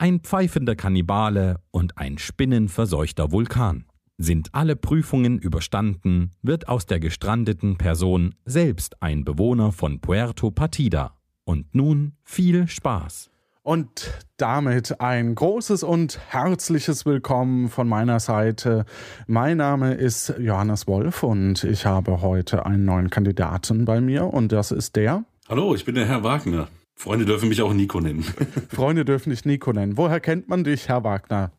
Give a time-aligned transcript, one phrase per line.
[0.00, 3.84] ein pfeifender Kannibale und ein spinnenverseuchter Vulkan.
[4.16, 11.16] Sind alle Prüfungen überstanden, wird aus der gestrandeten Person selbst ein Bewohner von Puerto Partida.
[11.44, 13.30] Und nun viel Spaß.
[13.62, 18.86] Und damit ein großes und herzliches Willkommen von meiner Seite.
[19.26, 24.50] Mein Name ist Johannes Wolf und ich habe heute einen neuen Kandidaten bei mir und
[24.50, 25.24] das ist der.
[25.46, 26.68] Hallo, ich bin der Herr Wagner.
[27.00, 28.26] Freunde dürfen mich auch Nico nennen.
[28.68, 29.96] Freunde dürfen dich Nico nennen.
[29.96, 31.50] Woher kennt man dich, Herr Wagner?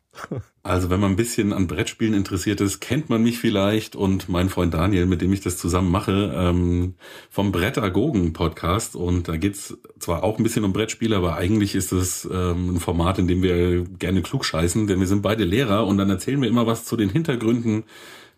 [0.61, 4.49] Also wenn man ein bisschen an Brettspielen interessiert ist, kennt man mich vielleicht und mein
[4.49, 6.93] Freund Daniel, mit dem ich das zusammen mache, ähm,
[7.31, 8.95] vom Brettagogen-Podcast.
[8.95, 12.79] Und da geht's zwar auch ein bisschen um Brettspiele, aber eigentlich ist es ähm, ein
[12.79, 16.39] Format, in dem wir gerne klug scheißen, denn wir sind beide Lehrer und dann erzählen
[16.39, 17.85] wir immer was zu den Hintergründen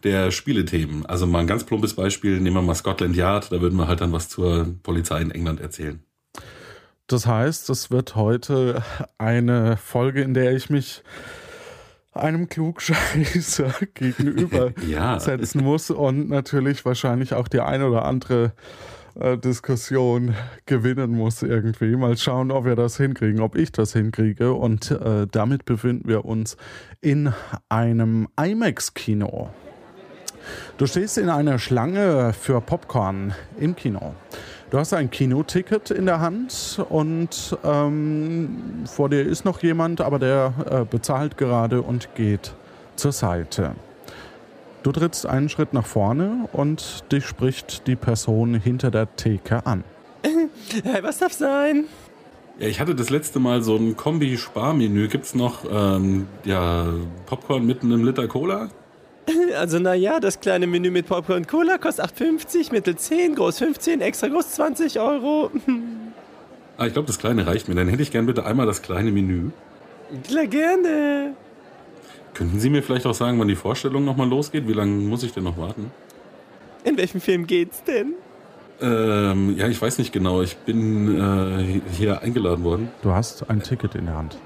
[0.05, 1.05] der Spielethemen.
[1.05, 3.99] Also mal ein ganz plumpes Beispiel, nehmen wir mal Scotland Yard, da würden wir halt
[3.99, 6.01] dann was zur Polizei in England erzählen.
[7.07, 8.81] Das heißt, es wird heute
[9.17, 11.03] eine Folge, in der ich mich
[12.13, 15.19] einem Klugscheißer gegenüber ja.
[15.19, 18.53] setzen muss und natürlich wahrscheinlich auch die eine oder andere
[19.19, 21.95] äh, Diskussion gewinnen muss irgendwie.
[21.95, 24.53] Mal schauen, ob wir das hinkriegen, ob ich das hinkriege.
[24.53, 26.57] Und äh, damit befinden wir uns
[27.01, 27.33] in
[27.69, 29.49] einem IMAX-Kino.
[30.77, 34.15] Du stehst in einer Schlange für Popcorn im Kino.
[34.73, 40.17] Du hast ein Kinoticket in der Hand und ähm, vor dir ist noch jemand, aber
[40.17, 42.55] der äh, bezahlt gerade und geht
[42.95, 43.75] zur Seite.
[44.81, 49.83] Du trittst einen Schritt nach vorne und dich spricht die Person hinter der Theke an.
[50.83, 51.83] Hey, was darf sein?
[52.57, 55.07] Ja, ich hatte das letzte Mal so ein Kombi-Sparmenü.
[55.07, 56.87] Gibt's noch ähm, ja,
[57.27, 58.69] Popcorn mit einem Liter Cola?
[59.57, 64.01] Also naja, das kleine Menü mit Popcorn und Cola kostet 8,50, mittel 10, groß 15,
[64.01, 65.51] extra groß 20 Euro.
[66.75, 67.75] Ah, ich glaube, das kleine reicht mir.
[67.75, 69.51] Dann hätte ich gern bitte einmal das kleine Menü.
[70.23, 71.35] Klar, gerne.
[72.33, 74.67] Könnten Sie mir vielleicht auch sagen, wann die Vorstellung nochmal losgeht?
[74.67, 75.91] Wie lange muss ich denn noch warten?
[76.83, 78.13] In welchem Film geht's denn?
[78.81, 80.41] Ähm, ja, ich weiß nicht genau.
[80.41, 82.89] Ich bin äh, hier eingeladen worden.
[83.03, 84.37] Du hast ein Ticket in der Hand.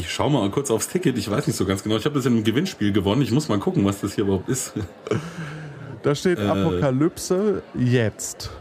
[0.00, 1.18] Ich schaue mal kurz aufs Ticket.
[1.18, 1.96] Ich weiß nicht so ganz genau.
[1.96, 3.20] Ich habe das in einem Gewinnspiel gewonnen.
[3.22, 4.72] Ich muss mal gucken, was das hier überhaupt ist.
[6.04, 8.52] Da steht äh, Apokalypse jetzt.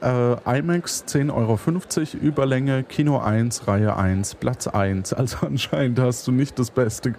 [0.00, 5.12] Äh, IMAX 10,50 Euro, Überlänge, Kino 1, Reihe 1, Platz 1.
[5.12, 7.14] Also anscheinend hast du nicht das beste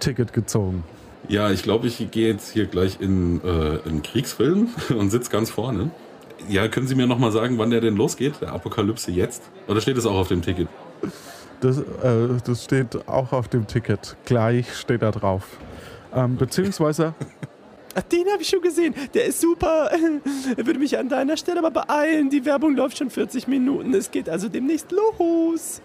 [0.00, 0.82] Ticket gezogen.
[1.28, 5.48] Ja, ich glaube, ich gehe jetzt hier gleich in äh, einen Kriegsfilm und sitze ganz
[5.48, 5.90] vorne.
[6.48, 8.40] Ja, können Sie mir nochmal sagen, wann der denn losgeht?
[8.40, 9.44] Der Apokalypse jetzt?
[9.68, 10.66] Oder steht das auch auf dem Ticket?
[11.64, 14.16] Das, äh, das steht auch auf dem Ticket.
[14.26, 15.56] Gleich steht da drauf.
[16.14, 17.14] Ähm, beziehungsweise.
[17.94, 18.94] Ach, den habe ich schon gesehen.
[19.14, 19.90] Der ist super.
[20.56, 22.28] Er würde mich an deiner Stelle aber beeilen.
[22.28, 23.94] Die Werbung läuft schon 40 Minuten.
[23.94, 25.80] Es geht also demnächst los.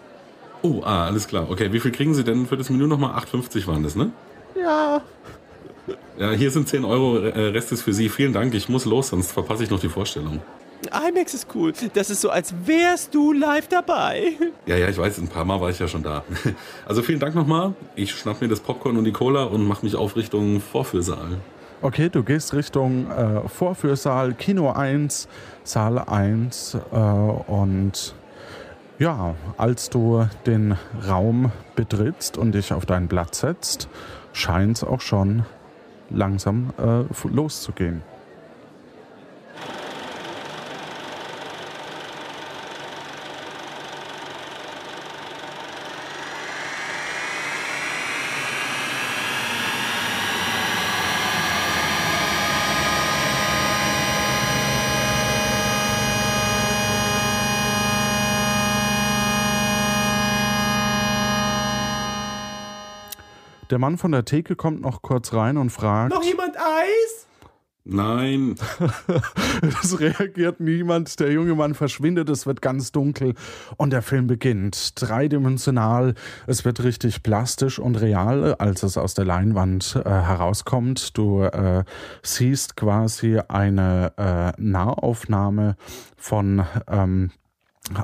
[0.60, 1.48] Oh, ah, alles klar.
[1.48, 3.18] Okay, wie viel kriegen Sie denn für das Menü nochmal?
[3.18, 4.12] 8,50 waren das, ne?
[4.60, 5.00] Ja.
[6.18, 7.20] Ja, hier sind 10 Euro.
[7.20, 8.10] Äh, Rest ist für Sie.
[8.10, 8.52] Vielen Dank.
[8.52, 10.42] Ich muss los, sonst verpasse ich noch die Vorstellung.
[10.86, 11.72] IMAX ist cool.
[11.94, 14.32] Das ist so, als wärst du live dabei.
[14.66, 16.24] Ja, ja, ich weiß, ein paar Mal war ich ja schon da.
[16.86, 17.74] Also vielen Dank nochmal.
[17.94, 21.38] Ich schnapp mir das Popcorn und die Cola und mach mich auf Richtung Vorführsaal.
[21.82, 25.28] Okay, du gehst Richtung äh, Vorführsaal, Kino 1,
[25.64, 28.14] Saal 1 äh, und
[28.98, 30.76] ja, als du den
[31.08, 33.88] Raum betrittst und dich auf deinen Platz setzt,
[34.34, 35.46] scheint es auch schon
[36.10, 38.02] langsam äh, loszugehen.
[63.70, 67.26] Der Mann von der Theke kommt noch kurz rein und fragt: Noch jemand Eis?
[67.84, 68.56] Nein.
[69.82, 71.18] es reagiert niemand.
[71.18, 72.28] Der junge Mann verschwindet.
[72.28, 73.34] Es wird ganz dunkel
[73.78, 75.00] und der Film beginnt.
[75.00, 76.14] Dreidimensional.
[76.46, 81.16] Es wird richtig plastisch und real, als es aus der Leinwand äh, herauskommt.
[81.16, 81.84] Du äh,
[82.22, 85.76] siehst quasi eine äh, Nahaufnahme
[86.16, 87.30] von ähm,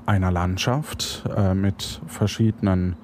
[0.07, 2.97] einer Landschaft äh, mit verschiedenen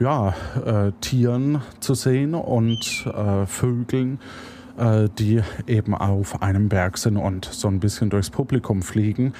[0.00, 0.34] ja,
[0.64, 4.20] äh, Tieren zu sehen und äh, Vögeln,
[4.76, 9.34] äh, die eben auf einem Berg sind und so ein bisschen durchs Publikum fliegen.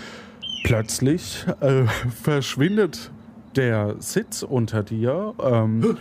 [0.65, 1.85] Plötzlich äh,
[2.23, 3.11] verschwindet
[3.57, 5.35] der Sitz unter dir.
[5.43, 5.97] Ähm,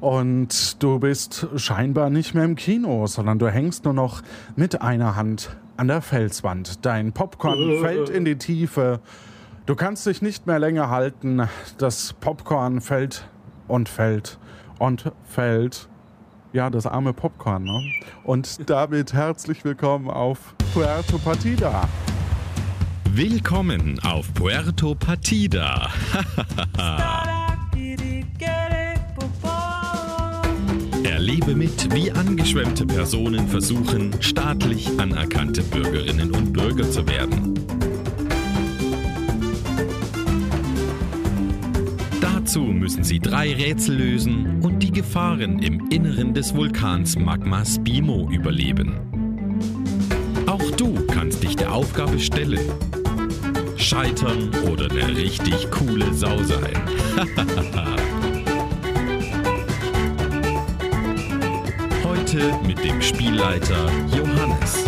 [0.00, 4.22] und du bist scheinbar nicht mehr im Kino, sondern du hängst nur noch
[4.56, 6.84] mit einer Hand an der Felswand.
[6.86, 9.00] Dein Popcorn fällt in die Tiefe.
[9.66, 11.48] Du kannst dich nicht mehr länger halten.
[11.78, 13.26] Das Popcorn fällt
[13.68, 14.38] und fällt
[14.78, 15.88] und fällt.
[16.52, 17.64] Ja, das arme Popcorn.
[17.64, 17.92] Ne?
[18.22, 21.88] Und damit herzlich willkommen auf Puerto Partida.
[23.10, 25.88] Willkommen auf Puerto Partida.
[31.04, 37.54] Erlebe mit, wie angeschwemmte Personen versuchen, staatlich anerkannte Bürgerinnen und Bürger zu werden.
[42.54, 48.30] Dazu müssen sie drei Rätsel lösen und die Gefahren im Inneren des Vulkans Magma Spimo
[48.30, 49.00] überleben.
[50.46, 52.60] Auch du kannst dich der Aufgabe stellen.
[53.76, 56.80] Scheitern oder eine richtig coole Sau sein.
[62.04, 64.84] Heute mit dem Spielleiter Johannes.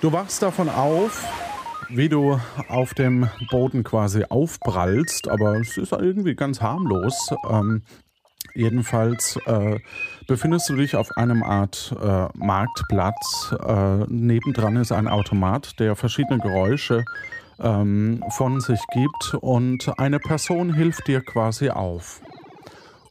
[0.00, 1.22] Du wachst davon auf,
[1.94, 7.14] wie du auf dem Boden quasi aufprallst, aber es ist irgendwie ganz harmlos.
[7.50, 7.82] Ähm,
[8.54, 9.78] jedenfalls äh,
[10.26, 13.54] befindest du dich auf einem Art äh, Marktplatz.
[13.66, 17.04] Äh, nebendran ist ein Automat, der verschiedene Geräusche
[17.60, 22.22] ähm, von sich gibt und eine Person hilft dir quasi auf.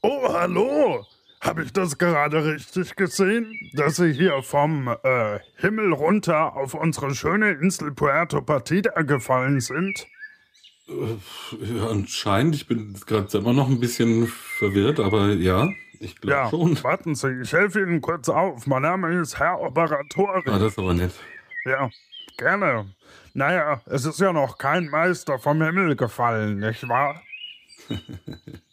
[0.02, 1.06] Oh, hallo!
[1.42, 7.16] Habe ich das gerade richtig gesehen, dass Sie hier vom äh, Himmel runter auf unsere
[7.16, 10.06] schöne Insel Puerto Partida gefallen sind?
[10.88, 12.54] Äh, ja, anscheinend.
[12.54, 15.68] Ich bin gerade selber noch ein bisschen verwirrt, aber ja,
[16.00, 16.84] ich glaube ja, schon.
[16.84, 18.68] Warten Sie, ich helfe Ihnen kurz auf.
[18.68, 20.44] Mein Name ist Herr Operatori.
[20.46, 21.14] Ah, das ist aber nett.
[21.66, 21.90] Ja,
[22.38, 22.94] gerne.
[23.34, 27.20] Naja, es ist ja noch kein Meister vom Himmel gefallen, nicht wahr?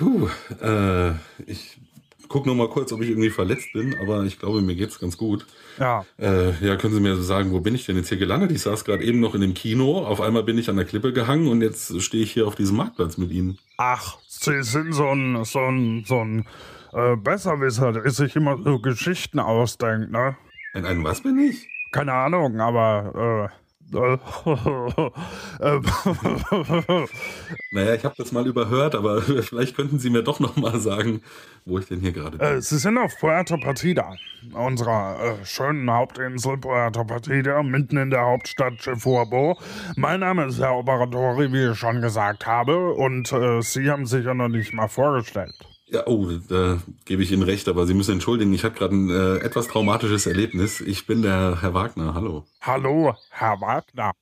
[0.00, 0.30] Puh,
[0.62, 1.10] äh,
[1.46, 1.78] ich
[2.26, 5.18] guck noch mal kurz, ob ich irgendwie verletzt bin, aber ich glaube, mir geht's ganz
[5.18, 5.44] gut.
[5.78, 6.06] Ja.
[6.18, 8.50] Äh, ja, können Sie mir sagen, wo bin ich denn jetzt hier gelandet?
[8.50, 11.12] Ich saß gerade eben noch in dem Kino, auf einmal bin ich an der Klippe
[11.12, 13.58] gehangen und jetzt stehe ich hier auf diesem Marktplatz mit Ihnen.
[13.76, 16.46] Ach, Sie sind so ein, so ein, so ein
[16.94, 20.34] äh, Besserwisser, der sich immer so Geschichten ausdenkt, ne?
[20.72, 21.68] Ein, ein was bin ich?
[21.92, 23.59] Keine Ahnung, aber äh,
[27.72, 31.22] naja, ich habe das mal überhört, aber vielleicht könnten Sie mir doch noch mal sagen,
[31.64, 32.46] wo ich denn hier gerade bin.
[32.46, 34.14] Äh, Sie sind auf Puerto Partida,
[34.52, 39.58] unserer äh, schönen Hauptinsel Puerto Partida, mitten in der Hauptstadt Chefurbo.
[39.96, 44.24] Mein Name ist Herr Operatori, wie ich schon gesagt habe, und äh, Sie haben sich
[44.24, 45.54] ja noch nicht mal vorgestellt.
[45.92, 49.10] Ja, oh, da gebe ich Ihnen recht, aber Sie müssen entschuldigen, ich hatte gerade ein
[49.10, 50.80] äh, etwas traumatisches Erlebnis.
[50.80, 52.44] Ich bin der Herr Wagner, hallo.
[52.60, 54.12] Hallo, Herr Wagner.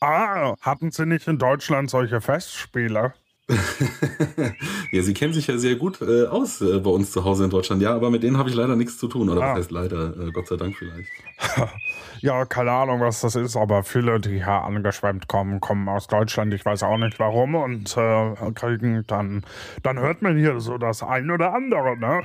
[0.00, 3.14] Ah, hatten Sie nicht in Deutschland solche Festspiele?
[4.90, 7.50] ja, Sie kennen sich ja sehr gut äh, aus äh, bei uns zu Hause in
[7.50, 7.80] Deutschland.
[7.80, 9.28] Ja, aber mit denen habe ich leider nichts zu tun.
[9.28, 9.50] Oder ah.
[9.50, 10.14] was heißt leider?
[10.18, 11.08] Äh, Gott sei Dank vielleicht.
[12.22, 16.54] ja, keine Ahnung, was das ist, aber viele, die hier angeschwemmt kommen, kommen aus Deutschland.
[16.54, 19.44] Ich weiß auch nicht warum und äh, kriegen dann,
[19.84, 22.22] dann hört man hier so das ein oder andere, ne?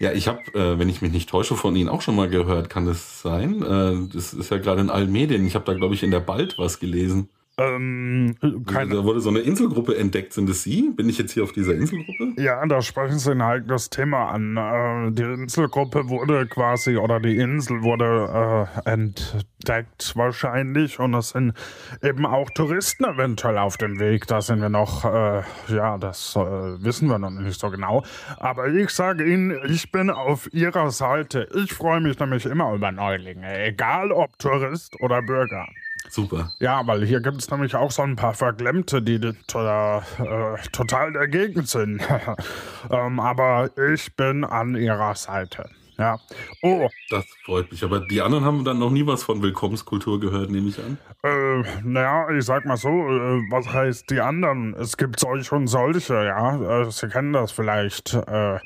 [0.00, 2.68] Ja, ich habe, äh, wenn ich mich nicht täusche, von Ihnen auch schon mal gehört.
[2.68, 3.62] Kann das sein?
[3.62, 5.46] Äh, das ist ja gerade in allen Medien.
[5.46, 7.28] Ich habe da, glaube ich, in der Bald was gelesen.
[7.56, 8.34] Ähm,
[8.66, 10.32] keine da wurde so eine Inselgruppe entdeckt.
[10.32, 10.90] Sind es Sie?
[10.90, 12.32] Bin ich jetzt hier auf dieser Inselgruppe?
[12.36, 14.56] Ja, da sprechen Sie ein heikles Thema an.
[14.56, 20.98] Äh, die Inselgruppe wurde quasi, oder die Insel wurde äh, entdeckt wahrscheinlich.
[20.98, 21.54] Und es sind
[22.02, 24.26] eben auch Touristen eventuell auf dem Weg.
[24.26, 28.02] Da sind wir noch, äh, ja, das äh, wissen wir noch nicht so genau.
[28.38, 31.48] Aber ich sage Ihnen, ich bin auf Ihrer Seite.
[31.54, 33.64] Ich freue mich nämlich immer über Neulinge.
[33.64, 35.68] Egal ob Tourist oder Bürger.
[36.08, 36.52] Super.
[36.60, 41.12] Ja, weil hier gibt es nämlich auch so ein paar Verklemmte, die total, äh, total
[41.12, 42.00] dagegen sind.
[42.90, 45.68] ähm, aber ich bin an ihrer Seite.
[45.96, 46.18] Ja.
[46.62, 46.88] Oh.
[47.10, 47.84] Das freut mich.
[47.84, 50.98] Aber die anderen haben dann noch nie was von Willkommenskultur gehört, nehme ich an.
[51.22, 54.74] Äh, naja, ich sag mal so, äh, was heißt die anderen?
[54.74, 56.82] Es gibt solche und solche, ja.
[56.82, 58.14] Äh, Sie kennen das vielleicht.
[58.14, 58.58] Äh,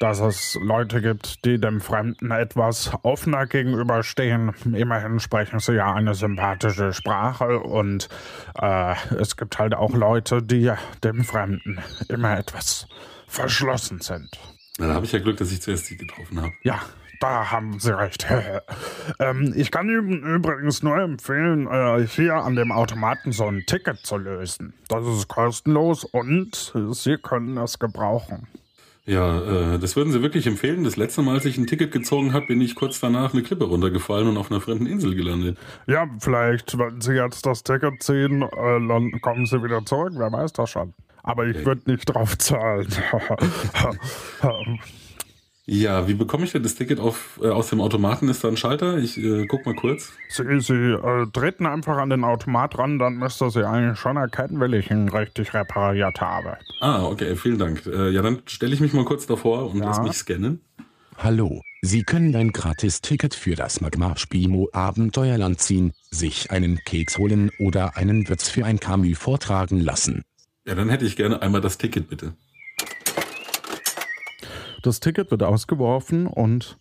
[0.00, 4.52] dass es Leute gibt, die dem Fremden etwas offener gegenüberstehen.
[4.74, 8.08] Immerhin sprechen sie ja eine sympathische Sprache und
[8.60, 10.72] äh, es gibt halt auch Leute, die
[11.04, 11.78] dem Fremden
[12.08, 12.88] immer etwas
[13.28, 14.30] verschlossen sind.
[14.78, 16.52] Na, da habe ich ja Glück, dass ich zuerst sie getroffen habe.
[16.62, 16.80] Ja,
[17.20, 18.26] da haben Sie recht.
[19.18, 23.98] ähm, ich kann Ihnen übrigens nur empfehlen, äh, hier an dem Automaten so ein Ticket
[23.98, 24.72] zu lösen.
[24.88, 28.46] Das ist kostenlos und Sie können es gebrauchen.
[29.10, 30.84] Ja, äh, das würden Sie wirklich empfehlen.
[30.84, 33.64] Das letzte Mal, als ich ein Ticket gezogen habe, bin ich kurz danach eine Klippe
[33.64, 35.58] runtergefallen und auf einer fremden Insel gelandet.
[35.88, 38.48] Ja, vielleicht, wenn Sie jetzt das Ticket ziehen, äh,
[38.86, 40.12] dann kommen Sie wieder zurück.
[40.14, 40.94] Wer weiß das schon.
[41.24, 42.86] Aber ich würde nicht drauf zahlen.
[45.72, 48.28] Ja, wie bekomme ich denn das Ticket auf, äh, aus dem Automaten?
[48.28, 48.98] Ist da ein Schalter?
[48.98, 50.10] Ich äh, guck mal kurz.
[50.28, 54.58] Sie, Sie äh, treten einfach an den Automat ran, dann müsste Sie eigentlich schon erkennen,
[54.58, 56.56] wenn ich ihn richtig repariert habe.
[56.80, 57.86] Ah, okay, vielen Dank.
[57.86, 59.84] Äh, ja, dann stelle ich mich mal kurz davor und ja.
[59.84, 60.60] lass mich scannen.
[61.16, 67.52] Hallo, Sie können ein Gratis-Ticket für das Magma Spimo Abenteuerland ziehen, sich einen Keks holen
[67.60, 70.24] oder einen Witz für ein Camus vortragen lassen.
[70.66, 72.34] Ja, dann hätte ich gerne einmal das Ticket, bitte.
[74.82, 76.78] Das Ticket wird ausgeworfen und.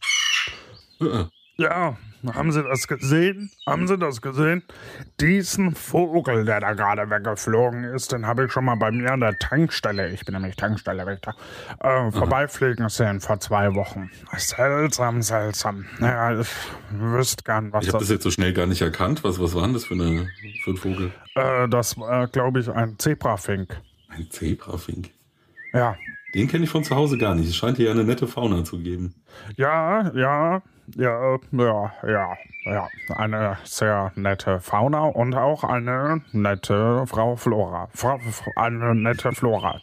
[1.57, 1.97] Ja,
[2.33, 3.51] haben Sie das gesehen?
[3.65, 4.63] Haben Sie das gesehen?
[5.19, 9.19] Diesen Vogel, der da gerade weggeflogen ist, den habe ich schon mal bei mir an
[9.21, 11.35] der Tankstelle, ich bin nämlich Tankstellerichter,
[11.79, 14.09] äh, vorbeifliegen sehen vor zwei Wochen.
[14.37, 15.85] Seltsam, seltsam.
[15.99, 16.49] Naja, ich
[16.91, 17.87] wüsste gern, was ich das...
[17.87, 19.23] Ich habe das jetzt so schnell gar nicht erkannt.
[19.23, 20.29] Was, was war denn das für, eine,
[20.63, 21.11] für ein Vogel?
[21.35, 23.81] Äh, das war, glaube ich, ein Zebrafink.
[24.09, 25.09] Ein Zebrafink?
[25.73, 25.95] Ja.
[26.33, 27.49] Den kenne ich von zu Hause gar nicht.
[27.49, 29.15] Es scheint hier eine nette Fauna zu geben.
[29.57, 30.61] Ja, ja,
[30.95, 32.87] ja, ja, ja, ja.
[33.15, 37.89] Eine sehr nette Fauna und auch eine nette Frau Flora.
[37.93, 38.19] Frau,
[38.55, 39.81] eine nette Flora.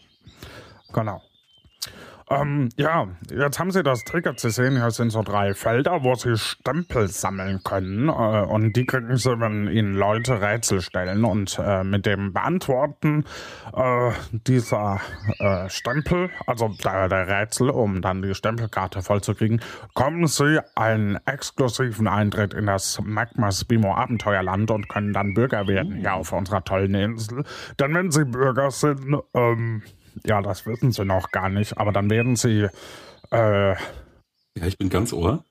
[0.93, 1.21] Genau.
[2.29, 4.41] Ähm, ja, jetzt haben Sie das Ticket.
[4.41, 8.09] Sie sehen, hier sind so drei Felder, wo Sie Stempel sammeln können.
[8.09, 11.25] Äh, und die kriegen Sie, wenn Ihnen Leute Rätsel stellen.
[11.25, 13.25] Und äh, mit dem Beantworten
[13.73, 15.01] äh, dieser
[15.39, 19.61] äh, Stempel, also der, der, Rätsel, um dann die Stempelkarte vollzukriegen,
[19.95, 25.95] kommen Sie einen exklusiven Eintritt in das Magma Spimo Abenteuerland und können dann Bürger werden
[25.95, 27.45] hier auf unserer tollen Insel.
[27.79, 29.83] Denn wenn Sie Bürger sind, ähm,
[30.25, 32.69] ja, das wissen sie noch gar nicht, aber dann werden sie.
[33.31, 35.45] Äh, ja, ich bin ganz ohr.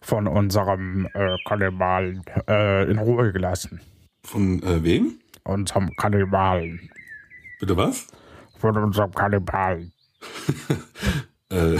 [0.00, 3.80] Von unserem äh, Kannibalen äh, in Ruhe gelassen.
[4.22, 5.18] Von äh, wem?
[5.44, 6.90] Unserem Kannibalen.
[7.60, 8.06] Bitte was?
[8.58, 9.92] Von unserem Kannibalen.
[11.50, 11.78] äh,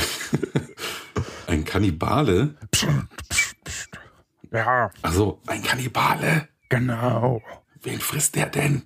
[1.47, 2.55] ein Kannibale?
[2.71, 2.89] Psst,
[3.29, 4.01] psst, psst.
[4.51, 4.91] Ja.
[5.03, 6.49] Also, ein Kannibale?
[6.69, 7.43] Genau.
[7.83, 8.83] Wen frisst der denn?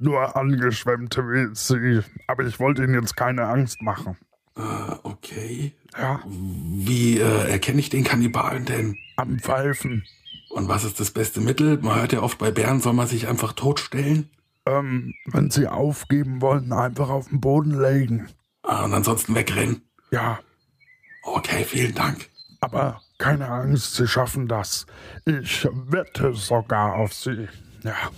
[0.00, 2.02] Nur angeschwemmte wie Sie.
[2.26, 4.16] Aber ich wollte Ihnen jetzt keine Angst machen.
[4.56, 4.62] Äh,
[5.02, 5.72] okay.
[5.96, 6.20] Ja.
[6.26, 8.96] Wie äh, erkenne ich den Kannibalen denn?
[9.16, 10.04] Am Pfeifen.
[10.50, 11.78] Und was ist das beste Mittel?
[11.78, 14.30] Man hört ja oft bei Bären, soll man sich einfach totstellen?
[14.66, 18.28] Ähm, wenn Sie aufgeben wollen, einfach auf den Boden legen.
[18.62, 19.82] Ah, und ansonsten wegrennen?
[20.10, 20.40] Ja.
[21.22, 22.28] Okay, vielen Dank.
[22.60, 24.86] Aber keine Angst, Sie schaffen das.
[25.24, 27.48] Ich wette sogar auf Sie.
[27.82, 28.10] Ja.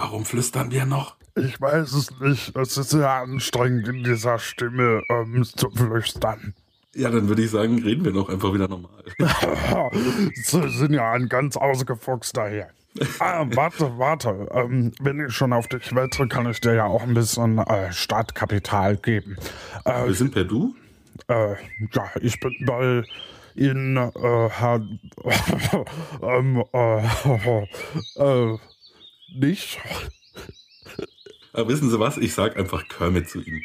[0.00, 1.16] Warum flüstern wir noch?
[1.34, 2.56] Ich weiß es nicht.
[2.56, 6.54] Es ist sehr anstrengend, in dieser Stimme ähm, zu flüstern.
[6.94, 8.92] Ja, dann würde ich sagen, reden wir doch einfach wieder normal.
[10.34, 12.68] Sie sind ja ein ganz ausgefuchster hier.
[13.18, 14.46] ah, warte, warte.
[14.52, 17.92] Ähm, wenn ich schon auf dich wette, kann ich dir ja auch ein bisschen äh,
[17.92, 19.36] Startkapital geben.
[19.84, 20.76] Äh, wir sind per Du?
[21.26, 21.54] Äh,
[21.92, 23.02] ja, ich bin bei
[23.56, 24.80] Ihnen, äh, Herr.
[26.22, 27.02] ähm, äh,
[28.14, 28.58] äh,
[29.34, 29.80] nicht.
[31.52, 32.16] Aber wissen Sie was?
[32.18, 33.62] Ich sag einfach Kermit zu Ihnen.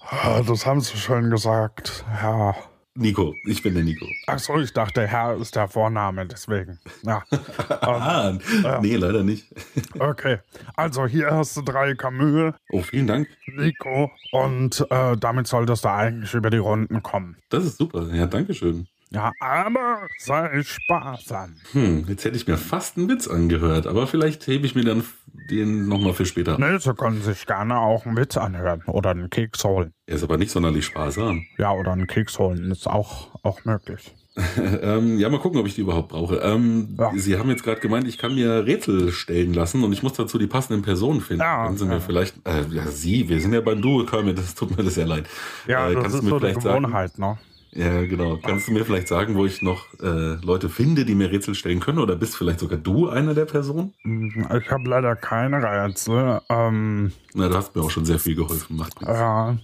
[0.00, 2.54] Ah, das haben Sie schon gesagt, Herr.
[2.94, 4.06] Nico, ich bin der Nico.
[4.26, 6.78] Ach so, ich dachte, Herr ist der Vorname, deswegen.
[7.02, 7.22] Ja.
[7.80, 8.80] ah, ja.
[8.82, 9.46] Nee, leider nicht.
[9.98, 10.40] okay,
[10.76, 12.54] also hier hast du drei Kamühe.
[12.70, 13.28] Oh, vielen Dank.
[13.46, 17.38] Nico, und äh, damit solltest du eigentlich über die Runden kommen.
[17.48, 18.86] Das ist super, ja, danke schön.
[19.14, 21.56] Ja, aber sei sparsam.
[21.72, 25.04] Hm, jetzt hätte ich mir fast einen Witz angehört, aber vielleicht hebe ich mir dann
[25.50, 26.58] den nochmal für später.
[26.58, 29.92] Nee, Sie können sich gerne auch einen Witz anhören oder einen Keks holen.
[30.06, 31.44] Er ist aber nicht sonderlich sparsam.
[31.58, 34.14] Ja, oder einen Keks holen ist auch, auch möglich.
[34.82, 36.36] ähm, ja, mal gucken, ob ich die überhaupt brauche.
[36.36, 37.12] Ähm, ja.
[37.16, 40.38] Sie haben jetzt gerade gemeint, ich kann mir Rätsel stellen lassen und ich muss dazu
[40.38, 41.42] die passenden Personen finden.
[41.42, 44.54] Ja, Können Sie mir vielleicht, äh, ja, Sie, wir sind ja beim Duo, Kermit, das
[44.54, 45.26] tut mir das sehr leid.
[45.66, 47.38] Ja, äh, das ist so die Gewohnheit, sagen, ne?
[47.74, 48.36] Ja, genau.
[48.36, 51.80] Kannst du mir vielleicht sagen, wo ich noch äh, Leute finde, die mir Rätsel stellen
[51.80, 51.98] können?
[52.00, 53.94] Oder bist vielleicht sogar du einer der Personen?
[54.02, 56.40] Mhm, ich habe leider keine Rätsel.
[56.50, 58.76] Ähm, Na, du hast mir auch schon sehr viel geholfen.
[58.76, 59.18] Macht nichts.
[59.18, 59.56] Ja.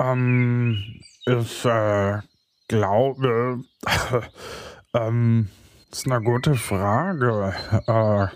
[0.00, 0.84] Ähm,
[1.26, 2.18] ich äh,
[2.68, 3.60] glaube,
[4.94, 5.48] ähm,
[5.90, 7.54] das ist eine gute Frage.
[7.86, 8.26] Äh,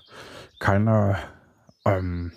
[0.61, 1.19] keine,
[1.85, 2.33] ähm,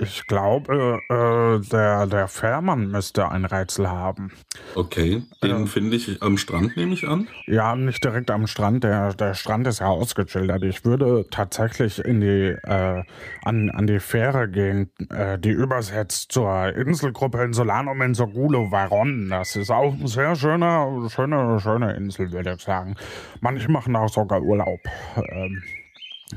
[0.00, 4.30] Ich glaube, äh, der, der Fährmann müsste ein Rätsel haben.
[4.76, 7.26] Okay, den äh, finde ich am Strand, nehme ich an?
[7.46, 8.84] Ja, nicht direkt am Strand.
[8.84, 10.62] Der, der Strand ist ja ausgeschildert.
[10.62, 13.02] Ich würde tatsächlich in die, äh,
[13.42, 19.28] an, an die Fähre gehen, äh, die übersetzt zur Inselgruppe Insulanum Mensogulo Varon.
[19.30, 22.94] Das ist auch eine sehr schöne, schöne, schöne Insel, würde ich sagen.
[23.40, 24.80] Manche machen auch sogar Urlaub.
[25.16, 25.62] Ähm,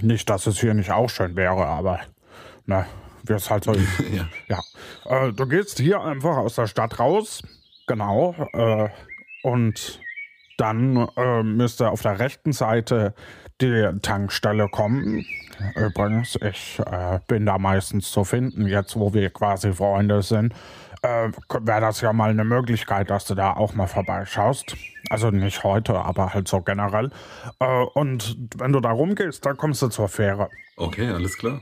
[0.01, 2.00] nicht, dass es hier nicht auch schön wäre, aber
[2.65, 2.86] ne,
[3.25, 3.88] wie es halt so ist.
[4.13, 4.28] ja.
[4.48, 5.28] ja.
[5.28, 7.42] Äh, du gehst hier einfach aus der Stadt raus,
[7.88, 8.90] genau, äh,
[9.44, 10.00] und
[10.58, 13.16] dann äh, müsste auf der rechten Seite
[13.62, 15.25] die Tankstelle kommen.
[15.75, 20.54] Übrigens, ich äh, bin da meistens zu finden, jetzt wo wir quasi Freunde sind.
[21.04, 24.75] Äh, Wäre das ja mal eine Möglichkeit, dass du da auch mal vorbeischaust.
[25.10, 27.10] Also nicht heute, aber halt so generell.
[27.60, 30.50] Äh, und wenn du da rumgehst, dann kommst du zur Fähre.
[30.78, 31.62] Okay, alles klar.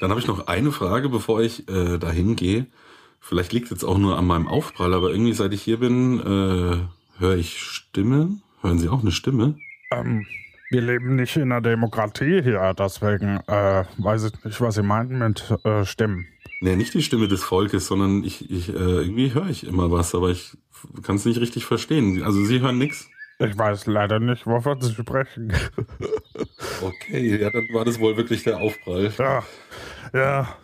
[0.00, 2.66] Dann habe ich noch eine Frage, bevor ich äh, dahin gehe.
[3.20, 6.18] Vielleicht liegt es jetzt auch nur an meinem Aufprall, aber irgendwie seit ich hier bin,
[6.20, 8.42] äh, höre ich Stimmen.
[8.62, 9.56] Hören Sie auch eine Stimme?
[9.92, 10.26] Ähm,
[10.70, 15.18] wir leben nicht in einer Demokratie hier, deswegen äh, weiß ich nicht, was Sie meinten
[15.18, 16.26] mit äh, Stimmen.
[16.60, 20.14] Nee, nicht die Stimme des Volkes, sondern ich, ich äh, irgendwie höre ich immer was,
[20.14, 20.56] aber ich
[21.02, 22.22] kann es nicht richtig verstehen.
[22.22, 23.08] Also Sie hören nichts?
[23.44, 25.52] Ich weiß leider nicht, wovon Sie sprechen.
[26.82, 29.12] okay, ja, dann war das wohl wirklich der Aufprall.
[29.18, 29.42] Ja,
[30.12, 30.56] ja.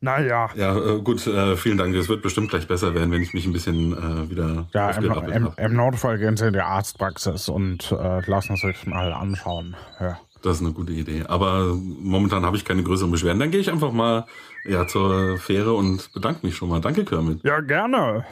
[0.00, 0.50] Naja.
[0.54, 1.94] Ja, äh, gut, äh, vielen Dank.
[1.94, 4.66] Es wird bestimmt gleich besser werden, wenn ich mich ein bisschen äh, wieder.
[4.74, 9.76] Ja, im, im, im, Notfall gehen Sie in die Arztpraxis und lassen sich mal anschauen.
[9.98, 10.18] Ja.
[10.42, 11.24] Das ist eine gute Idee.
[11.26, 13.40] Aber momentan habe ich keine größeren Beschwerden.
[13.40, 14.26] Dann gehe ich einfach mal
[14.66, 16.82] ja, zur Fähre und bedanke mich schon mal.
[16.82, 17.42] Danke, Kermit.
[17.42, 18.26] Ja, gerne.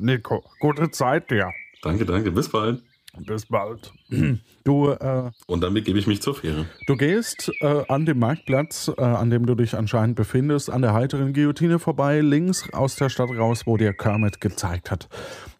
[0.00, 1.50] Nico, gute Zeit dir.
[1.82, 2.30] Danke, danke.
[2.30, 2.82] Bis bald.
[3.18, 3.92] Bis bald.
[4.64, 6.66] Du, äh, und dann begebe ich mich zur Fähre.
[6.86, 10.92] Du gehst äh, an dem Marktplatz, äh, an dem du dich anscheinend befindest, an der
[10.94, 15.08] heiteren Guillotine vorbei, links aus der Stadt raus, wo dir Kermit gezeigt hat,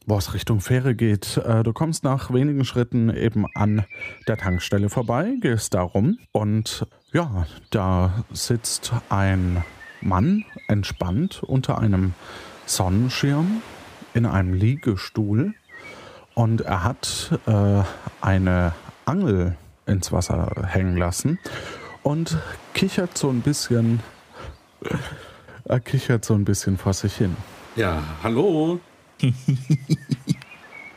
[0.07, 1.37] wo es Richtung Fähre geht.
[1.39, 3.85] Äh, du kommst nach wenigen Schritten eben an
[4.29, 9.65] der Tankstelle vorbei, gehst da rum und ja, da sitzt ein
[10.01, 12.15] Mann entspannt unter einem
[12.67, 13.63] Sonnenschirm
[14.15, 15.55] in einem Liegestuhl
[16.35, 17.83] und er hat äh,
[18.21, 18.73] eine
[19.05, 21.39] Angel ins Wasser hängen lassen
[22.03, 22.39] und
[22.75, 24.01] kichert so ein bisschen.
[25.65, 27.37] Er kichert so ein bisschen vor sich hin.
[27.77, 28.81] Ja, hallo.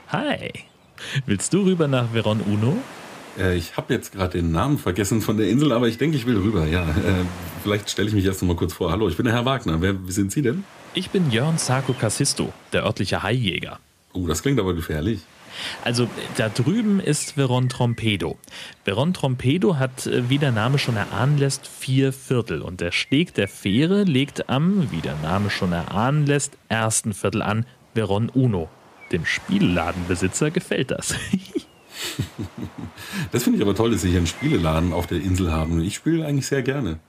[0.09, 0.51] Hi.
[1.25, 2.77] Willst du rüber nach Veron Uno?
[3.37, 6.25] Äh, ich habe jetzt gerade den Namen vergessen von der Insel, aber ich denke, ich
[6.25, 6.65] will rüber.
[6.65, 7.25] Ja, äh,
[7.63, 8.91] vielleicht stelle ich mich erst noch mal kurz vor.
[8.91, 9.81] Hallo, ich bin der Herr Wagner.
[9.81, 10.63] Wer sind Sie denn?
[10.93, 13.79] Ich bin Jörn Sarko Cassisto, der örtliche Haijäger.
[14.15, 15.19] Oh, das klingt aber gefährlich.
[15.83, 18.37] Also da drüben ist Veron Trompedo.
[18.83, 22.61] Veron Trompedo hat, äh, wie der Name schon erahnen lässt, vier Viertel.
[22.61, 27.41] Und der Steg der Fähre legt am, wie der Name schon erahnen lässt, ersten Viertel
[27.41, 28.69] an Veron Uno.
[29.11, 31.15] Dem Spielladenbesitzer gefällt das.
[33.31, 35.81] das finde ich aber toll, dass Sie hier einen Spieleladen auf der Insel haben.
[35.81, 36.99] Ich spiele eigentlich sehr gerne.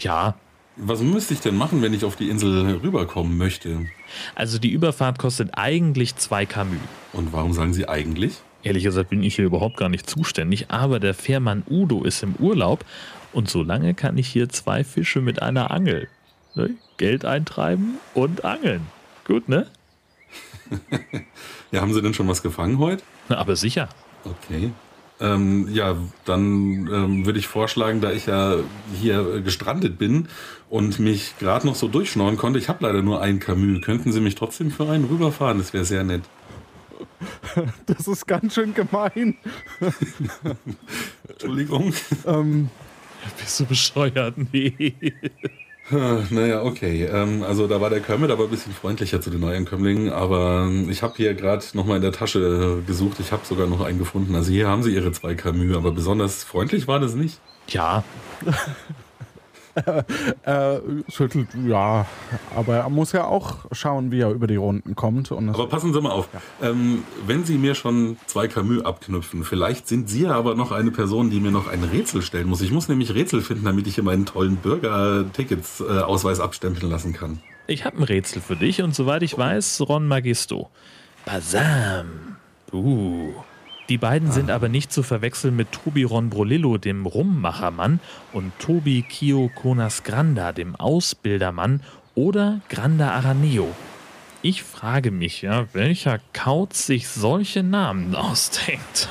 [0.00, 0.36] Ja,
[0.76, 3.86] was müsste ich denn machen, wenn ich auf die Insel rüberkommen möchte?
[4.34, 6.78] Also die Überfahrt kostet eigentlich zwei Camus.
[7.12, 8.38] Und warum sagen Sie eigentlich?
[8.62, 12.34] Ehrlich gesagt bin ich hier überhaupt gar nicht zuständig, aber der Fährmann Udo ist im
[12.36, 12.84] Urlaub
[13.32, 16.08] und solange kann ich hier zwei Fische mit einer Angel.
[16.54, 16.70] Ne?
[16.96, 18.86] Geld eintreiben und angeln.
[19.24, 19.66] Gut, ne?
[21.70, 23.02] ja, haben Sie denn schon was gefangen heute?
[23.28, 23.88] Na, aber sicher.
[24.24, 24.72] Okay.
[25.18, 28.56] Ähm, ja, dann ähm, würde ich vorschlagen, da ich ja
[29.00, 30.28] hier gestrandet bin
[30.68, 34.20] und mich gerade noch so durchschnorren konnte, ich habe leider nur ein Camus, könnten Sie
[34.20, 35.58] mich trotzdem für einen rüberfahren?
[35.58, 36.22] Das wäre sehr nett.
[37.86, 39.36] Das ist ganz schön gemein.
[41.28, 41.94] Entschuldigung.
[42.26, 42.68] Ähm,
[43.38, 44.34] Bist du bescheuert?
[44.52, 44.94] Nee.
[45.90, 47.04] Naja, okay.
[47.04, 51.02] Ähm, also da war der Kermit aber ein bisschen freundlicher zu den Neuankömmlingen, aber ich
[51.02, 53.20] habe hier gerade nochmal in der Tasche gesucht.
[53.20, 54.34] Ich habe sogar noch einen gefunden.
[54.34, 57.40] Also hier haben sie ihre zwei Camus, aber besonders freundlich war das nicht.
[57.68, 58.04] Ja.
[60.42, 62.06] er schüttelt, ja,
[62.54, 65.30] aber er muss ja auch schauen, wie er über die Runden kommt.
[65.32, 66.70] aber passen Sie mal auf, ja.
[66.70, 71.30] ähm, wenn Sie mir schon zwei Camus abknüpfen, vielleicht sind Sie aber noch eine Person,
[71.30, 72.60] die mir noch ein Rätsel stellen muss.
[72.60, 77.40] Ich muss nämlich Rätsel finden, damit ich hier meinen tollen Bürger-Tickets-Ausweis äh, abstempeln lassen kann.
[77.66, 80.70] Ich habe ein Rätsel für dich und soweit ich weiß, Ron Magisto.
[81.24, 82.36] Basam.
[82.72, 83.32] Uh.
[83.88, 88.00] Die beiden sind aber nicht zu verwechseln mit Tobi Ronbrolillo, dem Rummachermann,
[88.32, 91.82] und Tobi Kio Konas Granda, dem Ausbildermann,
[92.16, 93.74] oder Granda Araneo.
[94.42, 99.08] Ich frage mich ja, welcher Kauz sich solche Namen ausdenkt.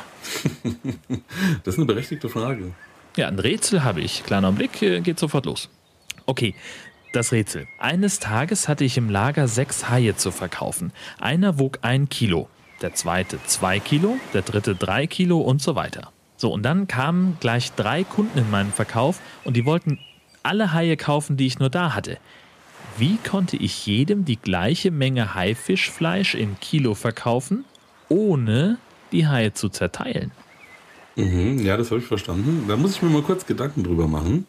[1.64, 2.74] das ist eine berechtigte Frage.
[3.16, 4.24] Ja, ein Rätsel habe ich.
[4.24, 5.70] Kleiner Blick, äh, geht sofort los.
[6.26, 6.54] Okay,
[7.14, 7.68] das Rätsel.
[7.80, 10.92] Eines Tages hatte ich im Lager sechs Haie zu verkaufen.
[11.20, 12.50] Einer wog ein Kilo,
[12.82, 16.12] der zweite zwei Kilo, der dritte drei Kilo und so weiter.
[16.38, 20.00] So, und dann kamen gleich drei Kunden in meinen Verkauf und die wollten
[20.44, 22.18] alle Haie kaufen, die ich nur da hatte.
[22.98, 27.66] Wie konnte ich jedem die gleiche Menge Haifischfleisch in Kilo verkaufen,
[28.10, 28.78] ohne
[29.12, 30.32] die Haie zu zerteilen?
[31.16, 32.66] Mhm, ja, das habe ich verstanden.
[32.68, 34.46] Da muss ich mir mal kurz Gedanken drüber machen.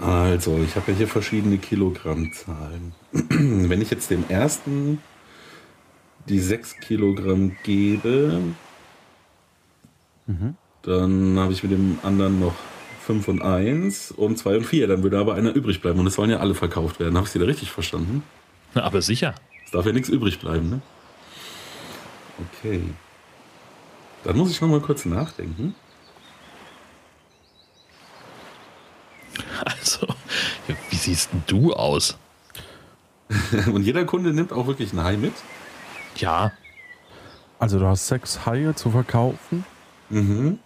[0.00, 2.92] Also, ich habe ja hier verschiedene Kilogrammzahlen.
[3.12, 5.00] Wenn ich jetzt dem ersten
[6.28, 8.40] die 6 Kilogramm gebe,
[10.26, 10.54] mhm.
[10.82, 12.54] dann habe ich mit dem anderen noch
[13.06, 14.86] 5 und 1 und 2 und 4.
[14.86, 17.16] Dann würde aber einer übrig bleiben und es sollen ja alle verkauft werden.
[17.16, 18.22] Habe ich Sie da richtig verstanden?
[18.74, 19.34] Na, aber sicher.
[19.64, 20.80] Es darf ja nichts übrig bleiben, ne?
[22.58, 22.82] Okay.
[24.24, 25.74] Dann muss ich noch mal kurz nachdenken.
[29.64, 30.06] Also,
[30.90, 32.18] wie siehst du aus?
[33.72, 35.32] und jeder Kunde nimmt auch wirklich ein Hai mit?
[36.20, 36.52] Ja.
[37.58, 39.64] Also du hast sechs Haie zu verkaufen?
[40.10, 40.58] Mhm.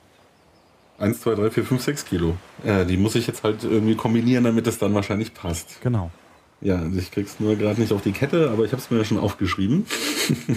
[0.98, 2.36] Eins, zwei, drei, vier, fünf, sechs Kilo.
[2.64, 5.80] Ja, die muss ich jetzt halt irgendwie kombinieren, damit es dann wahrscheinlich passt.
[5.82, 6.10] Genau.
[6.60, 8.98] Ja, also ich krieg's nur gerade nicht auf die Kette, aber ich habe es mir
[8.98, 9.84] ja schon aufgeschrieben.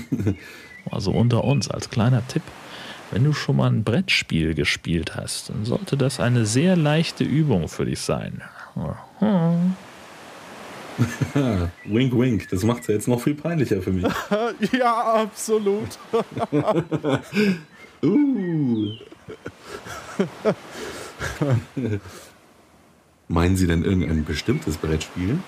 [0.91, 2.43] also unter uns als kleiner Tipp.
[3.11, 7.67] Wenn du schon mal ein Brettspiel gespielt hast, dann sollte das eine sehr leichte Übung
[7.67, 8.41] für dich sein.
[11.85, 12.49] wink, wink.
[12.49, 14.05] Das macht es ja jetzt noch viel peinlicher für mich.
[14.71, 15.97] ja, absolut.
[18.03, 18.91] uh.
[23.27, 25.39] Meinen Sie denn irgendein bestimmtes Brettspiel?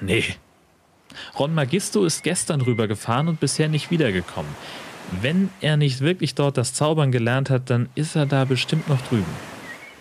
[0.00, 0.24] Nee.
[1.38, 4.50] Ron Magisto ist gestern rübergefahren und bisher nicht wiedergekommen.
[5.22, 9.00] Wenn er nicht wirklich dort das Zaubern gelernt hat, dann ist er da bestimmt noch
[9.02, 9.55] drüben.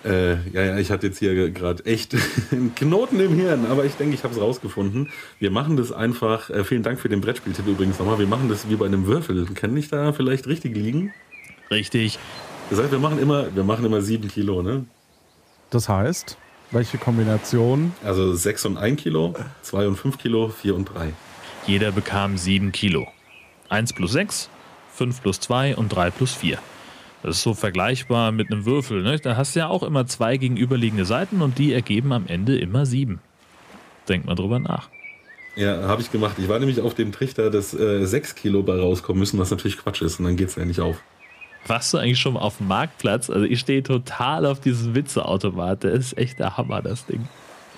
[0.05, 2.15] Äh, ja, ja, ich hatte jetzt hier gerade echt
[2.51, 5.09] einen Knoten im Hirn, aber ich denke, ich habe es rausgefunden.
[5.39, 8.69] Wir machen das einfach, äh, vielen Dank für den Brettspieltipp übrigens nochmal, wir machen das
[8.69, 9.45] wie bei einem Würfel.
[9.55, 11.11] Kann ich da vielleicht richtig liegen?
[11.71, 12.19] Richtig.
[12.69, 14.85] Das heißt, wir machen immer, wir machen immer sieben Kilo, ne?
[15.71, 16.37] Das heißt,
[16.69, 17.93] welche Kombination?
[18.03, 21.13] Also sechs und ein Kilo, zwei und fünf Kilo, vier und drei.
[21.65, 23.07] Jeder bekam sieben Kilo.
[23.69, 24.49] Eins plus sechs,
[24.93, 26.59] fünf plus zwei und drei plus vier.
[27.25, 29.01] Das ist so vergleichbar mit einem Würfel.
[29.01, 29.17] Ne?
[29.17, 32.85] Da hast du ja auch immer zwei gegenüberliegende Seiten und die ergeben am Ende immer
[32.85, 33.19] sieben.
[34.07, 34.89] Denk mal drüber nach.
[35.55, 36.35] Ja, habe ich gemacht.
[36.37, 39.77] Ich war nämlich auf dem Trichter, dass äh, 6 Kilo bei rauskommen müssen, was natürlich
[39.77, 41.01] Quatsch ist und dann geht es ja nicht auf.
[41.65, 43.31] Warst du eigentlich schon mal auf dem Marktplatz?
[43.31, 45.83] Also ich stehe total auf diesen Witzeautomat.
[45.83, 47.27] Der ist echt der Hammer, das Ding.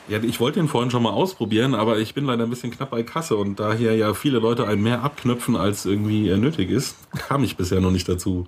[0.09, 2.89] Ja, ich wollte den vorhin schon mal ausprobieren, aber ich bin leider ein bisschen knapp
[2.89, 6.97] bei Kasse und da hier ja viele Leute ein mehr abknöpfen, als irgendwie nötig ist,
[7.29, 8.45] kam ich bisher noch nicht dazu.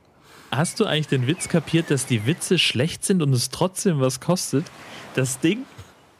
[0.51, 4.19] Hast du eigentlich den Witz kapiert, dass die Witze schlecht sind und es trotzdem was
[4.19, 4.65] kostet?
[5.13, 5.65] Das Ding,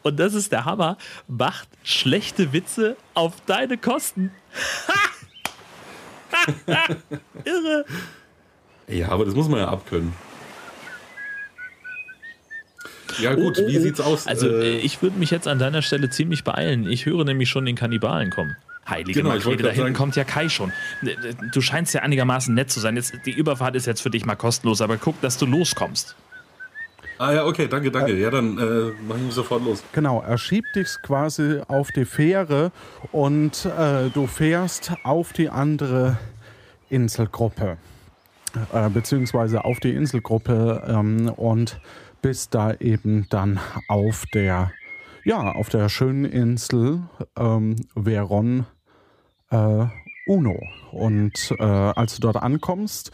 [0.02, 4.30] und das ist der Hammer, macht schlechte Witze auf deine Kosten.
[7.44, 7.84] Irre.
[8.86, 10.12] Ja, aber das muss man ja abkönnen.
[13.18, 13.82] Ja gut, oh, oh, wie oh.
[13.82, 14.26] sieht's aus?
[14.26, 16.88] Also äh, ich würde mich jetzt an deiner Stelle ziemlich beeilen.
[16.88, 18.56] Ich höre nämlich schon den Kannibalen kommen.
[18.90, 20.72] Heilige genau, Makrele, da hinten kommt ja Kai schon.
[21.52, 22.96] Du scheinst ja einigermaßen nett zu sein.
[22.96, 26.16] Jetzt, die Überfahrt ist jetzt für dich mal kostenlos, aber guck, dass du loskommst.
[27.18, 28.16] Ah ja, okay, danke, danke.
[28.16, 29.82] Ja, dann äh, mach ich sofort los.
[29.92, 32.72] Genau, er schiebt dich quasi auf die Fähre
[33.12, 36.18] und äh, du fährst auf die andere
[36.88, 37.76] Inselgruppe.
[38.72, 41.78] Äh, beziehungsweise auf die Inselgruppe ähm, und
[42.22, 44.72] bist da eben dann auf der
[45.24, 47.02] ja, auf der schönen Insel
[47.38, 48.66] ähm, Veron
[49.50, 49.86] äh,
[50.26, 50.60] Uno.
[50.92, 53.10] Und äh, als du dort ankommst,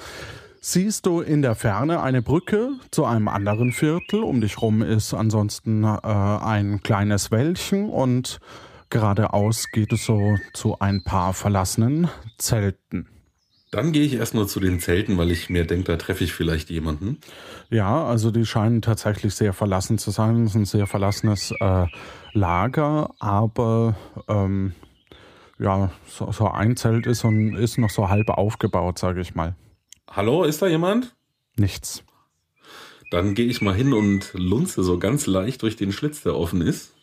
[0.61, 4.23] siehst du in der Ferne eine Brücke zu einem anderen Viertel.
[4.23, 8.41] Um dich rum ist ansonsten äh, ein kleines Wäldchen und
[8.91, 13.09] geradeaus geht es so zu ein paar verlassenen Zelten.
[13.73, 16.71] Dann gehe ich erstmal zu den Zelten, weil ich mir denke, da treffe ich vielleicht
[16.71, 17.19] jemanden.
[17.69, 20.45] Ja, also die scheinen tatsächlich sehr verlassen zu sein.
[20.45, 21.87] Es ist ein sehr verlassenes äh,
[22.33, 23.97] Lager, aber
[24.29, 24.73] ähm,
[25.59, 29.55] ja, so, so, ein Zelt ist, und ist noch so halb aufgebaut, sage ich mal.
[30.11, 31.15] Hallo, ist da jemand?
[31.57, 32.05] Nichts.
[33.11, 36.61] Dann gehe ich mal hin und lunze so ganz leicht durch den Schlitz, der offen
[36.61, 36.95] ist.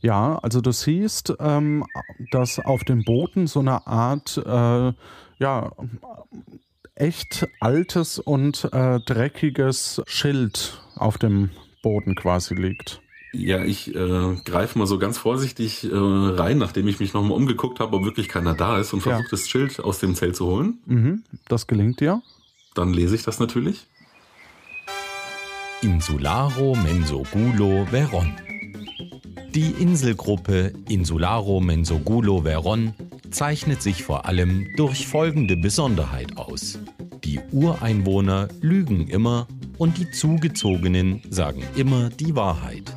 [0.00, 1.84] Ja, also du siehst, ähm,
[2.30, 4.92] dass auf dem Boden so eine Art, äh,
[5.38, 5.72] ja,
[6.94, 11.50] echt altes und äh, dreckiges Schild auf dem
[11.82, 13.00] Boden quasi liegt.
[13.32, 17.80] Ja, ich äh, greife mal so ganz vorsichtig äh, rein, nachdem ich mich nochmal umgeguckt
[17.80, 19.28] habe, ob wirklich keiner da ist und versuche ja.
[19.30, 20.78] das Schild aus dem Zelt zu holen.
[20.86, 22.22] Mhm, das gelingt dir.
[22.74, 23.86] Dann lese ich das natürlich.
[25.82, 28.32] Insularo Mensogulo Veron.
[29.54, 32.94] Die Inselgruppe Insularo Mensogulo Veron
[33.30, 36.78] zeichnet sich vor allem durch folgende Besonderheit aus.
[37.24, 39.46] Die Ureinwohner lügen immer
[39.78, 42.94] und die Zugezogenen sagen immer die Wahrheit.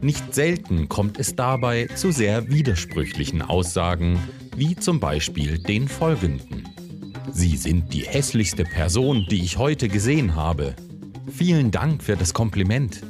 [0.00, 4.18] Nicht selten kommt es dabei zu sehr widersprüchlichen Aussagen,
[4.56, 6.68] wie zum Beispiel den folgenden.
[7.32, 10.76] Sie sind die hässlichste Person, die ich heute gesehen habe.
[11.32, 13.02] Vielen Dank für das Kompliment.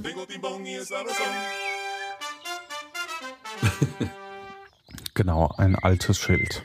[5.14, 6.62] genau, ein altes Schild.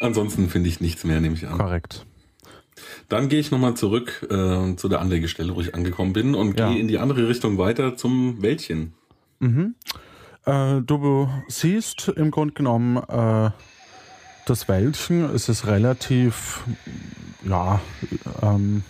[0.00, 1.58] Ansonsten finde ich nichts mehr, nehme ich an.
[1.58, 2.06] Korrekt.
[3.12, 6.70] Dann gehe ich nochmal zurück äh, zu der Anlegestelle, wo ich angekommen bin und ja.
[6.70, 8.94] gehe in die andere Richtung weiter zum Wäldchen.
[9.38, 9.74] Mhm.
[10.46, 13.50] Äh, du siehst im Grunde genommen äh,
[14.46, 15.26] das Wäldchen.
[15.26, 16.60] Es ist relativ,
[17.46, 17.82] ja,
[18.40, 18.82] ähm,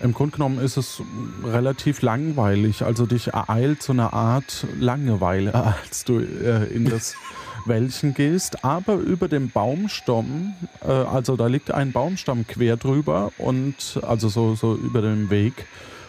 [0.00, 1.00] im Grunde genommen ist es
[1.42, 2.82] relativ langweilig.
[2.82, 7.14] Also dich ereilt so eine Art Langeweile, als du äh, in das
[7.68, 8.64] Wäldchen gehst.
[8.64, 14.54] Aber über dem Baumstamm, äh, also da liegt ein Baumstamm quer drüber und also so,
[14.54, 15.66] so über dem Weg.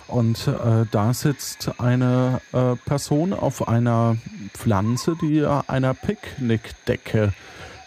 [0.07, 4.15] Und äh, da sitzt eine äh, Person auf einer
[4.53, 7.33] Pflanze, die einer Picknickdecke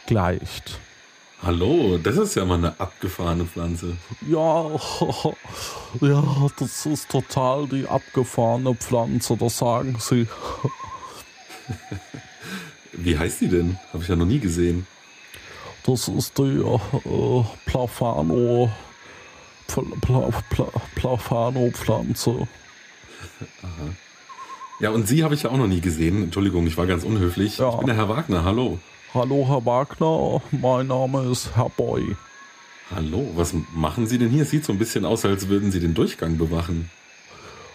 [0.06, 0.78] gleicht.
[1.42, 3.96] Hallo, das ist ja mal eine abgefahrene Pflanze.
[4.28, 4.70] Ja,
[6.02, 6.22] ja,
[6.59, 10.28] das ist total die abgefahrene Pflanze, das sagen sie.
[12.92, 13.79] Wie heißt die denn?
[13.92, 14.87] Habe ich ja noch nie gesehen.
[15.85, 18.70] Das ist die äh, Plafano,
[19.66, 22.48] Pla, Pla, Plafano-Pflanze.
[23.62, 23.94] Aha.
[24.81, 26.24] Ja, und Sie habe ich ja auch noch nie gesehen.
[26.24, 27.59] Entschuldigung, ich war ganz unhöflich.
[27.59, 27.70] Ja.
[27.70, 28.79] Ich bin der Herr Wagner, hallo.
[29.12, 32.16] Hallo, Herr Wagner, mein Name ist Herr Boy.
[32.94, 34.44] Hallo, was machen Sie denn hier?
[34.44, 36.90] Sieht so ein bisschen aus, als würden Sie den Durchgang bewachen.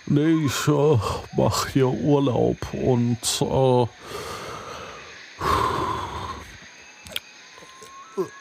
[0.07, 0.97] Nee, ich äh,
[1.35, 3.85] mache hier Urlaub und äh,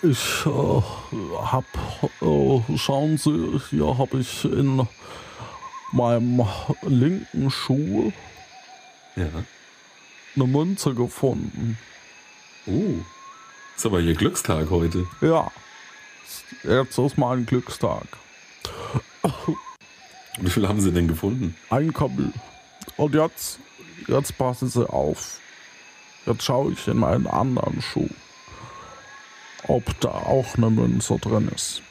[0.02, 0.82] ich äh,
[1.42, 1.64] hab,
[2.20, 4.86] äh, schauen Sie, hier habe ich in
[5.92, 6.46] meinem
[6.82, 8.12] linken Schuh
[9.16, 9.28] ja.
[10.36, 11.78] eine Münze gefunden.
[12.66, 13.02] Uh,
[13.76, 15.06] ist aber Ihr Glückstag heute.
[15.20, 15.50] Ja,
[16.62, 18.06] jetzt ist mein Glückstag.
[20.38, 21.56] Wie viel haben Sie denn gefunden?
[21.70, 22.32] Ein Kabel.
[22.96, 23.58] Und jetzt,
[24.08, 25.40] jetzt passen Sie auf.
[26.26, 28.08] Jetzt schaue ich in meinen anderen Schuh,
[29.68, 31.82] ob da auch eine Münze drin ist.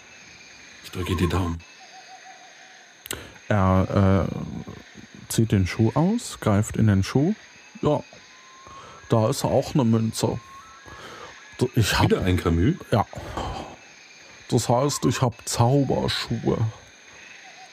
[0.83, 1.59] Ich drücke die Daumen.
[3.49, 7.33] Er äh, zieht den Schuh aus, greift in den Schuh.
[7.81, 8.01] Ja,
[9.09, 10.39] da ist auch eine Münze.
[11.75, 12.75] Ich hab, Wieder ein Camus?
[12.91, 13.05] Ja.
[14.49, 16.57] Das heißt, ich habe Zauberschuhe.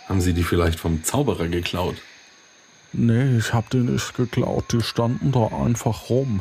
[0.08, 1.96] Haben Sie die vielleicht vom Zauberer geklaut?
[2.92, 4.72] Nee, ich habe die nicht geklaut.
[4.72, 6.40] Die standen da einfach rum.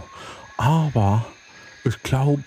[0.58, 1.26] Aber
[1.84, 2.44] ich glaube,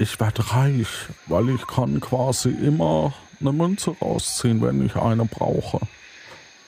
[0.00, 0.88] ich werde reich,
[1.26, 5.80] weil ich kann quasi immer eine Münze rausziehen, wenn ich eine brauche.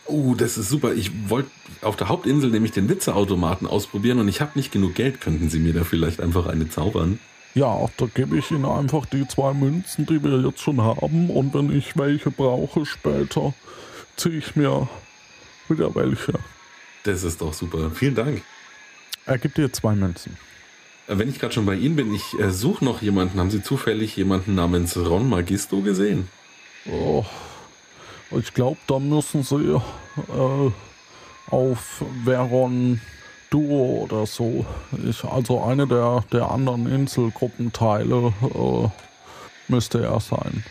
[0.04, 0.92] Oh, das ist super.
[0.92, 5.22] Ich wollte auf der Hauptinsel nämlich den Witzeautomaten ausprobieren und ich habe nicht genug Geld.
[5.22, 7.18] Könnten Sie mir da vielleicht einfach eine zaubern?
[7.54, 11.30] Ja, da gebe ich Ihnen einfach die zwei Münzen, die wir jetzt schon haben.
[11.30, 13.54] Und wenn ich welche brauche später,
[14.16, 14.88] ziehe ich mir
[15.68, 16.34] wieder welche.
[17.04, 17.90] Das ist doch super.
[17.94, 18.42] Vielen Dank.
[19.24, 20.36] Er gibt dir zwei Münzen.
[21.08, 23.38] Äh, wenn ich gerade schon bei Ihnen bin, ich äh, suche noch jemanden.
[23.38, 26.28] Haben Sie zufällig jemanden namens Ron Magisto gesehen?
[26.90, 27.24] Oh,
[28.30, 30.70] ich glaube, da müssen Sie äh,
[31.50, 33.00] auf Veron
[33.50, 34.64] Duo oder so.
[35.06, 38.88] Ich, also eine der, der anderen Inselgruppenteile äh,
[39.68, 40.64] müsste er sein.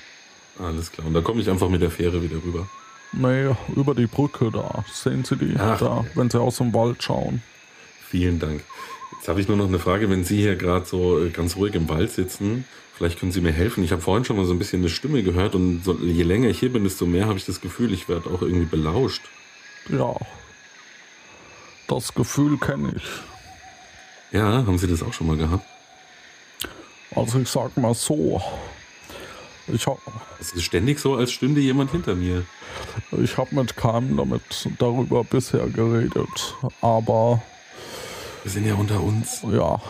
[0.60, 1.08] Alles klar.
[1.08, 2.67] Und da komme ich einfach mit der Fähre wieder rüber.
[3.13, 4.84] Nee, über die Brücke da.
[4.91, 7.44] Sehen Sie die Ach, da, wenn Sie aus dem Wald schauen.
[8.08, 8.63] Vielen Dank.
[9.21, 11.75] Jetzt habe ich nur noch eine Frage, wenn Sie hier gerade so äh, ganz ruhig
[11.75, 13.84] im Wald sitzen, vielleicht können Sie mir helfen.
[13.84, 16.49] Ich habe vorhin schon mal so ein bisschen eine Stimme gehört und so, je länger
[16.49, 19.21] ich hier bin, desto mehr habe ich das Gefühl, ich werde auch irgendwie belauscht.
[19.89, 20.15] Ja,
[21.88, 23.03] das Gefühl kenne ich.
[24.36, 25.67] Ja, haben Sie das auch schon mal gehabt?
[27.15, 28.41] Also ich sag mal so.
[29.67, 29.99] Ich hab,
[30.39, 32.43] es ist ständig so, als stünde jemand hinter mir.
[33.21, 37.43] Ich habe mit keinem damit darüber bisher geredet, aber
[38.43, 39.41] wir sind ja unter uns.
[39.43, 39.82] Ja.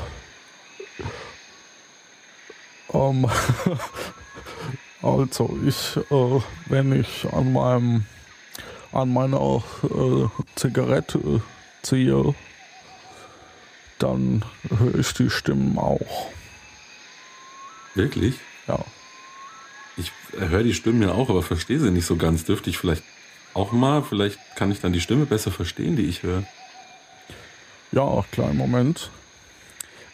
[2.93, 3.27] Ähm,
[5.01, 8.05] also ich, äh, wenn ich an meinem
[8.91, 11.41] an meiner äh, Zigarette
[11.81, 12.35] ziehe,
[13.99, 16.29] dann höre ich die Stimmen auch.
[17.95, 18.35] Wirklich?
[18.67, 18.79] Ja.
[19.97, 22.43] Ich höre die Stimmen ja auch, aber verstehe sie nicht so ganz.
[22.45, 23.03] Dürfte ich vielleicht
[23.53, 26.43] auch mal, vielleicht kann ich dann die Stimme besser verstehen, die ich höre.
[27.91, 29.10] Ja, kleinen Moment.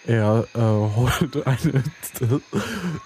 [0.08, 1.84] Er äh, holt eine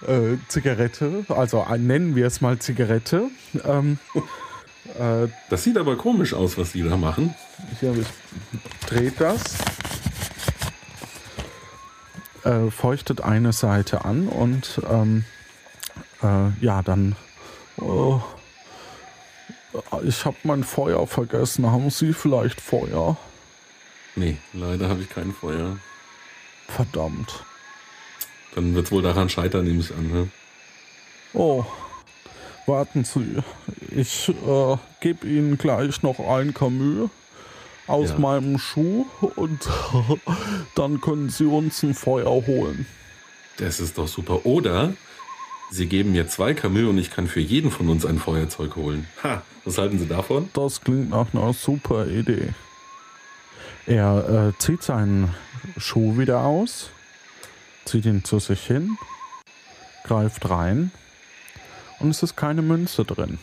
[0.07, 3.29] äh, Zigarette, also ein, nennen wir es mal Zigarette.
[3.65, 3.97] Ähm,
[4.99, 7.33] äh, das sieht aber komisch aus, was die da machen.
[7.79, 8.07] Hier, ich
[8.87, 9.57] dreht das.
[12.43, 15.25] Äh, feuchtet eine Seite an und ähm,
[16.21, 17.15] äh, ja, dann.
[17.77, 18.21] Oh,
[20.03, 21.65] ich habe mein Feuer vergessen.
[21.65, 23.17] Haben Sie vielleicht Feuer?
[24.15, 25.77] Nee, leider habe ich kein Feuer.
[26.67, 27.43] Verdammt.
[28.55, 30.11] Dann wird es wohl daran scheitern, nehme ich an.
[30.11, 30.27] Ne?
[31.33, 31.65] Oh,
[32.65, 33.37] warten Sie.
[33.89, 37.09] Ich äh, gebe Ihnen gleich noch ein Camus
[37.87, 38.19] aus ja.
[38.19, 39.67] meinem Schuh und
[40.75, 42.85] dann können Sie uns ein Feuer holen.
[43.57, 44.45] Das ist doch super.
[44.45, 44.93] Oder
[45.69, 49.07] Sie geben mir zwei Camus und ich kann für jeden von uns ein Feuerzeug holen.
[49.23, 50.49] Ha, was halten Sie davon?
[50.53, 52.49] Das klingt nach einer super Idee.
[53.85, 55.33] Er äh, zieht seinen
[55.77, 56.91] Schuh wieder aus,
[57.85, 58.97] zieht ihn zu sich hin,
[60.03, 60.91] greift rein
[61.99, 63.39] und es ist keine Münze drin.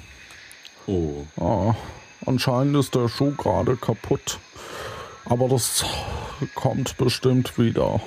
[0.86, 1.24] Oh.
[1.36, 1.74] oh
[2.24, 4.38] anscheinend ist der Schuh gerade kaputt.
[5.24, 5.84] Aber das
[6.54, 8.00] kommt bestimmt wieder.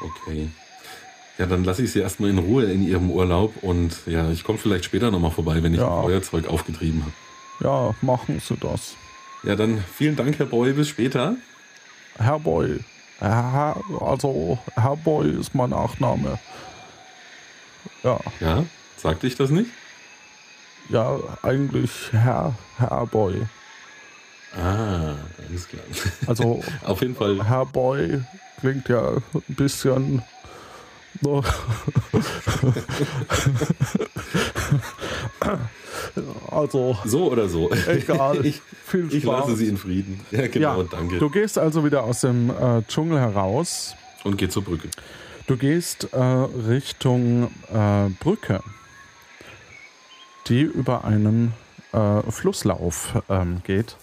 [0.00, 0.50] Okay.
[1.38, 4.58] Ja, dann lasse ich Sie erstmal in Ruhe in Ihrem Urlaub und ja, ich komme
[4.58, 5.86] vielleicht später nochmal vorbei, wenn ich ja.
[5.86, 7.12] ein Feuerzeug aufgetrieben habe.
[7.60, 8.94] Ja, machen Sie das.
[9.42, 10.72] Ja, dann vielen Dank, Herr Boy.
[10.72, 11.36] Bis später.
[12.18, 12.80] Herr Boy.
[13.18, 16.38] Herr, also, Herr Boy ist mein Nachname.
[18.02, 18.18] Ja.
[18.40, 18.64] Ja?
[18.96, 19.70] Sagte ich das nicht?
[20.88, 23.46] Ja, eigentlich Herr, Herr Boy.
[24.56, 25.14] Ah,
[25.48, 25.82] alles klar.
[26.26, 27.46] Also, auf jeden Fall.
[27.46, 28.20] Herr Boy
[28.60, 30.22] klingt ja ein bisschen.
[36.50, 36.96] Also.
[37.04, 37.70] So oder so.
[37.88, 38.40] Egal.
[38.46, 39.14] Ich, Viel Spaß.
[39.14, 40.20] ich lasse Sie in Frieden.
[40.30, 41.18] Ja, genau, ja, danke.
[41.18, 43.94] Du gehst also wieder aus dem äh, Dschungel heraus.
[44.24, 44.88] Und geh zur Brücke.
[45.46, 48.62] Du gehst äh, Richtung äh, Brücke,
[50.48, 51.52] die über einen
[51.92, 53.96] äh, Flusslauf ähm, geht.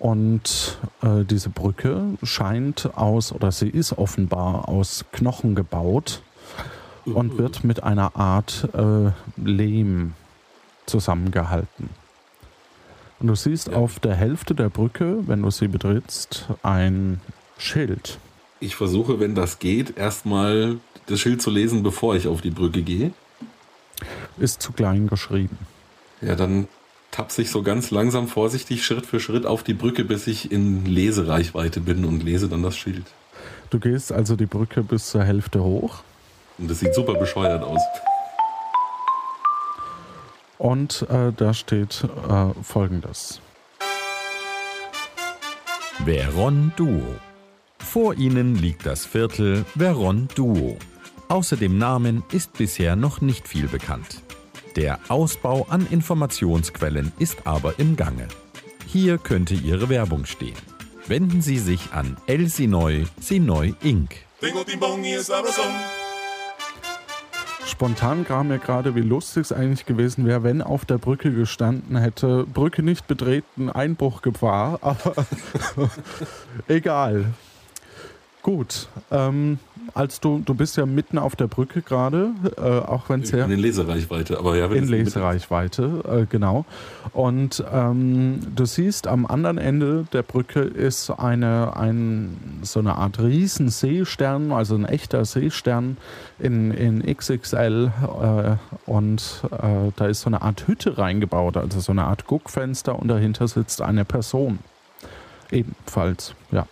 [0.00, 6.22] Und äh, diese Brücke scheint aus, oder sie ist offenbar aus Knochen gebaut
[7.04, 10.14] und wird mit einer Art äh, Lehm
[10.86, 11.90] zusammengehalten.
[13.20, 13.74] Und du siehst ja.
[13.74, 17.20] auf der Hälfte der Brücke, wenn du sie betrittst, ein
[17.58, 18.18] Schild.
[18.58, 22.80] Ich versuche, wenn das geht, erstmal das Schild zu lesen, bevor ich auf die Brücke
[22.80, 23.12] gehe.
[24.38, 25.58] Ist zu klein geschrieben.
[26.22, 26.68] Ja, dann
[27.10, 30.84] tapse ich so ganz langsam, vorsichtig, Schritt für Schritt auf die Brücke, bis ich in
[30.84, 33.04] Lesereichweite bin und lese dann das Schild.
[33.70, 36.02] Du gehst also die Brücke bis zur Hälfte hoch.
[36.58, 37.80] Und das sieht super bescheuert aus.
[40.58, 43.40] Und äh, da steht äh, folgendes.
[46.04, 47.02] Veron Duo.
[47.78, 50.76] Vor ihnen liegt das Viertel Veron Duo.
[51.28, 54.22] Außer dem Namen ist bisher noch nicht viel bekannt.
[54.76, 58.28] Der Ausbau an Informationsquellen ist aber im Gange.
[58.86, 60.54] Hier könnte Ihre Werbung stehen.
[61.08, 64.14] Wenden Sie sich an El Sinoy Sinoy Inc.
[67.66, 71.96] Spontan kam mir gerade, wie lustig es eigentlich gewesen wäre, wenn auf der Brücke gestanden
[71.96, 75.14] hätte, Brücke nicht betreten, Einbruchgefahr, aber
[76.68, 77.26] egal.
[78.42, 79.58] Gut, ähm,
[79.94, 83.44] als du, du bist ja mitten auf der Brücke gerade, äh, auch wenn es ja...
[83.44, 84.66] In Lesereichweite, aber ja...
[84.66, 86.64] In Lesereichweite, äh, genau.
[87.12, 93.18] Und ähm, du siehst, am anderen Ende der Brücke ist eine, ein, so eine Art
[93.18, 95.98] Riesenseestern, also ein echter Seestern
[96.38, 101.92] in, in XXL äh, und äh, da ist so eine Art Hütte reingebaut, also so
[101.92, 104.60] eine Art Guckfenster und dahinter sitzt eine Person.
[105.50, 106.66] Ebenfalls, ja.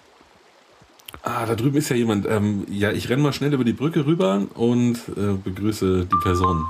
[1.23, 2.27] Ah, da drüben ist ja jemand.
[2.27, 6.65] Ähm, ja, ich renne mal schnell über die Brücke rüber und äh, begrüße die Person.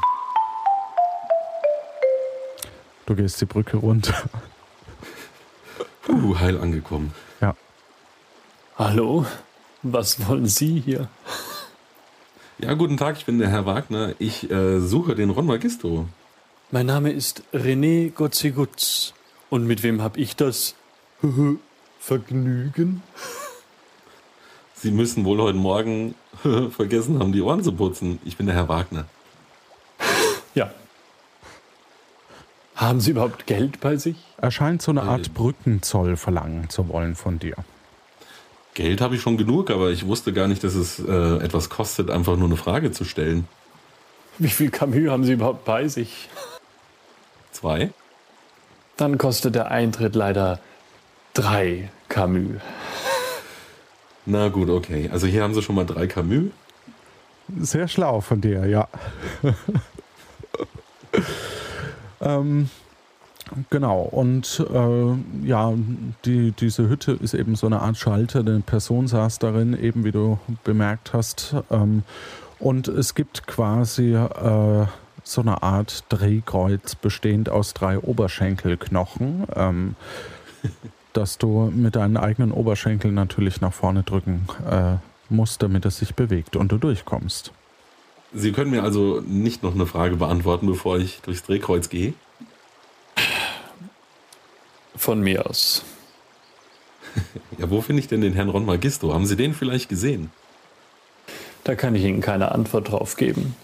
[3.06, 4.14] Du gehst die Brücke runter.
[6.02, 7.12] Puh, heil angekommen.
[7.40, 7.54] Ja.
[8.76, 9.26] Hallo,
[9.82, 11.08] was wollen Sie hier?
[12.58, 14.14] Ja, guten Tag, ich bin der Herr Wagner.
[14.18, 16.08] Ich äh, suche den Ron Magisto.
[16.70, 19.14] Mein Name ist René Gotzigutz.
[19.51, 20.74] Und mit wem habe ich das
[22.01, 23.03] Vergnügen?
[24.81, 26.14] Sie müssen wohl heute Morgen
[26.70, 28.20] vergessen haben, die Ohren zu putzen.
[28.24, 29.07] Ich bin der Herr Wagner.
[30.55, 30.70] Ja.
[32.76, 34.16] Haben Sie überhaupt Geld bei sich?
[34.37, 37.57] Er scheint so eine Art Brückenzoll verlangen zu wollen von dir.
[38.74, 42.11] Geld habe ich schon genug, aber ich wusste gar nicht, dass es äh, etwas kostet,
[42.11, 43.49] einfach nur eine Frage zu stellen.
[44.39, 46.29] Wie viel Camus haben Sie überhaupt bei sich?
[47.51, 47.91] Zwei.
[48.97, 50.61] Dann kostet der Eintritt leider
[51.35, 52.61] drei Camus.
[54.31, 55.09] Na gut, okay.
[55.11, 56.51] Also hier haben sie schon mal drei Camus.
[57.61, 58.87] Sehr schlau von dir, ja.
[62.20, 62.68] ähm,
[63.70, 65.72] genau, und äh, ja,
[66.26, 68.41] die, diese Hütte ist eben so eine Art Schalter.
[68.41, 71.55] Eine Person saß darin, eben wie du bemerkt hast.
[71.70, 72.03] Ähm,
[72.59, 74.87] und es gibt quasi äh,
[75.22, 79.97] so eine Art Drehkreuz bestehend aus drei Oberschenkelknochen, ähm,
[81.19, 84.95] dass du mit deinen eigenen Oberschenkeln natürlich nach vorne drücken äh,
[85.29, 87.53] musst, damit es sich bewegt und du durchkommst.
[88.33, 92.14] Sie können mir also nicht noch eine Frage beantworten, bevor ich durchs Drehkreuz gehe?
[94.95, 95.83] Von mir aus.
[97.59, 99.12] ja, wo finde ich denn den Herrn Ron Magisto?
[99.12, 100.31] Haben Sie den vielleicht gesehen?
[101.64, 103.57] Da kann ich Ihnen keine Antwort drauf geben.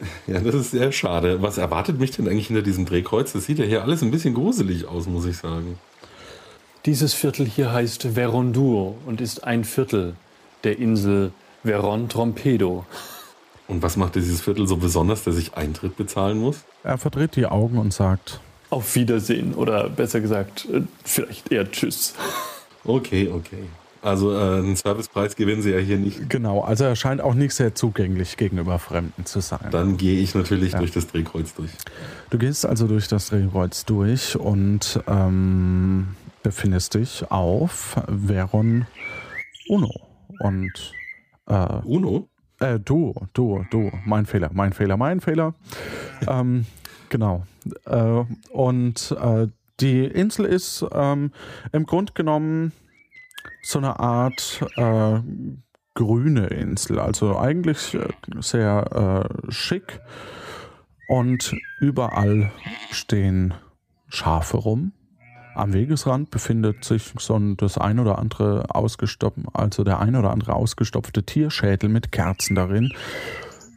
[0.26, 1.42] Ja, das ist sehr schade.
[1.42, 3.32] Was erwartet mich denn eigentlich hinter diesem Drehkreuz?
[3.32, 5.78] Das sieht ja hier alles ein bisschen gruselig aus, muss ich sagen.
[6.84, 10.14] Dieses Viertel hier heißt Verondur und ist ein Viertel
[10.64, 11.32] der Insel
[11.64, 12.84] Veron Trompedo.
[13.68, 16.58] Und was macht dieses Viertel so besonders, dass ich Eintritt bezahlen muss?
[16.84, 18.40] Er verdreht die Augen und sagt:
[18.70, 22.14] Auf Wiedersehen oder besser gesagt, äh, vielleicht eher Tschüss.
[22.84, 23.64] Okay, okay.
[24.06, 26.30] Also äh, einen Servicepreis gewinnen Sie ja hier nicht.
[26.30, 29.68] Genau, also er scheint auch nicht sehr zugänglich gegenüber Fremden zu sein.
[29.72, 30.78] Dann gehe ich natürlich ja.
[30.78, 31.72] durch das Drehkreuz durch.
[32.30, 38.86] Du gehst also durch das Drehkreuz durch und ähm, befindest dich auf Veron
[39.68, 39.90] Uno.
[40.38, 40.92] Und
[41.48, 42.28] äh, Uno?
[42.60, 43.90] Äh, du, du, du.
[44.04, 45.54] Mein Fehler, mein Fehler, mein Fehler.
[46.28, 46.64] ähm,
[47.08, 47.44] genau.
[47.86, 49.48] Äh, und äh,
[49.80, 51.32] die Insel ist ähm,
[51.72, 52.70] im Grunde genommen
[53.62, 55.20] so eine Art äh,
[55.94, 57.00] grüne Insel.
[57.00, 58.08] Also eigentlich äh,
[58.40, 60.00] sehr äh, schick.
[61.08, 62.50] Und überall
[62.90, 63.54] stehen
[64.08, 64.92] Schafe rum.
[65.54, 70.54] Am Wegesrand befindet sich so das ein oder andere ausgestopft, also der ein oder andere
[70.54, 72.92] ausgestopfte Tierschädel mit Kerzen darin,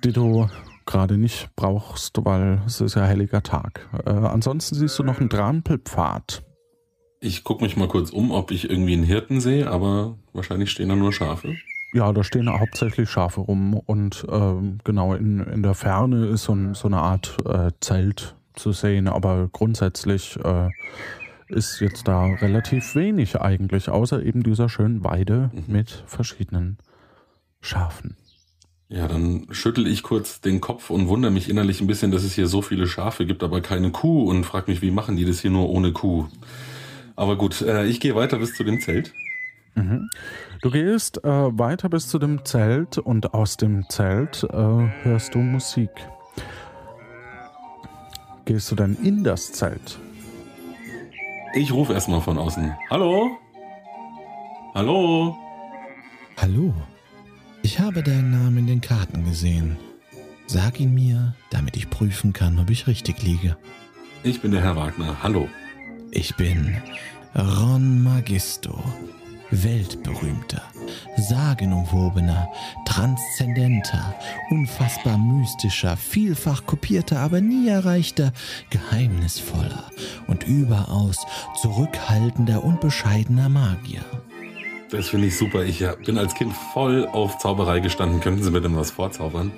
[0.03, 0.49] die du
[0.85, 3.87] gerade nicht brauchst, weil es ist ja helliger Tag.
[4.05, 6.43] Äh, ansonsten siehst du noch einen Trampelpfad
[7.19, 10.89] ich gucke mich mal kurz um, ob ich irgendwie einen Hirten sehe, aber wahrscheinlich stehen
[10.89, 11.55] da nur Schafe.
[11.93, 16.53] Ja, da stehen hauptsächlich Schafe rum und ähm, genau in, in der Ferne ist so,
[16.53, 20.69] ein, so eine Art äh, Zelt zu sehen, aber grundsätzlich äh,
[21.47, 25.63] ist jetzt da relativ wenig eigentlich, außer eben dieser schönen Weide mhm.
[25.67, 26.77] mit verschiedenen
[27.59, 28.15] Schafen.
[28.87, 32.33] Ja, dann schüttel ich kurz den Kopf und wundere mich innerlich ein bisschen, dass es
[32.33, 35.41] hier so viele Schafe gibt, aber keine Kuh und frag mich, wie machen die das
[35.41, 36.27] hier nur ohne Kuh?
[37.19, 39.13] Aber gut, äh, ich gehe weiter bis zu dem Zelt.
[39.75, 40.09] Mhm.
[40.61, 45.39] Du gehst äh, weiter bis zu dem Zelt und aus dem Zelt äh, hörst du
[45.39, 45.89] Musik.
[48.45, 49.99] Gehst du dann in das Zelt?
[51.55, 52.73] Ich rufe erstmal von außen.
[52.89, 53.31] Hallo?
[54.73, 55.35] Hallo?
[56.37, 56.73] Hallo.
[57.63, 59.75] Ich habe deinen Namen in den Karten gesehen.
[60.47, 63.57] Sag ihn mir, damit ich prüfen kann, ob ich richtig liege.
[64.23, 65.17] Ich bin der Herr Wagner.
[65.21, 65.49] Hallo.
[66.11, 66.75] Ich bin
[67.35, 68.83] Ron Magisto,
[69.51, 70.63] weltberühmter,
[71.17, 72.49] sagenumwobener,
[72.85, 74.15] transzendenter,
[74.49, 78.33] unfassbar mystischer, vielfach kopierter, aber nie erreichter,
[78.71, 79.91] geheimnisvoller
[80.25, 81.17] und überaus
[81.61, 84.03] zurückhaltender und bescheidener Magier.
[84.89, 85.63] Das finde ich super.
[85.63, 88.19] Ich bin als Kind voll auf Zauberei gestanden.
[88.19, 89.51] Könnten Sie mir denn was vorzaubern?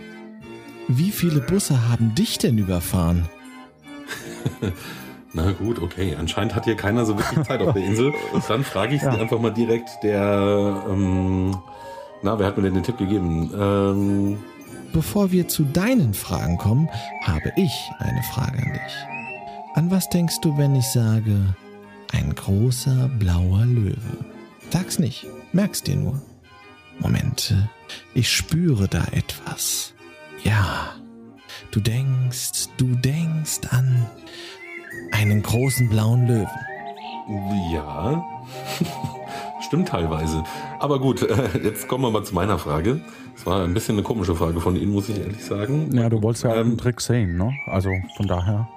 [0.89, 3.29] Wie viele Busse haben dich denn überfahren?
[5.33, 6.15] Na gut, okay.
[6.17, 8.13] Anscheinend hat hier keiner so wirklich Zeit auf der Insel.
[8.47, 9.13] Dann frage ich ja.
[9.13, 11.57] sie einfach mal direkt der, ähm,
[12.21, 13.51] na, wer hat mir denn den Tipp gegeben?
[13.57, 14.37] Ähm,
[14.93, 16.89] Bevor wir zu deinen Fragen kommen,
[17.23, 19.07] habe ich eine Frage an dich.
[19.73, 21.55] An was denkst du, wenn ich sage,
[22.11, 24.25] ein großer blauer Löwe?
[24.69, 26.21] Sag's nicht, merk's dir nur.
[26.99, 27.55] Moment,
[28.13, 29.93] ich spüre da etwas.
[30.43, 30.93] Ja,
[31.71, 34.05] du denkst, du denkst an
[35.11, 36.47] einen großen blauen Löwen.
[37.71, 38.23] Ja,
[39.61, 40.43] stimmt teilweise.
[40.79, 43.01] Aber gut, äh, jetzt kommen wir mal zu meiner Frage.
[43.35, 45.89] Das war ein bisschen eine komische Frage von Ihnen, muss ich ehrlich sagen.
[45.95, 47.53] Ja, du wolltest ja ähm, einen Trick sehen, ne?
[47.67, 48.67] Also von daher.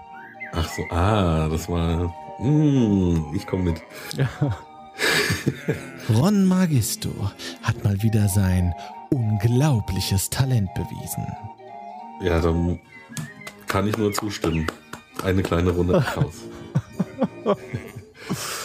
[0.53, 2.15] Ach so, ah, das war.
[2.39, 3.83] Mh, hm, ich komme mit.
[4.17, 4.29] Ja.
[6.17, 7.11] Ron Magisto
[7.63, 8.73] hat mal wieder sein
[9.11, 11.27] unglaubliches Talent bewiesen.
[12.21, 12.79] Ja, dann
[13.67, 14.67] kann ich nur zustimmen.
[15.23, 16.43] Eine kleine Runde Applaus.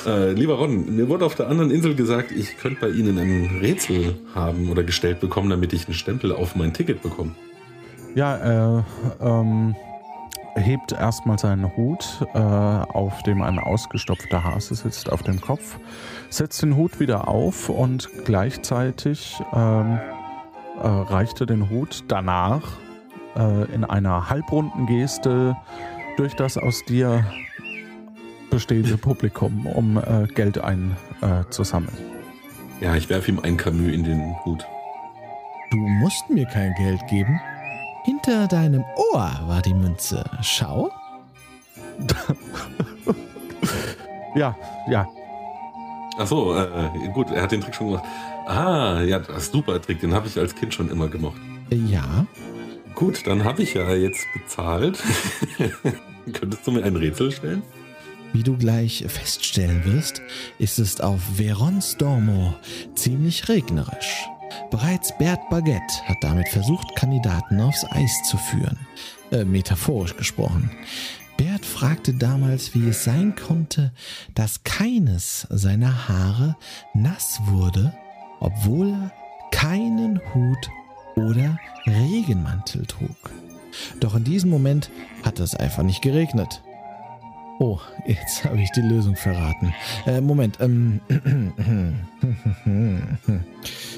[0.06, 3.60] äh, lieber Ron, mir wurde auf der anderen Insel gesagt, ich könnte bei Ihnen ein
[3.62, 7.36] Rätsel haben oder gestellt bekommen, damit ich einen Stempel auf mein Ticket bekomme.
[8.16, 8.84] Ja, äh,
[9.22, 9.76] ähm,
[10.56, 15.78] hebt erstmal seinen Hut, äh, auf dem ein ausgestopfter Hase sitzt, auf dem Kopf,
[16.30, 20.00] setzt den Hut wieder auf und gleichzeitig ähm,
[20.82, 22.64] äh, reicht er den Hut danach
[23.36, 25.56] äh, in einer halbrunden Geste
[26.20, 27.26] durch das aus dir
[28.50, 31.98] bestehende Publikum, um äh, Geld einzusammeln.
[32.82, 34.66] ja, ich werfe ihm ein Camus in den Hut.
[35.72, 37.40] Du musst mir kein Geld geben.
[38.04, 40.30] Hinter deinem Ohr war die Münze.
[40.42, 40.92] Schau.
[44.36, 44.58] ja,
[44.90, 45.08] ja.
[46.18, 48.06] Ach so, äh, gut, er hat den Trick schon gemacht.
[48.46, 51.40] Ah, ja, das ist super Trick, den habe ich als Kind schon immer gemocht.
[51.70, 52.26] Ja.
[53.00, 55.02] Gut, dann habe ich ja jetzt bezahlt.
[56.34, 57.64] Könntest du mir ein Rätsel stellen?
[58.34, 60.22] Wie du gleich feststellen wirst,
[60.58, 62.56] ist es auf Verons Dormo
[62.96, 64.28] ziemlich regnerisch.
[64.70, 68.78] Bereits Bert Baguette hat damit versucht, Kandidaten aufs Eis zu führen.
[69.32, 70.70] Äh, metaphorisch gesprochen.
[71.38, 73.94] Bert fragte damals, wie es sein konnte,
[74.36, 76.58] dass keines seiner Haare
[76.94, 77.94] nass wurde,
[78.42, 79.12] obwohl er
[79.52, 80.70] keinen Hut
[81.20, 83.32] oder Regenmantel trug.
[84.00, 84.90] Doch in diesem Moment
[85.24, 86.62] hat es einfach nicht geregnet.
[87.60, 89.74] Oh, jetzt habe ich die Lösung verraten.
[90.06, 90.58] Äh, Moment.
[90.62, 91.02] Ähm,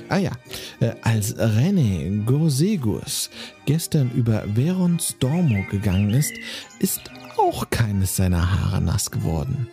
[0.09, 0.31] ah ja,
[0.79, 3.29] äh, als René Gorsegus
[3.65, 6.33] gestern über Verons Dormo gegangen ist,
[6.79, 7.01] ist
[7.37, 9.67] auch keines seiner Haare nass geworden.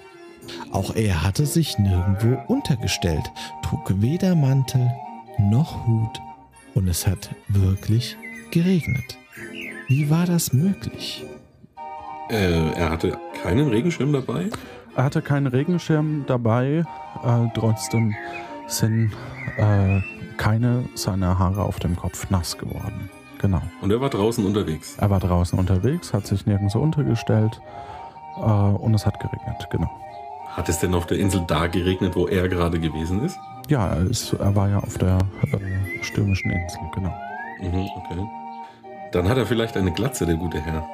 [0.70, 3.24] Auch er hatte sich nirgendwo untergestellt,
[3.62, 4.90] trug weder Mantel
[5.38, 6.20] noch Hut
[6.78, 8.16] und es hat wirklich
[8.52, 9.18] geregnet.
[9.88, 11.24] Wie war das möglich?
[12.30, 14.48] Äh, er hatte keinen Regenschirm dabei?
[14.94, 16.84] Er hatte keinen Regenschirm dabei,
[17.24, 18.14] äh, trotzdem
[18.68, 19.10] sind
[19.56, 20.00] äh,
[20.36, 23.10] keine seiner Haare auf dem Kopf nass geworden.
[23.40, 23.62] Genau.
[23.80, 24.96] Und er war draußen unterwegs?
[24.98, 27.60] Er war draußen unterwegs, hat sich nirgendwo untergestellt
[28.36, 29.90] äh, und es hat geregnet, genau.
[30.50, 33.38] Hat es denn auf der Insel da geregnet, wo er gerade gewesen ist?
[33.68, 35.18] Ja, er, ist, er war ja auf der
[35.52, 37.14] äh, stürmischen Insel, genau.
[37.60, 38.26] Mhm, okay.
[39.12, 40.86] Dann hat er vielleicht eine Glatze, der gute Herr.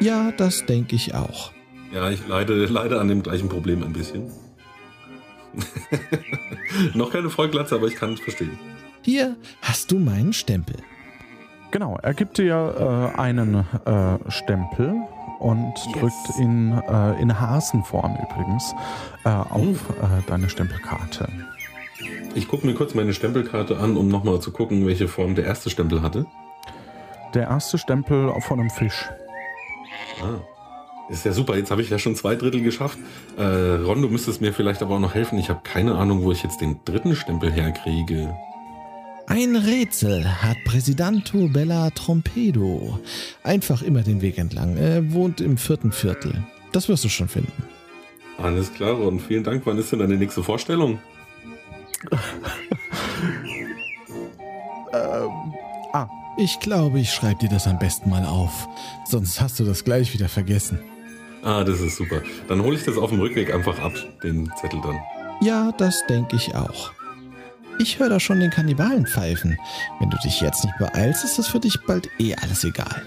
[0.00, 1.52] Ja, das denke ich auch.
[1.92, 4.30] Ja, ich leide, leide an dem gleichen Problem ein bisschen.
[6.94, 8.58] Noch keine Vollglatze, aber ich kann es verstehen.
[9.02, 10.76] Hier hast du meinen Stempel.
[11.70, 14.94] Genau, er gibt dir äh, einen äh, Stempel
[15.38, 15.92] und yes.
[15.98, 18.74] drückt ihn äh, in Hasenform übrigens
[19.24, 19.74] äh, auf hm.
[19.74, 21.28] Äh, deine Stempelkarte.
[22.34, 25.70] Ich gucke mir kurz meine Stempelkarte an, um nochmal zu gucken, welche Form der erste
[25.70, 26.26] Stempel hatte.
[27.32, 29.08] Der erste Stempel von einem Fisch.
[30.20, 30.40] Ah.
[31.10, 32.98] Ist ja super, jetzt habe ich ja schon zwei Drittel geschafft.
[33.36, 35.38] Äh, Ron, du müsstest mir vielleicht aber auch noch helfen.
[35.38, 38.34] Ich habe keine Ahnung, wo ich jetzt den dritten Stempel herkriege.
[39.26, 42.98] Ein Rätsel hat Präsidanto Bella Trompedo.
[43.42, 44.76] Einfach immer den Weg entlang.
[44.76, 46.44] Er wohnt im vierten Viertel.
[46.72, 47.52] Das wirst du schon finden.
[48.38, 49.20] Alles klar, Ron.
[49.20, 49.62] Vielen Dank.
[49.66, 50.98] Wann ist denn deine nächste Vorstellung?
[54.92, 55.54] Ähm,
[55.92, 58.68] ah, ich glaube, ich schreibe dir das am besten mal auf.
[59.06, 60.80] Sonst hast du das gleich wieder vergessen.
[61.42, 62.22] Ah, das ist super.
[62.48, 63.92] Dann hole ich das auf dem Rückweg einfach ab,
[64.22, 64.98] den Zettel dann.
[65.40, 66.92] Ja, das denke ich auch.
[67.78, 69.58] Ich höre da schon den Kannibalen pfeifen.
[69.98, 73.02] Wenn du dich jetzt nicht beeilst, ist das für dich bald eh alles egal.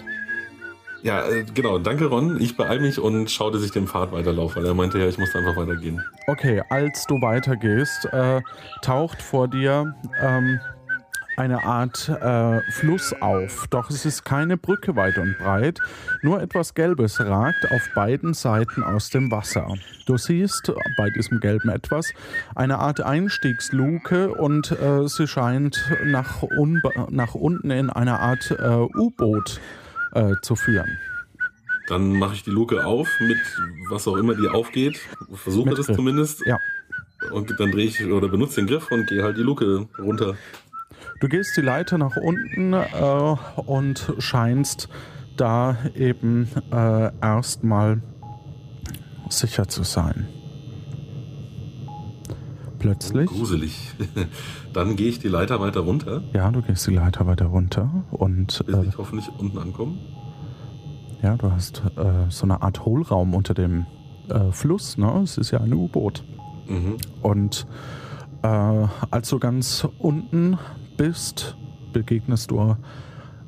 [1.04, 1.78] Ja, äh, genau.
[1.80, 2.39] Danke, Ron.
[2.41, 5.18] Ich beeil mich und schau, dass ich den Pfad weiterlaufe, weil er meinte ja, ich
[5.18, 6.04] muss einfach weitergehen.
[6.28, 8.41] Okay, als du weitergehst, äh,
[8.82, 10.60] taucht vor dir ähm,
[11.38, 15.80] eine Art äh, Fluss auf, doch es ist keine Brücke weit und breit,
[16.24, 19.68] nur etwas Gelbes ragt auf beiden Seiten aus dem Wasser.
[20.08, 22.12] Du siehst bei diesem gelben etwas
[22.56, 26.43] eine Art Einstiegsluke und äh, sie scheint nach,
[27.10, 29.62] nach, unten in eine Art äh, U-Boot
[30.18, 30.97] äh, zu führen.
[31.88, 33.38] Dann mache ich die Luke auf mit
[33.89, 34.99] was auch immer die aufgeht.
[35.34, 36.45] Versuche das zumindest.
[36.45, 36.57] Ja.
[37.32, 40.36] Und dann drehe ich oder benutze den Griff und gehe halt die Luke runter.
[41.20, 44.89] Du gehst die Leiter nach unten äh, und scheinst
[45.36, 48.01] da eben äh, erstmal
[49.30, 50.28] sicher zu sein.
[52.88, 53.30] Plötzlich.
[53.30, 53.92] Gruselig.
[54.74, 56.24] Dann gehe ich die Leiter weiter runter.
[56.34, 58.64] Ja, du gehst die Leiter weiter runter und.
[58.66, 59.98] Bis äh, ich hoffentlich unten ankomme.
[61.22, 63.86] Ja, du hast äh, so eine Art Hohlraum unter dem
[64.30, 65.20] äh, Fluss, ne?
[65.22, 66.24] Es ist ja ein U-Boot.
[66.68, 66.96] Mhm.
[67.22, 67.68] Und
[68.44, 70.58] äh, als du ganz unten
[70.96, 71.58] bist,
[71.92, 72.78] begegnest du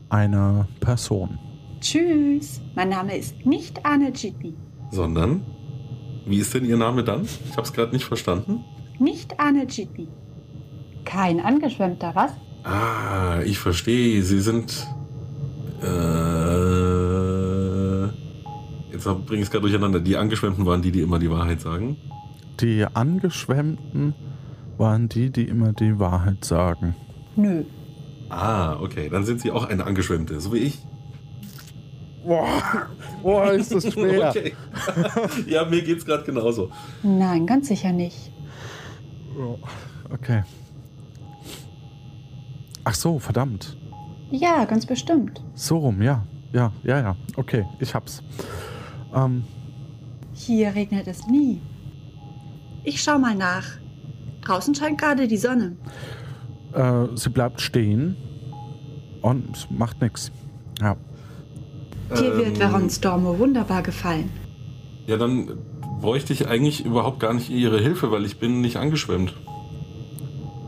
[0.09, 1.39] einer Person.
[1.79, 4.53] Tschüss, mein Name ist nicht Anne Jitney.
[4.91, 5.45] Sondern?
[6.25, 7.23] Wie ist denn Ihr Name dann?
[7.23, 8.65] Ich habe es gerade nicht verstanden.
[8.99, 10.07] Nicht Anne Jitney.
[11.05, 12.31] Kein Angeschwemmter, was?
[12.63, 14.21] Ah, ich verstehe.
[14.23, 14.87] Sie sind.
[15.81, 16.99] Äh,
[18.91, 20.01] Jetzt bringe ich es gerade durcheinander.
[20.01, 21.95] Die Angeschwemmten waren die, die immer die Wahrheit sagen.
[22.59, 24.13] Die Angeschwemmten
[24.77, 26.95] waren die, die immer die Wahrheit sagen.
[27.37, 27.63] Nö.
[28.27, 29.07] Ah, okay.
[29.09, 30.79] Dann sind sie auch eine Angeschwemmte, so wie ich.
[32.25, 32.89] Boah,
[33.23, 34.29] boah ist das schwer.
[34.35, 34.53] okay.
[35.47, 36.69] ja, mir geht's gerade genauso.
[37.01, 38.33] Nein, ganz sicher nicht.
[40.11, 40.43] Okay.
[42.83, 43.77] Ach so, verdammt.
[44.31, 45.43] Ja, ganz bestimmt.
[45.53, 46.25] So rum, ja.
[46.51, 47.15] Ja, ja, ja.
[47.35, 48.23] Okay, ich hab's.
[49.13, 49.43] Ähm,
[50.33, 51.61] Hier regnet es nie.
[52.83, 53.65] Ich schau mal nach.
[54.41, 55.75] Draußen scheint gerade die Sonne.
[56.73, 58.15] äh, sie bleibt stehen
[59.21, 60.31] und macht nichts.
[60.81, 60.95] Ja.
[62.17, 62.37] Dir Ähm.
[62.37, 64.29] wird Veron Stormo wunderbar gefallen.
[65.05, 65.57] Ja, dann
[66.01, 69.33] bräuchte ich eigentlich überhaupt gar nicht ihre Hilfe, weil ich bin nicht angeschwemmt.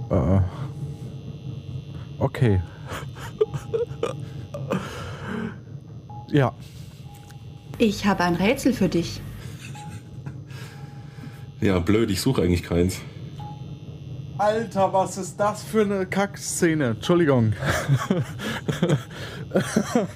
[0.09, 0.39] Äh,
[2.19, 2.61] okay.
[6.31, 6.53] ja,
[7.83, 9.21] Ich habe ein Rätsel für dich.
[11.61, 12.99] Ja, blöd, ich suche eigentlich keins.
[14.37, 16.89] Alter, was ist das für eine Kackszene?
[16.89, 17.53] Entschuldigung.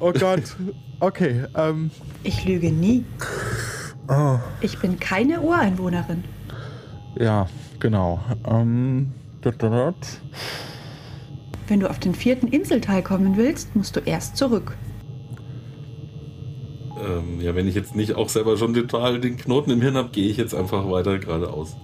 [0.00, 0.56] oh Gott.
[1.00, 1.90] Okay, ähm.
[2.22, 3.04] Ich lüge nie.
[4.08, 6.24] Oh, Ich bin keine Ureinwohnerin.
[7.18, 7.46] ja,
[7.80, 8.20] genau.
[8.48, 9.12] Ähm.
[11.68, 14.76] Wenn du auf den vierten Inselteil kommen willst, musst du erst zurück.
[16.98, 20.08] Ähm, ja, wenn ich jetzt nicht auch selber schon total den Knoten im Hirn habe,
[20.10, 21.76] gehe ich jetzt einfach weiter geradeaus.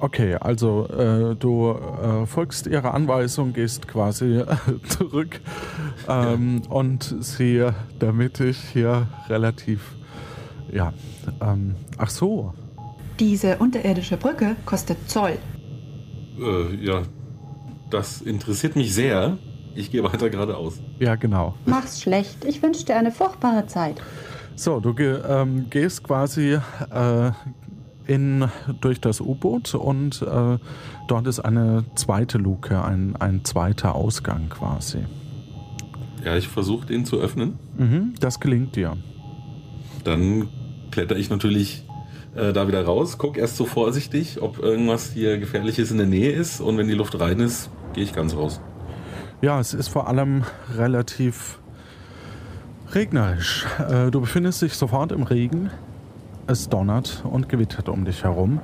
[0.00, 4.46] Okay, also äh, du äh, folgst ihrer Anweisung, gehst quasi äh,
[4.88, 5.40] zurück
[6.08, 7.68] ähm, und sie,
[7.98, 9.80] damit ich hier relativ,
[10.72, 10.92] ja,
[11.40, 12.54] ähm, ach so,
[13.18, 15.38] Diese unterirdische Brücke kostet Zoll.
[16.38, 17.02] Äh, ja,
[17.90, 19.36] das interessiert mich sehr.
[19.74, 20.80] Ich gehe weiter geradeaus.
[21.00, 21.54] ja genau.
[21.66, 22.44] Mach's schlecht.
[22.44, 24.00] Ich wünsche dir eine furchtbare Zeit.
[24.54, 27.30] So, du ge ähm, gehst quasi äh,
[28.08, 28.48] in,
[28.80, 30.58] durch das U-Boot und äh,
[31.06, 35.04] dort ist eine zweite Luke, ein, ein zweiter Ausgang quasi.
[36.24, 37.58] Ja, ich versuche den zu öffnen.
[37.76, 38.96] Mhm, das gelingt dir.
[40.04, 40.48] Dann
[40.90, 41.84] kletter ich natürlich
[42.34, 46.32] äh, da wieder raus, guck erst so vorsichtig, ob irgendwas hier Gefährliches in der Nähe
[46.32, 48.60] ist und wenn die Luft rein ist, gehe ich ganz raus.
[49.42, 50.44] Ja, es ist vor allem
[50.74, 51.60] relativ
[52.92, 53.66] regnerisch.
[53.78, 55.70] Äh, du befindest dich sofort im Regen.
[56.48, 58.60] Es donnert und gewittert um dich herum.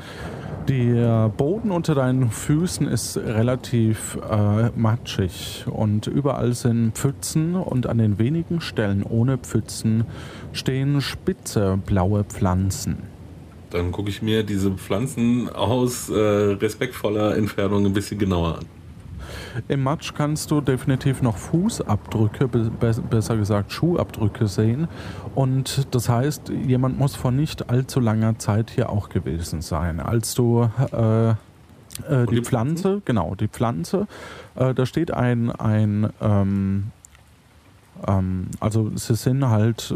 [0.69, 7.99] Der Boden unter deinen Füßen ist relativ äh, matschig und überall sind Pfützen und an
[7.99, 10.07] den wenigen Stellen ohne Pfützen
[10.55, 13.03] stehen spitze blaue Pflanzen.
[13.69, 18.74] Dann gucke ich mir diese Pflanzen aus äh, respektvoller Entfernung ein bisschen genauer an.
[19.69, 24.89] Im Matsch kannst du definitiv noch Fußabdrücke, be be- besser gesagt Schuhabdrücke sehen.
[25.35, 30.01] Und das heißt, jemand muss vor nicht allzu langer Zeit hier auch gewesen sein.
[30.01, 31.35] Als du äh, äh,
[32.27, 34.07] die, die Pflanze, genau, die Pflanze,
[34.57, 36.91] äh, da steht ein, ein ähm,
[38.07, 39.95] ähm, also sie sind halt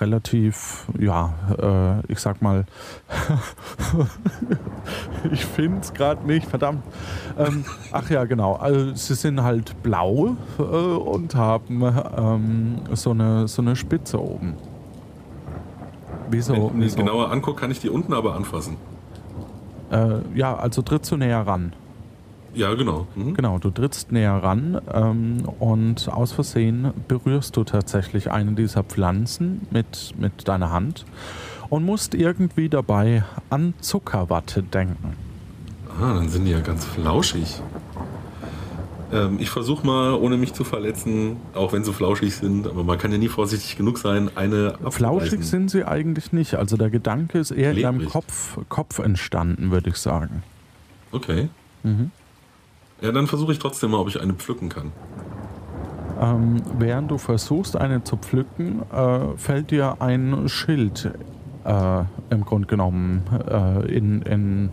[0.00, 2.64] relativ, ja, äh, ich sag mal,
[5.30, 6.82] ich finde es gerade nicht, verdammt.
[7.38, 8.54] Ähm, ach ja, genau.
[8.54, 11.82] Also sie sind halt blau äh, und haben
[12.16, 14.54] ähm, so, eine, so eine Spitze oben.
[16.30, 16.52] Wieso?
[16.52, 16.96] Wenn ich mir wieso?
[16.96, 18.76] genauer angucke, kann ich die unten aber anfassen.
[19.90, 21.72] Äh, ja, also trittst du näher ran.
[22.58, 23.06] Ja, genau.
[23.14, 23.34] Mhm.
[23.34, 29.68] Genau, du trittst näher ran ähm, und aus Versehen berührst du tatsächlich eine dieser Pflanzen
[29.70, 31.06] mit, mit deiner Hand
[31.70, 35.12] und musst irgendwie dabei an Zuckerwatte denken.
[36.00, 37.62] Ah, dann sind die ja ganz flauschig.
[39.12, 42.98] Ähm, ich versuche mal, ohne mich zu verletzen, auch wenn sie flauschig sind, aber man
[42.98, 45.04] kann ja nie vorsichtig genug sein, eine Flauschig
[45.34, 45.42] abzubeißen.
[45.42, 46.56] sind sie eigentlich nicht.
[46.56, 48.12] Also der Gedanke ist eher in deinem Klebrig.
[48.12, 50.42] Kopf, Kopf entstanden, würde ich sagen.
[51.12, 51.48] Okay.
[51.84, 52.10] Mhm.
[53.00, 54.92] Ja, dann versuche ich trotzdem mal, ob ich eine pflücken kann.
[56.20, 61.12] Ähm, während du versuchst, eine zu pflücken, äh, fällt dir ein Schild
[61.64, 64.72] äh, im Grunde genommen äh, in, in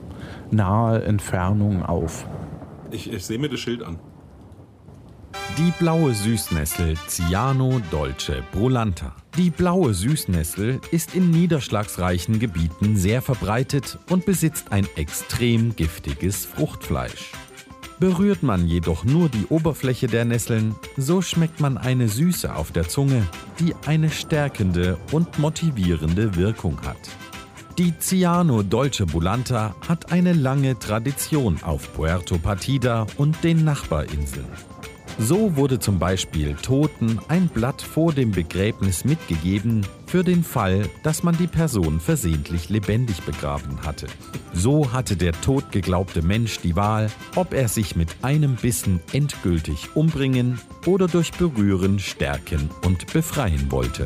[0.49, 2.25] nahe Entfernung auf.
[2.89, 3.99] Ich, ich sehe mir das Schild an.
[5.57, 9.13] Die blaue Süßnessel Ciano dolce brulanta.
[9.37, 17.31] Die blaue Süßnessel ist in niederschlagsreichen Gebieten sehr verbreitet und besitzt ein extrem giftiges Fruchtfleisch.
[18.05, 22.87] Berührt man jedoch nur die Oberfläche der Nesseln, so schmeckt man eine Süße auf der
[22.87, 23.25] Zunge,
[23.59, 26.99] die eine stärkende und motivierende Wirkung hat.
[27.79, 34.45] Die Ciano Dolce Bulanta hat eine lange Tradition auf Puerto Partida und den Nachbarinseln.
[35.17, 41.23] So wurde zum Beispiel Toten ein Blatt vor dem Begräbnis mitgegeben, für den Fall, dass
[41.23, 44.07] man die Person versehentlich lebendig begraben hatte.
[44.53, 50.59] So hatte der totgeglaubte Mensch die Wahl, ob er sich mit einem Bissen endgültig umbringen
[50.85, 54.05] oder durch Berühren stärken und befreien wollte.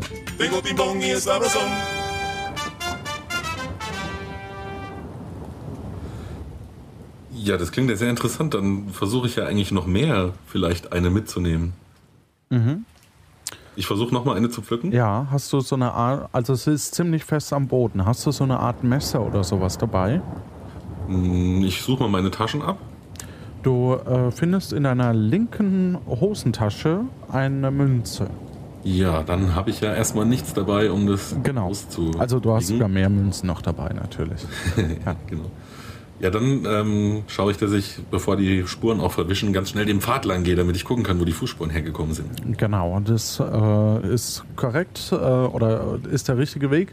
[7.41, 8.53] Ja, das klingt ja sehr interessant.
[8.53, 11.73] Dann versuche ich ja eigentlich noch mehr, vielleicht eine mitzunehmen.
[12.49, 12.85] Mhm.
[13.75, 14.91] Ich versuche nochmal eine zu pflücken.
[14.91, 18.05] Ja, hast du so eine Art, also es ist ziemlich fest am Boden.
[18.05, 20.21] Hast du so eine Art Messer oder sowas dabei?
[21.07, 22.77] Hm, ich suche mal meine Taschen ab.
[23.63, 28.29] Du äh, findest in deiner linken Hosentasche eine Münze.
[28.83, 31.67] Ja, dann habe ich ja erstmal nichts dabei, um das genau.
[31.67, 32.11] auszu.
[32.17, 34.41] Also du hast sogar mehr Münzen noch dabei natürlich.
[35.05, 35.51] ja, genau.
[36.19, 40.01] Ja, dann ähm, schaue ich, dass ich, bevor die Spuren auch verwischen, ganz schnell den
[40.01, 42.57] Pfad lang gehe, damit ich gucken kann, wo die Fußspuren hergekommen sind.
[42.57, 46.91] Genau, das äh, ist korrekt äh, oder ist der richtige Weg.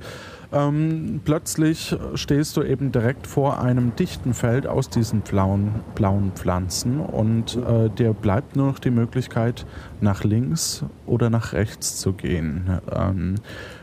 [0.52, 7.00] Ähm, plötzlich stehst du eben direkt vor einem dichten Feld aus diesen blauen, blauen Pflanzen
[7.00, 9.66] und äh, dir bleibt nur noch die Möglichkeit,
[10.00, 12.80] nach links oder nach rechts zu gehen.
[12.92, 13.34] Ähm,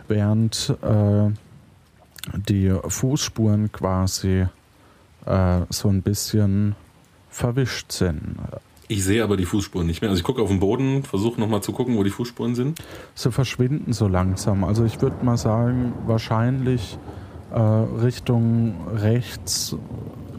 [0.07, 1.29] während äh,
[2.47, 4.47] die Fußspuren quasi
[5.25, 6.75] äh, so ein bisschen
[7.29, 8.37] verwischt sind.
[8.87, 10.09] Ich sehe aber die Fußspuren nicht mehr.
[10.09, 12.79] Also ich gucke auf den Boden, versuche nochmal zu gucken, wo die Fußspuren sind.
[13.15, 14.63] Sie verschwinden so langsam.
[14.63, 16.97] Also ich würde mal sagen, wahrscheinlich
[17.53, 19.75] äh, Richtung rechts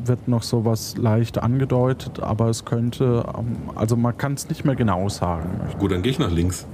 [0.04, 4.76] wird noch sowas leicht angedeutet, aber es könnte, ähm, also man kann es nicht mehr
[4.76, 5.60] genau sagen.
[5.78, 6.66] Gut, dann gehe ich nach links.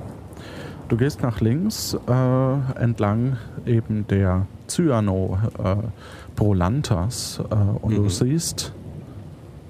[0.88, 5.38] Du gehst nach links äh, entlang eben der Cyano.
[5.62, 5.76] Äh,
[6.41, 7.97] Prolantas äh, und mhm.
[7.97, 8.72] du siehst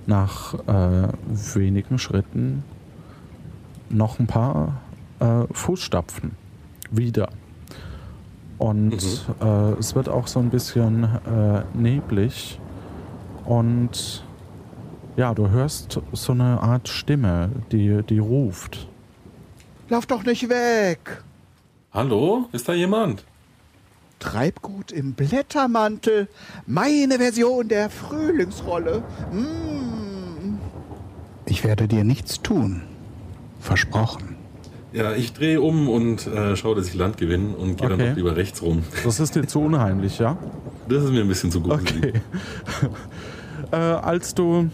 [0.07, 2.63] nach äh, wenigen Schritten
[3.89, 4.81] noch ein paar
[5.19, 6.31] äh, Fußstapfen
[6.93, 7.31] wieder.
[8.59, 9.35] Und mhm.
[9.41, 12.61] Äh, es wird auch so ein bisschen äh, neblig
[13.45, 14.25] und
[15.17, 18.87] ja, du hörst so eine Art Stimme, die, die ruft.
[19.89, 21.25] Lauf doch nicht weg!
[21.93, 23.25] Hallo, ist da jemand?
[24.21, 26.29] Treibgut im Blättermantel.
[26.67, 29.03] Meine Version der Frühlingsrolle.
[29.33, 30.59] Mm.
[31.47, 32.83] Ich werde dir nichts tun.
[33.59, 34.37] Versprochen.
[34.93, 37.97] Ja, ich drehe um und äh, schaue, dass ich Land gewinne und gehe okay.
[37.97, 38.85] dann noch lieber rechts rum.
[39.05, 40.37] Das ist dir zu unheimlich, ja?
[40.89, 41.73] Das ist mir ein bisschen zu gut.
[41.73, 42.13] Okay.
[43.73, 44.69] äh, als du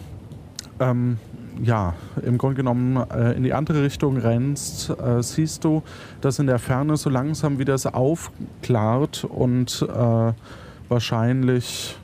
[0.80, 1.18] ähm,
[1.62, 1.94] ja,
[2.24, 5.82] im Grunde genommen äh, in die andere Richtung rennst, äh, siehst du,
[6.20, 10.32] dass in der Ferne so langsam wieder es aufklart und äh,
[10.88, 11.96] wahrscheinlich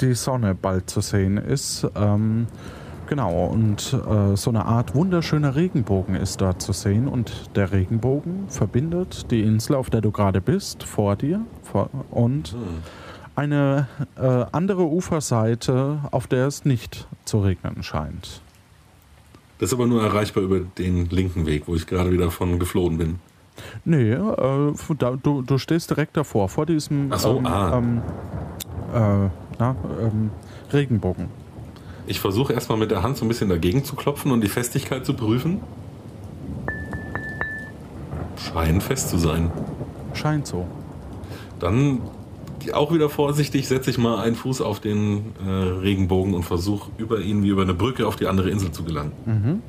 [0.00, 1.86] die Sonne bald zu sehen ist.
[1.94, 2.46] Ähm,
[3.06, 8.48] genau, und äh, so eine Art wunderschöner Regenbogen ist da zu sehen und der Regenbogen
[8.48, 12.58] verbindet die Insel, auf der du gerade bist, vor dir vor, und hm.
[13.36, 18.42] eine äh, andere Uferseite, auf der es nicht zu regnen scheint.
[19.60, 22.96] Das ist aber nur erreichbar über den linken Weg, wo ich gerade wieder von geflohen
[22.96, 23.18] bin.
[23.84, 27.76] Nee, äh, da, du, du stehst direkt davor, vor diesem Ach so, ähm, ah.
[27.76, 28.02] ähm,
[28.94, 30.30] äh, na, ähm,
[30.72, 31.26] Regenbogen.
[32.06, 35.04] Ich versuche erstmal mit der Hand so ein bisschen dagegen zu klopfen und die Festigkeit
[35.04, 35.60] zu prüfen.
[38.38, 39.52] Scheint fest zu sein.
[40.14, 40.66] Scheint so.
[41.58, 42.00] Dann
[42.72, 47.20] auch wieder vorsichtig setze ich mal einen Fuß auf den äh, Regenbogen und versuche über
[47.20, 49.12] ihn wie über eine Brücke auf die andere Insel zu gelangen.
[49.26, 49.62] Mhm.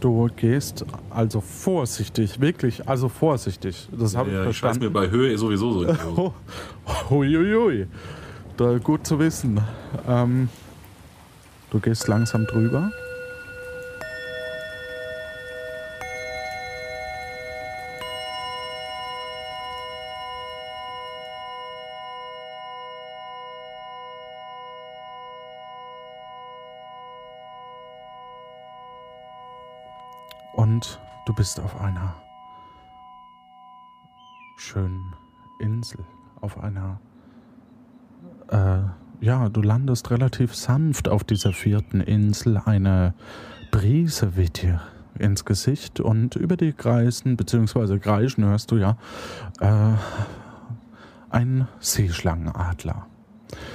[0.00, 3.88] Du gehst also vorsichtig, wirklich, also vorsichtig.
[3.92, 4.78] Das habe ja, ich verstanden.
[4.78, 5.94] Ich mir bei Höhe sowieso so.
[6.16, 6.32] oh,
[7.10, 7.86] Huiuiui.
[8.56, 9.60] Da, gut zu wissen.
[10.08, 10.48] Ähm,
[11.70, 12.92] du gehst langsam drüber.
[31.40, 32.14] Bist auf einer
[34.58, 35.14] schönen
[35.58, 36.04] Insel,
[36.42, 37.00] auf einer...
[38.48, 38.80] Äh,
[39.24, 42.58] ja, du landest relativ sanft auf dieser vierten Insel.
[42.58, 43.14] Eine
[43.70, 44.82] Brise weht dir
[45.18, 48.98] ins Gesicht und über die Kreisen, beziehungsweise Kreischen hörst du ja,
[49.60, 49.94] äh,
[51.30, 53.06] ein Seeschlangenadler.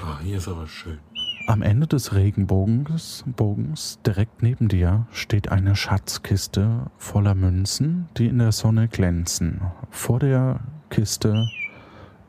[0.04, 1.00] Ah, hier ist aber schön.
[1.48, 8.40] Am Ende des Regenbogens Bogens, direkt neben dir steht eine Schatzkiste voller Münzen, die in
[8.40, 9.62] der Sonne glänzen.
[9.92, 11.48] Vor der Kiste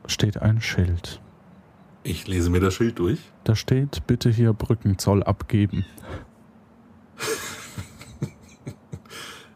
[0.05, 1.19] steht ein Schild.
[2.03, 3.19] Ich lese mir das Schild durch.
[3.43, 5.83] Da steht, bitte hier Brückenzoll abgeben.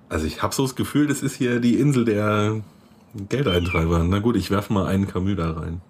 [0.10, 2.62] Also ich habe so das Gefühl, das ist hier die Insel der
[3.30, 4.04] Geldeintreiber.
[4.04, 5.82] Na gut, ich werfe mal einen Camus da rein.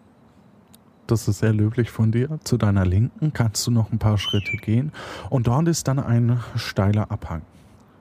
[1.12, 2.39] Das ist sehr löblich von dir.
[2.45, 4.93] Zu deiner Linken kannst du noch ein paar Schritte gehen
[5.30, 7.41] und dort ist dann ein steiler Abhang.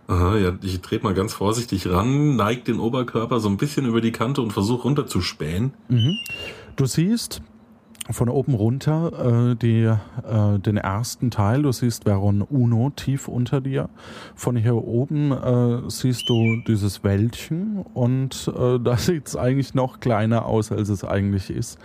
[0.06, 4.00] Aha, ja, ich trete mal ganz vorsichtig ran, neige den Oberkörper so ein bisschen über
[4.00, 5.72] die Kante und versuche runterzuspähen.
[5.88, 6.18] Mhm.
[6.76, 7.42] Du siehst
[8.12, 11.62] von oben runter äh, die, äh, den ersten Teil.
[11.62, 13.88] Du siehst Veron Uno tief unter dir.
[14.34, 20.00] Von hier oben äh, siehst du dieses Wäldchen und äh, da sieht es eigentlich noch
[20.00, 21.78] kleiner aus, als es eigentlich ist.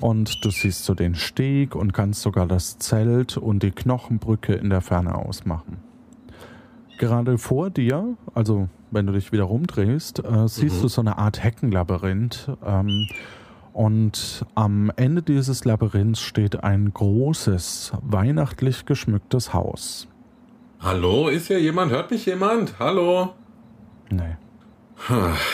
[0.00, 4.70] Und du siehst so den Steg und kannst sogar das Zelt und die Knochenbrücke in
[4.70, 5.78] der Ferne ausmachen.
[6.98, 10.82] Gerade vor dir, also wenn du dich wieder rumdrehst, äh, siehst mhm.
[10.82, 12.50] du so eine Art Heckenlabyrinth.
[12.64, 13.08] Ähm,
[13.72, 20.08] und am Ende dieses Labyrinths steht ein großes, weihnachtlich geschmücktes Haus.
[20.80, 21.92] Hallo, ist hier jemand?
[21.92, 22.78] Hört mich jemand?
[22.78, 23.34] Hallo?
[24.10, 24.36] Nee.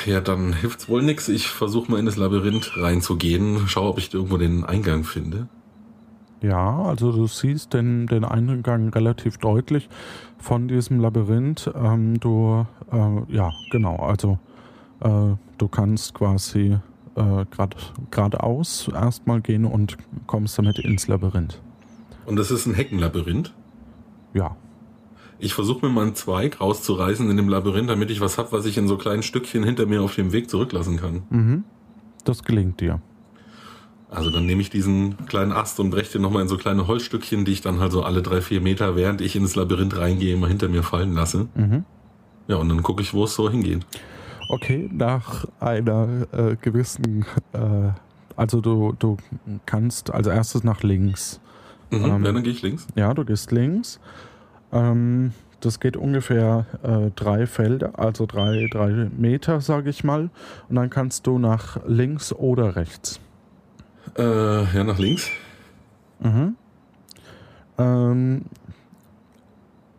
[0.07, 1.29] Ja, dann hilft's wohl nix.
[1.29, 3.69] Ich versuche mal in das Labyrinth reinzugehen.
[3.69, 5.49] Schau, ob ich irgendwo den Eingang finde.
[6.43, 9.89] Ja, also du siehst den, den Eingang relativ deutlich
[10.39, 11.71] von diesem Labyrinth.
[11.75, 14.39] Ähm, du, äh, ja, genau, also
[15.01, 16.79] äh, du kannst quasi
[17.17, 21.63] äh, grad, geradeaus erstmal gehen und kommst damit ins Labyrinth.
[22.27, 23.55] Und das ist ein Heckenlabyrinth?
[24.35, 24.57] Ja.
[25.39, 28.67] Ich versuche mir mal einen Zweig rauszureißen in dem Labyrinth, damit ich was habe, was
[28.67, 31.23] ich in so kleinen Stückchen hinter mir auf dem Weg zurücklassen kann.
[31.31, 31.65] Mhm.
[32.25, 33.01] Das gelingt dir.
[34.11, 37.45] Also dann nehme ich diesen kleinen Ast und breche den nochmal in so kleine Holzstückchen,
[37.45, 40.49] die ich dann halt so alle drei, vier Meter, während ich ins Labyrinth reingehe, mal
[40.49, 41.49] hinter mir fallen lasse.
[41.55, 41.85] Mhm.
[42.47, 43.85] Ja, und dann gucke ich, wo es so hingeht.
[44.49, 47.91] Okay, nach einer äh, gewissen, äh,
[48.37, 49.17] also du, du
[49.67, 51.41] kannst als erstes nach links.
[51.91, 52.87] Mhm, ähm, ja, dann gehe ich links.
[52.95, 53.99] Ja, du gehst links.
[54.75, 60.29] Ähm, das geht ungefähr äh, drei Felder, also drei, drei Meter, sage ich mal.
[60.69, 63.19] Und dann kannst du nach links oder rechts.
[64.19, 65.31] Äh, ja, nach links.
[66.21, 66.57] Mhm.
[67.79, 68.43] Ähm,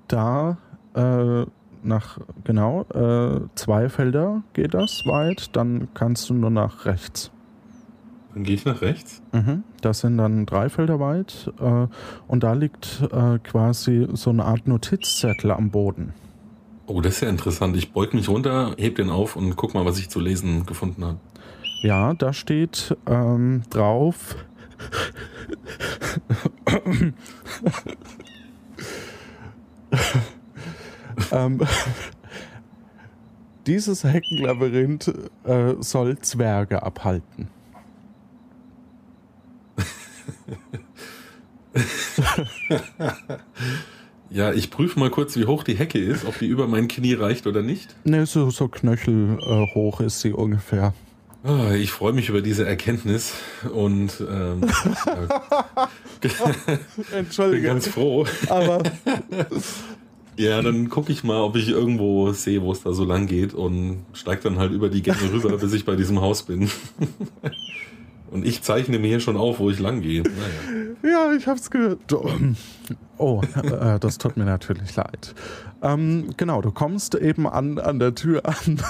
[0.08, 0.58] da
[0.94, 1.46] äh,
[1.84, 7.32] nach, genau, äh, zwei Felder geht das weit, dann kannst du nur nach rechts.
[8.36, 9.24] Dann gehe ich nach rechts?
[9.32, 9.64] Mhm.
[9.80, 11.88] Das sind dann drei Felder weit äh,
[12.28, 16.14] und da liegt äh, quasi so eine Art Notizzettel am Boden.
[16.86, 17.78] Oh, das ist ja interessant.
[17.78, 21.06] Ich beug mich runter, heb den auf und guck mal, was ich zu lesen gefunden
[21.06, 21.18] habe.
[21.82, 24.36] Ja, da steht ähm, drauf.
[31.32, 31.62] ähm,
[33.66, 35.08] dieses Heckenlabyrinth
[35.46, 37.55] äh, soll Zwerge abhalten.
[44.30, 47.14] ja, ich prüfe mal kurz, wie hoch die Hecke ist, ob die über mein Knie
[47.14, 47.96] reicht oder nicht.
[48.06, 50.94] Ne, so, so knöchel äh, hoch ist sie ungefähr.
[51.44, 53.34] Oh, ich freue mich über diese Erkenntnis
[53.72, 54.62] und ähm,
[57.14, 57.62] Entschuldige.
[57.62, 58.26] bin ganz froh.
[58.50, 58.82] Aber
[60.38, 63.54] Ja, dann gucke ich mal, ob ich irgendwo sehe, wo es da so lang geht
[63.54, 66.70] und steige dann halt über die Gänge rüber, bis ich bei diesem Haus bin.
[68.36, 70.22] Und ich zeichne mir hier schon auf, wo ich lang gehe.
[70.22, 70.86] Naja.
[71.04, 72.14] Ja, ich hab's gehört.
[73.18, 75.34] Oh, äh, das tut mir natürlich leid.
[75.82, 78.82] Ähm, genau, du kommst eben an, an der Tür an.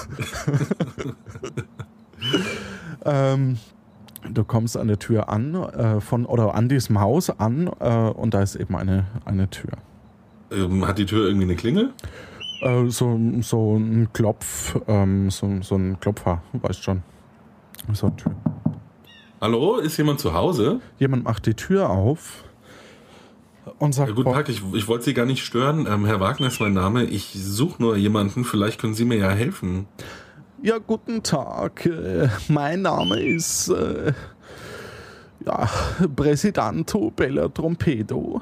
[3.04, 3.58] ähm,
[4.28, 8.34] du kommst an der Tür an, äh, von, oder an diesem Haus an, äh, und
[8.34, 9.72] da ist eben eine, eine Tür.
[10.50, 11.92] Ähm, hat die Tür irgendwie eine Klingel?
[12.62, 17.04] Äh, so, so ein Klopf, ähm, so, so ein Klopfer, weißt schon.
[17.92, 18.34] So eine Tür.
[19.38, 20.80] Hallo, ist jemand zu Hause?
[20.98, 22.42] Jemand macht die Tür auf
[23.78, 25.86] und sagt: ja, Guten Tag, ich, ich wollte Sie gar nicht stören.
[25.86, 27.04] Ähm, Herr Wagner ist mein Name.
[27.04, 28.44] Ich suche nur jemanden.
[28.44, 29.86] Vielleicht können Sie mir ja helfen.
[30.62, 31.84] Ja, guten Tag.
[31.84, 34.14] Äh, mein Name ist äh,
[35.44, 35.68] ja,
[36.16, 38.40] Presidente Bella Trompedo.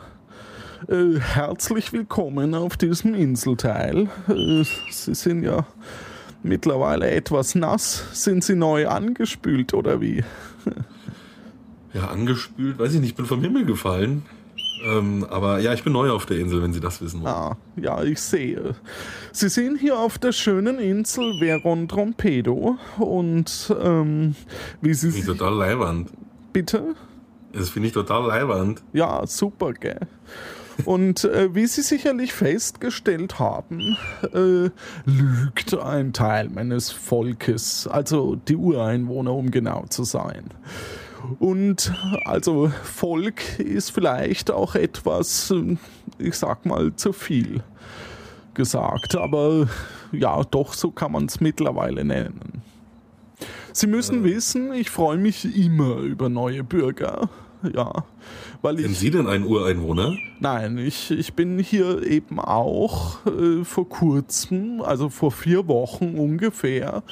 [0.86, 4.08] Äh, herzlich willkommen auf diesem Inselteil.
[4.28, 5.66] Äh, Sie sind ja
[6.44, 8.04] mittlerweile etwas nass.
[8.12, 10.22] Sind Sie neu angespült oder wie?
[11.92, 14.22] ja, angespült, weiß ich nicht, ich bin vom Himmel gefallen.
[14.84, 17.32] Ähm, aber ja, ich bin neu auf der Insel, wenn Sie das wissen wollen.
[17.32, 18.74] Ah, ja, ich sehe.
[19.32, 24.34] Sie sind hier auf der schönen Insel Veron Trompedo und ähm,
[24.82, 25.10] wie Sie.
[25.10, 26.10] Finde ich total leiwand.
[26.52, 26.94] Bitte?
[27.52, 28.82] Das finde ich total leiwand.
[28.92, 30.00] Ja, super, gell?
[30.84, 33.96] Und äh, wie Sie sicherlich festgestellt haben,
[34.32, 34.70] äh,
[35.04, 40.44] lügt ein Teil meines Volkes, also die Ureinwohner, um genau zu sein.
[41.38, 41.94] Und
[42.24, 45.54] also Volk ist vielleicht auch etwas,
[46.18, 47.62] ich sag mal, zu viel.
[48.54, 49.68] gesagt, aber
[50.12, 52.62] ja, doch, so kann man es mittlerweile nennen.
[53.72, 57.28] Sie müssen wissen, ich freue mich immer über neue Bürger.
[57.74, 58.04] Ja,
[58.64, 58.86] weil ich.
[58.86, 60.16] Sind Sie denn ein Ureinwohner?
[60.40, 67.02] Nein, ich, ich bin hier eben auch äh, vor kurzem, also vor vier Wochen ungefähr,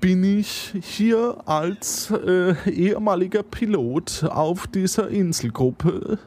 [0.00, 6.18] bin ich hier als äh, ehemaliger Pilot auf dieser Inselgruppe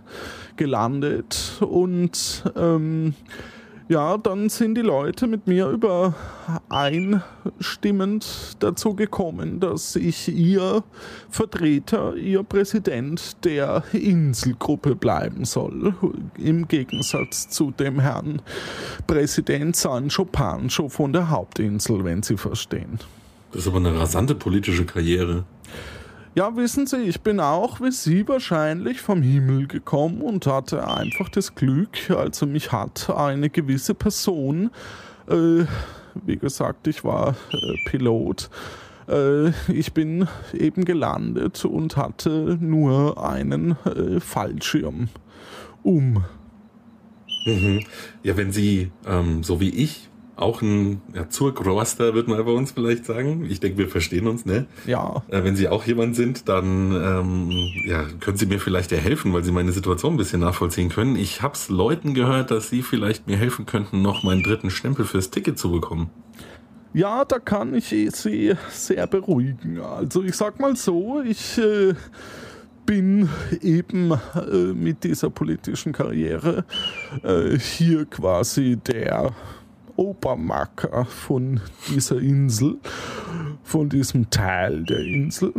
[0.56, 3.16] gelandet und ähm,
[3.90, 10.84] ja, dann sind die Leute mit mir übereinstimmend dazu gekommen, dass ich ihr
[11.32, 15.96] Vertreter, ihr Präsident der Inselgruppe bleiben soll.
[16.38, 18.44] Im Gegensatz zu dem Herrn
[19.08, 23.00] Präsident Sancho Pancho von der Hauptinsel, wenn Sie verstehen.
[23.52, 25.46] Das ist aber eine rasante politische Karriere.
[26.36, 31.28] Ja, wissen Sie, ich bin auch wie Sie wahrscheinlich vom Himmel gekommen und hatte einfach
[31.28, 34.70] das Glück, also mich hat eine gewisse Person,
[35.28, 35.66] äh,
[36.26, 38.52] wie gesagt, ich war äh, Pilot,
[39.08, 45.10] äh, ich bin eben gelandet und hatte nur einen äh, Fallschirm
[45.82, 46.24] um.
[47.46, 47.84] Mhm.
[48.22, 50.09] Ja, wenn Sie, ähm, so wie ich,
[50.40, 53.46] auch ein ja, Zurgroster, wird man bei uns vielleicht sagen.
[53.50, 54.66] Ich denke, wir verstehen uns, ne?
[54.86, 55.24] Ja.
[55.30, 57.52] Äh, wenn Sie auch jemand sind, dann ähm,
[57.86, 61.16] ja, können Sie mir vielleicht ja helfen, weil Sie meine Situation ein bisschen nachvollziehen können.
[61.16, 65.06] Ich habe es Leuten gehört, dass Sie vielleicht mir helfen könnten, noch meinen dritten Stempel
[65.06, 66.10] fürs Ticket zu bekommen.
[66.94, 69.80] Ja, da kann ich Sie sehr beruhigen.
[69.80, 71.94] Also ich sag mal so, ich äh,
[72.90, 73.30] bin
[73.62, 76.66] eben äh, mit dieser politischen Karriere
[77.22, 79.36] äh, hier quasi der
[80.00, 82.78] Obermacker von dieser Insel,
[83.64, 85.54] von diesem Teil der Insel.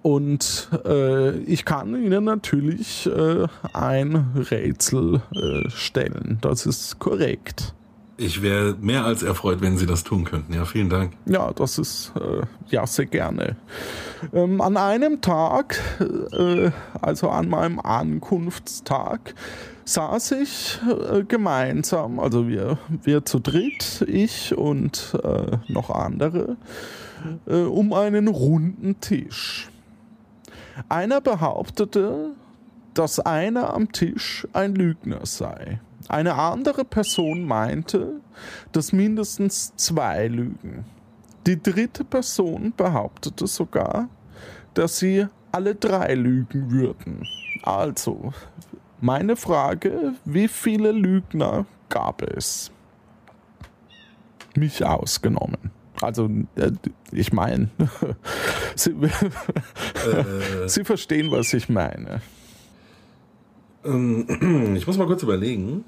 [0.00, 6.38] Und äh, ich kann Ihnen natürlich äh, ein Rätsel äh, stellen.
[6.40, 7.74] Das ist korrekt.
[8.16, 10.54] Ich wäre mehr als erfreut, wenn Sie das tun könnten.
[10.54, 11.12] Ja, vielen Dank.
[11.26, 13.56] Ja, das ist äh, ja sehr gerne.
[14.32, 15.80] Ähm, an einem Tag,
[16.32, 19.34] äh, also an meinem Ankunftstag,
[19.84, 20.78] saß ich
[21.10, 26.56] äh, gemeinsam, also wir, wir zu dritt, ich und äh, noch andere,
[27.46, 29.68] äh, um einen runden Tisch.
[30.88, 32.30] Einer behauptete,
[32.94, 35.80] dass einer am Tisch ein Lügner sei.
[36.08, 38.20] Eine andere Person meinte,
[38.72, 40.84] dass mindestens zwei lügen.
[41.46, 44.08] Die dritte Person behauptete sogar,
[44.74, 47.26] dass sie alle drei lügen würden.
[47.62, 48.32] Also,
[49.00, 52.70] meine Frage, wie viele Lügner gab es?
[54.56, 55.70] Mich ausgenommen.
[56.00, 56.72] Also, äh,
[57.12, 57.68] ich meine,
[58.74, 59.08] Sie, äh,
[60.68, 62.20] Sie verstehen, was ich meine.
[63.84, 65.84] Ähm, ich muss mal kurz überlegen.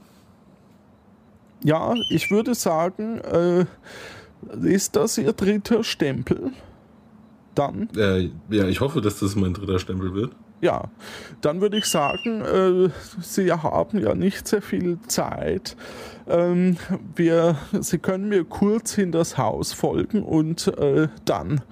[1.67, 3.67] Ja, ich würde sagen, äh,
[4.63, 6.53] ist das Ihr dritter Stempel?
[7.57, 7.89] Dann?
[7.97, 10.31] Äh, ja, ich hoffe, dass das mein dritter Stempel wird.
[10.61, 10.85] Ja,
[11.41, 12.91] dann würde ich sagen, äh,
[13.21, 15.77] Sie haben ja nicht sehr viel Zeit.
[16.29, 16.77] Ähm,
[17.17, 21.63] wir, Sie können mir kurz in das Haus folgen und äh, dann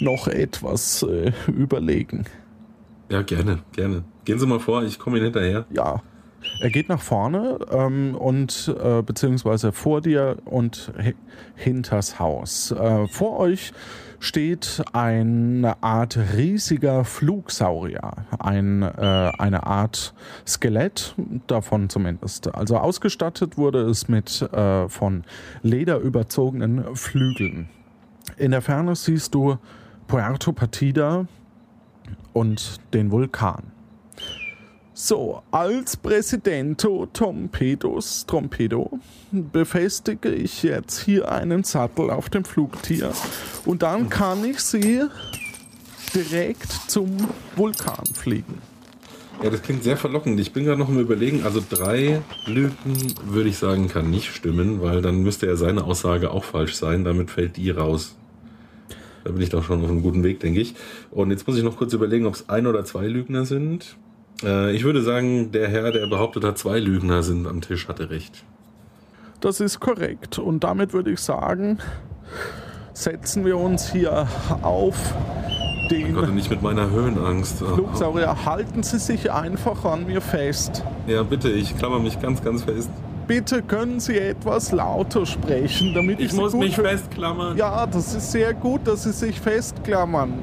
[0.00, 2.24] noch etwas äh, überlegen.
[3.10, 4.04] Ja, gerne, gerne.
[4.24, 5.66] Gehen Sie mal vor, ich komme Ihnen hinterher.
[5.68, 6.00] Ja.
[6.60, 10.92] Er geht nach vorne ähm, und äh, beziehungsweise vor dir und
[11.56, 12.70] hinters Haus.
[12.72, 13.72] Äh, vor euch
[14.20, 20.14] steht eine Art riesiger Flugsaurier, ein, äh, eine Art
[20.46, 21.16] Skelett,
[21.48, 22.54] davon zumindest.
[22.54, 25.24] Also ausgestattet wurde es mit äh, von
[25.62, 27.68] Leder überzogenen Flügeln.
[28.36, 29.58] In der Ferne siehst du
[30.06, 31.26] Puerto Partida
[32.32, 33.71] und den Vulkan.
[35.04, 39.00] So, als Präsidento Trompedos, Trompedo
[39.32, 43.10] befestige ich jetzt hier einen Sattel auf dem Flugtier
[43.64, 45.02] und dann kann ich sie
[46.14, 47.16] direkt zum
[47.56, 48.58] Vulkan fliegen.
[49.42, 50.38] Ja, das klingt sehr verlockend.
[50.38, 51.42] Ich bin gerade noch im Überlegen.
[51.42, 56.30] Also drei Lügen würde ich sagen, kann nicht stimmen, weil dann müsste ja seine Aussage
[56.30, 57.02] auch falsch sein.
[57.02, 58.14] Damit fällt die raus.
[59.24, 60.76] Da bin ich doch schon auf einem guten Weg, denke ich.
[61.10, 63.96] Und jetzt muss ich noch kurz überlegen, ob es ein oder zwei Lügner sind.
[64.42, 68.10] Äh, ich würde sagen, der Herr, der behauptet hat, zwei Lügner sind am Tisch, hatte
[68.10, 68.44] recht.
[69.40, 70.38] Das ist korrekt.
[70.38, 71.78] Und damit würde ich sagen,
[72.92, 74.28] setzen wir uns hier
[74.62, 75.14] auf
[75.90, 76.14] den.
[76.14, 77.58] Gott, nicht mit meiner Höhenangst.
[77.74, 80.84] Flugsaurier, halten Sie sich einfach an mir fest.
[81.06, 82.90] Ja, bitte, ich klammer mich ganz, ganz fest.
[83.26, 87.56] Bitte können Sie etwas lauter sprechen, damit ich, ich muss mich festklammern.
[87.56, 90.34] Ja, das ist sehr gut, dass Sie sich festklammern.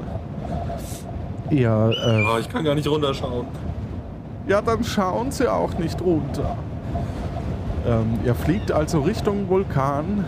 [1.50, 3.46] Ja, äh, oh, ich kann gar nicht runterschauen.
[4.46, 6.56] Ja, dann schauen Sie auch nicht runter.
[7.86, 10.24] Ähm, ihr fliegt also Richtung Vulkan.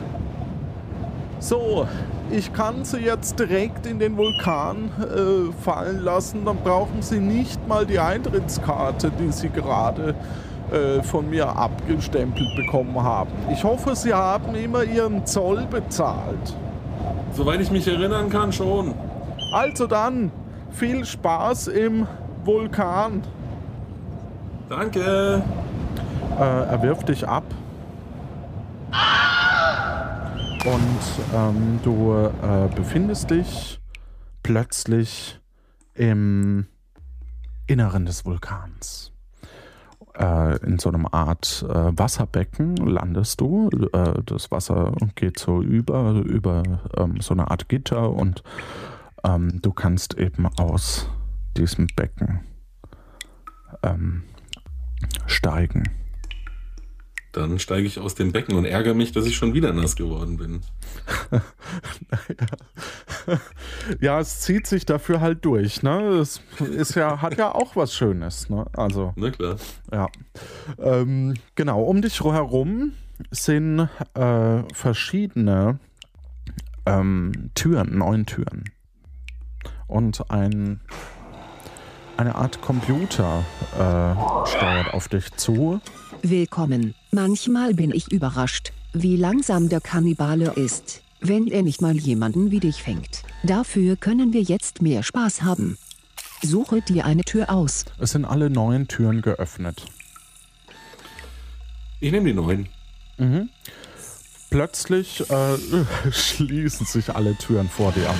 [1.38, 1.86] So,
[2.30, 6.44] ich kann sie jetzt direkt in den Vulkan äh, fallen lassen.
[6.44, 10.14] Dann brauchen sie nicht mal die Eintrittskarte, die sie gerade
[10.70, 13.30] äh, von mir abgestempelt bekommen haben.
[13.52, 16.56] Ich hoffe, sie haben immer ihren Zoll bezahlt.
[17.32, 18.94] Soweit ich mich erinnern kann, schon.
[19.52, 20.30] Also dann,
[20.70, 22.06] viel Spaß im
[22.44, 23.22] Vulkan.
[24.72, 25.44] Danke.
[26.38, 27.44] Äh, er wirft dich ab.
[30.64, 31.02] Und
[31.34, 33.82] ähm, du äh, befindest dich
[34.42, 35.38] plötzlich
[35.92, 36.68] im
[37.66, 39.12] Inneren des Vulkans.
[40.18, 43.68] Äh, in so einem Art äh, Wasserbecken landest du.
[43.92, 46.62] Äh, das Wasser geht so über, über
[46.96, 48.42] ähm, so eine Art Gitter und
[49.22, 51.10] ähm, du kannst eben aus
[51.58, 52.40] diesem Becken
[53.82, 54.22] ähm,
[55.26, 55.84] steigen.
[57.32, 60.36] Dann steige ich aus dem Becken und ärgere mich, dass ich schon wieder nass geworden
[60.36, 60.60] bin.
[64.00, 65.82] ja, es zieht sich dafür halt durch.
[65.82, 66.18] Ne?
[66.18, 68.50] Es ist ja, hat ja auch was Schönes.
[68.50, 68.66] Ne?
[68.74, 69.56] Also, Na klar.
[69.90, 70.08] Ja.
[70.78, 72.92] Ähm, genau, um dich herum
[73.30, 75.78] sind äh, verschiedene
[76.84, 78.64] ähm, Türen, neun Türen.
[79.86, 80.80] Und ein,
[82.16, 83.44] eine Art Computer
[83.74, 85.80] äh, steuert auf dich zu.
[86.22, 86.94] Willkommen.
[87.10, 92.60] Manchmal bin ich überrascht, wie langsam der Kannibale ist, wenn er nicht mal jemanden wie
[92.60, 93.22] dich fängt.
[93.42, 95.78] Dafür können wir jetzt mehr Spaß haben.
[96.42, 97.84] Suche dir eine Tür aus.
[97.98, 99.84] Es sind alle neun Türen geöffnet.
[102.00, 102.68] Ich nehme die neun.
[103.18, 103.48] Mhm.
[104.50, 105.56] Plötzlich äh,
[106.10, 108.12] schließen sich alle Türen vor dir.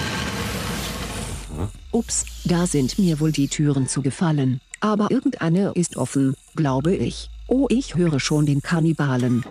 [1.91, 4.61] Ups, da sind mir wohl die Türen zugefallen.
[4.81, 7.31] Aber irgendeine ist offen, glaube ich.
[7.47, 9.45] Oh, ich höre schon den Kannibalen.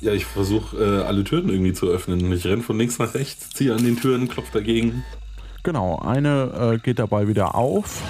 [0.00, 2.32] Ja, ich versuche äh, alle Türen irgendwie zu öffnen.
[2.32, 5.02] Ich renne von links nach rechts, ziehe an den Türen, klopfe dagegen.
[5.64, 8.02] Genau, eine äh, geht dabei wieder auf.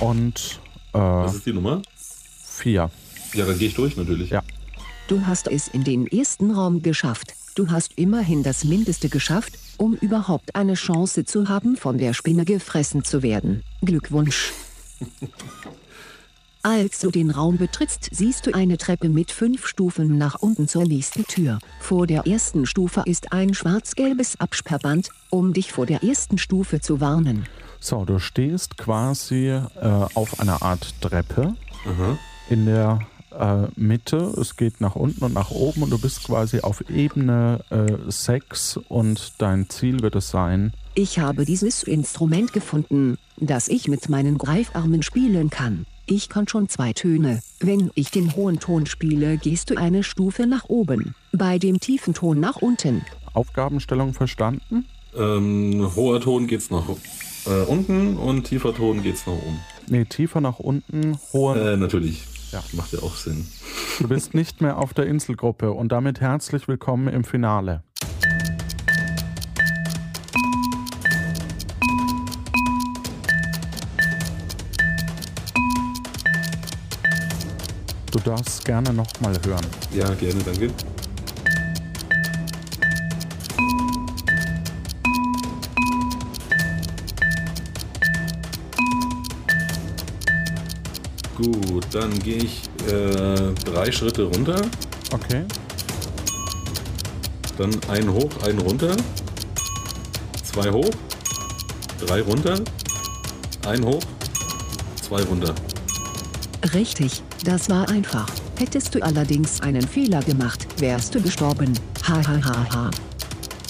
[0.00, 0.60] Und.
[0.94, 1.82] Äh, Was ist die Nummer?
[2.44, 2.90] Vier.
[3.34, 4.30] Ja, dann gehe ich durch natürlich.
[4.30, 4.42] Ja.
[5.08, 7.34] Du hast es in den ersten Raum geschafft.
[7.54, 12.44] Du hast immerhin das Mindeste geschafft, um überhaupt eine Chance zu haben, von der Spinne
[12.44, 13.62] gefressen zu werden.
[13.82, 14.52] Glückwunsch.
[16.62, 20.84] Als du den Raum betrittst, siehst du eine Treppe mit fünf Stufen nach unten zur
[20.84, 21.60] nächsten Tür.
[21.80, 27.00] Vor der ersten Stufe ist ein schwarz-gelbes Absperrband, um dich vor der ersten Stufe zu
[27.00, 27.46] warnen.
[27.80, 29.62] So, du stehst quasi äh,
[30.14, 31.54] auf einer Art Treppe
[31.86, 32.18] Aha.
[32.50, 32.98] in der
[33.38, 34.16] äh, Mitte.
[34.40, 38.78] Es geht nach unten und nach oben und du bist quasi auf Ebene äh, 6
[38.88, 40.72] und dein Ziel wird es sein.
[40.94, 45.86] Ich habe dieses Instrument gefunden, das ich mit meinen Greifarmen spielen kann.
[46.06, 47.40] Ich kann schon zwei Töne.
[47.60, 51.14] Wenn ich den hohen Ton spiele, gehst du eine Stufe nach oben.
[51.32, 53.02] Bei dem tiefen Ton nach unten.
[53.34, 54.86] Aufgabenstellung verstanden?
[55.16, 56.88] Ähm, hoher Ton geht's nach
[57.46, 59.60] äh, unten und tiefer Ton geht's nach oben.
[59.86, 61.56] Nee, tiefer nach unten, hoher.
[61.56, 62.24] Äh, natürlich.
[62.52, 62.62] Ja.
[62.72, 63.46] Macht ja auch Sinn.
[63.98, 67.82] Du bist nicht mehr auf der Inselgruppe und damit herzlich willkommen im Finale.
[78.10, 79.66] Du darfst gerne nochmal hören.
[79.92, 80.70] Ja, gerne, danke.
[91.38, 94.60] Gut, dann gehe ich äh, drei Schritte runter.
[95.12, 95.44] Okay.
[97.56, 98.96] Dann einen hoch, einen runter.
[100.42, 100.90] Zwei hoch.
[102.04, 102.58] Drei runter.
[103.64, 104.02] Ein hoch.
[105.00, 105.54] Zwei runter.
[106.74, 108.28] Richtig, das war einfach.
[108.58, 111.72] Hättest du allerdings einen Fehler gemacht, wärst du gestorben.
[112.08, 112.90] Ha ha ha ha.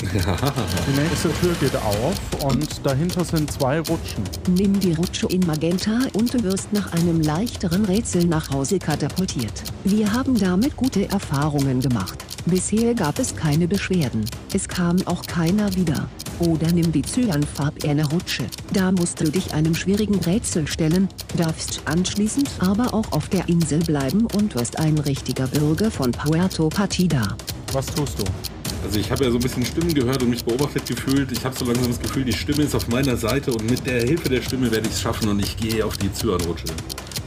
[0.00, 2.14] Die nächste Tür geht auf
[2.44, 4.22] und dahinter sind zwei Rutschen.
[4.48, 9.52] Nimm die Rutsche in Magenta und du wirst nach einem leichteren Rätsel nach Hause katapultiert.
[9.82, 12.24] Wir haben damit gute Erfahrungen gemacht.
[12.46, 14.24] Bisher gab es keine Beschwerden.
[14.54, 16.08] Es kam auch keiner wieder.
[16.38, 18.46] Oder nimm die cyanfarbene Rutsche.
[18.72, 23.80] Da musst du dich einem schwierigen Rätsel stellen, darfst anschließend aber auch auf der Insel
[23.80, 27.36] bleiben und wirst ein richtiger Bürger von Puerto Partida.
[27.72, 28.57] Was tust du?
[28.84, 31.30] Also ich habe ja so ein bisschen Stimmen gehört und mich beobachtet gefühlt.
[31.32, 34.02] Ich habe so langsam das Gefühl, die Stimme ist auf meiner Seite und mit der
[34.02, 36.66] Hilfe der Stimme werde ich es schaffen und ich gehe auf die Zyanrutsche.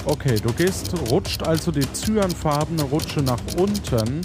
[0.06, 4.22] Okay, du gehst, rutscht also die cyanfarbene Rutsche nach unten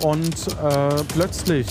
[0.00, 1.66] und äh, plötzlich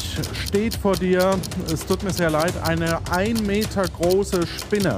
[0.45, 1.37] steht vor dir,
[1.73, 4.97] es tut mir sehr leid, eine ein Meter große Spinne.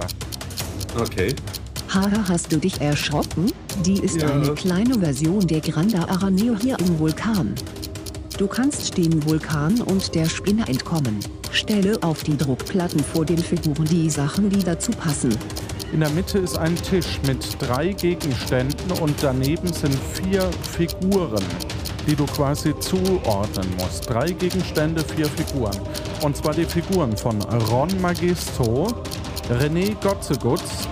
[0.99, 1.33] Okay.
[1.91, 3.51] Haha, hast du dich erschrocken?
[3.85, 4.29] Die ist Ja.
[4.31, 7.55] eine kleine Version der Granda Araneo hier im Vulkan.
[8.37, 11.19] Du kannst dem Vulkan und der Spinne entkommen.
[11.51, 15.37] Stelle auf die Druckplatten vor den Figuren die Sachen, die dazu passen.
[15.93, 21.43] In der Mitte ist ein Tisch mit drei Gegenständen und daneben sind vier Figuren,
[22.07, 24.09] die du quasi zuordnen musst.
[24.09, 25.77] Drei Gegenstände, vier Figuren.
[26.21, 28.87] Und zwar die Figuren von Ron Magisto,
[29.49, 30.87] René Gotzegutz,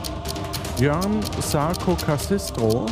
[0.79, 2.85] Jörn Sarko Cassistro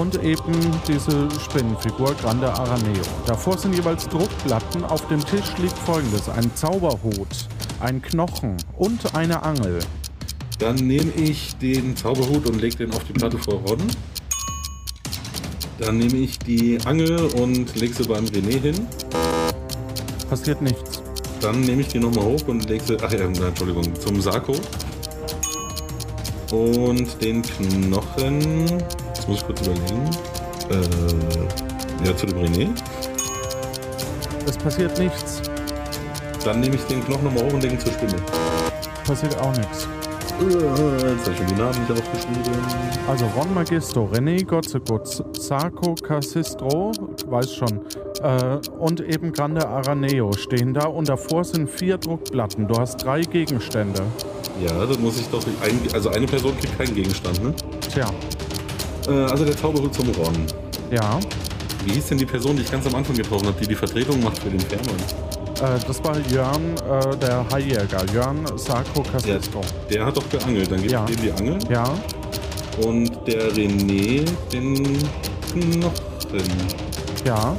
[0.00, 3.02] und eben diese Spinnenfigur Grande Araneo.
[3.26, 4.82] Davor sind jeweils Druckplatten.
[4.84, 7.28] Auf dem Tisch liegt folgendes: ein Zauberhut,
[7.80, 9.80] ein Knochen und eine Angel.
[10.58, 13.78] Dann nehme ich den Zauberhut und lege den auf die Platte vor Ron.
[15.78, 18.86] Dann nehme ich die Angel und lege sie beim René hin.
[20.28, 21.02] Passiert nichts.
[21.40, 24.54] Dann nehme ich die nochmal hoch und lege sie, ach ja, Entschuldigung, zum Sarko.
[26.52, 28.82] Und den Knochen,
[29.30, 30.10] muss ich kurz überlegen,
[30.70, 32.68] äh, ja, zu dem René.
[34.46, 35.40] Es passiert nichts.
[36.44, 38.16] Dann nehme ich den Knochen nochmal hoch und ihn zur Spinne.
[39.06, 39.86] Passiert auch nichts.
[40.40, 42.42] Äh, Jetzt habe ich schon die Namen nicht aufgeschrieben.
[43.06, 46.92] Also Ron Magisto, René Gotzegutz, Sarko Cassistro,
[47.26, 47.80] weiß schon,
[48.22, 52.66] äh, und eben Grande Araneo stehen da und davor sind vier Druckplatten.
[52.66, 54.02] Du hast drei Gegenstände.
[54.60, 57.54] Ja, dann muss ich doch, ein, also eine Person kriegt keinen Gegenstand, ne?
[57.92, 58.06] Tja,
[59.14, 60.34] also der Zauberhut zum Ron.
[60.90, 61.18] ja,
[61.84, 64.22] Wie hieß denn die Person, die ich ganz am Anfang getroffen habe, die die Vertretung
[64.22, 64.96] macht für den Fährmann?
[65.60, 69.60] äh, das war Jörn, äh, der Haijäger, Jörn Sarko Cassistro.
[69.90, 71.04] Der hat doch geangelt, dann gibt Ja.
[71.04, 71.58] dem die Angel.
[71.70, 71.84] Ja,
[72.86, 74.74] Und der René den
[75.52, 75.92] Knochen.
[77.24, 77.56] ja,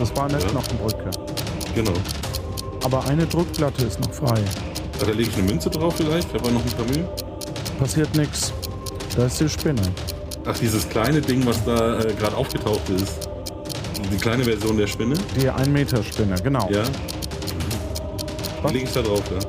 [0.00, 0.46] das war eine Ja.
[0.48, 1.10] Knochenbrücke.
[1.74, 1.92] Genau.
[2.84, 4.40] Aber eine Druckplatte ist noch frei.
[5.00, 7.08] Ah, Da lege ich eine Münze drauf vielleicht, ich habe noch ein paar Mühe.
[7.78, 8.52] Passiert nichts.
[9.16, 9.82] Da ist die Spinne.
[10.50, 13.28] Ach, dieses kleine Ding, was da äh, gerade aufgetaucht ist.
[14.10, 15.14] Die kleine Version der Spinne.
[15.36, 16.66] Die 1-Meter-Spinne, genau.
[16.70, 16.84] Ja.
[18.62, 18.72] Was?
[18.72, 19.46] Lege ich da drauf, ja.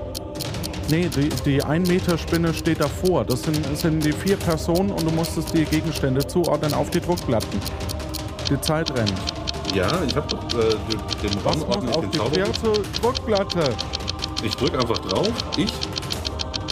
[0.90, 3.24] Nee, die, die 1-Meter-Spinne steht davor.
[3.24, 7.62] Das sind, sind die vier Personen und du musstest die Gegenstände zuordnen auf die Druckplatten.
[8.50, 9.14] Die Zeit rennt.
[9.74, 10.72] Ja, ich habe doch äh,
[11.22, 13.70] den, ich auf den die vierte Druckplatte?
[14.44, 15.30] Ich drücke einfach drauf.
[15.56, 15.72] Ich.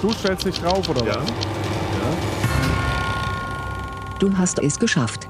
[0.02, 1.16] Du stellst dich drauf, oder Ja.
[1.22, 1.57] was?
[4.20, 5.28] Du hast es geschafft.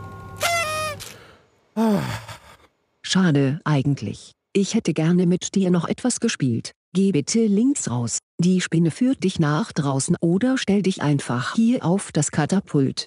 [3.01, 4.31] Schade, eigentlich.
[4.53, 6.71] Ich hätte gerne mit dir noch etwas gespielt.
[6.93, 8.19] Geh bitte links raus.
[8.39, 13.05] Die Spinne führt dich nach draußen oder stell dich einfach hier auf das Katapult.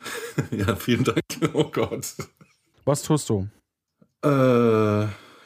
[0.50, 1.22] Ja, vielen Dank.
[1.54, 2.14] Oh Gott.
[2.84, 3.48] Was tust du?
[4.22, 4.28] Äh,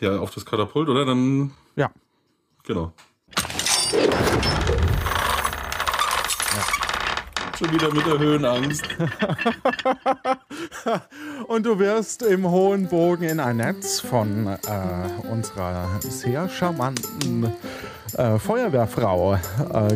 [0.00, 1.04] ja, auf das Katapult, oder?
[1.04, 1.52] Dann.
[1.76, 1.90] Ja.
[2.64, 2.92] Genau.
[7.58, 8.84] Schon wieder mit der Höhenangst.
[11.48, 14.58] Und du wirst im hohen Bogen in ein Netz von äh,
[15.28, 17.52] unserer sehr charmanten
[18.16, 19.38] äh, Feuerwehrfrau äh,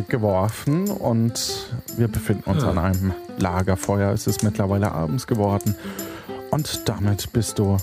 [0.09, 0.89] geworfen.
[0.89, 2.71] Und wir befinden uns Ja.
[2.71, 4.11] an einem Lagerfeuer.
[4.11, 5.73] Es ist mittlerweile abends geworden.
[6.51, 7.77] Und damit bist du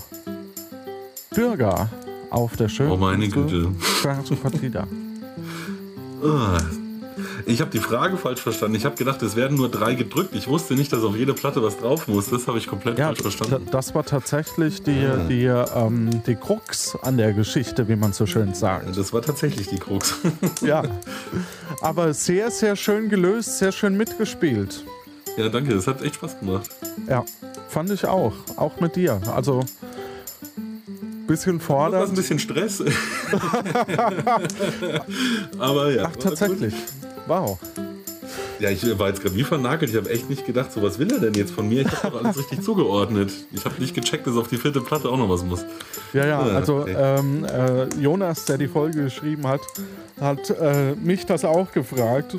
[1.33, 1.89] Bürger
[2.29, 3.71] auf der schönen Oh, meine Güte.
[4.43, 4.85] Partida.
[6.23, 6.59] Ah.
[7.45, 8.75] Ich habe die Frage falsch verstanden.
[8.75, 10.33] Ich habe gedacht, es werden nur drei gedrückt.
[10.35, 12.29] Ich wusste nicht, dass auf jede Platte was drauf muss.
[12.29, 13.67] Das habe ich komplett Ja, falsch verstanden.
[13.71, 18.53] das war tatsächlich die, die, ähm, die Krux an der Geschichte, wie man so schön
[18.53, 18.95] sagt.
[18.97, 20.15] Das war tatsächlich die Krux.
[20.61, 20.83] Ja,
[21.81, 24.85] aber sehr, sehr schön gelöst, sehr schön mitgespielt.
[25.37, 25.73] Ja, danke.
[25.73, 26.69] Das hat echt Spaß gemacht.
[27.07, 27.23] Ja,
[27.69, 28.33] fand ich auch.
[28.57, 29.19] Auch mit dir.
[29.33, 29.61] Also,
[31.31, 32.83] bisschen Das war ein bisschen Stress.
[35.57, 36.09] Aber ja.
[36.11, 36.73] Ach, tatsächlich.
[37.25, 37.57] Wow.
[38.59, 39.91] Ja, ich war jetzt gerade wie vernagelt.
[39.91, 41.81] Ich habe echt nicht gedacht, so was will er denn jetzt von mir?
[41.81, 43.31] Ich habe doch alles richtig zugeordnet.
[43.51, 45.65] Ich habe nicht gecheckt, dass auf die vierte Platte auch noch was muss.
[46.13, 49.61] Ja, ja, also ähm, äh, Jonas, der die Folge geschrieben hat,
[50.19, 52.37] hat äh, mich das auch gefragt.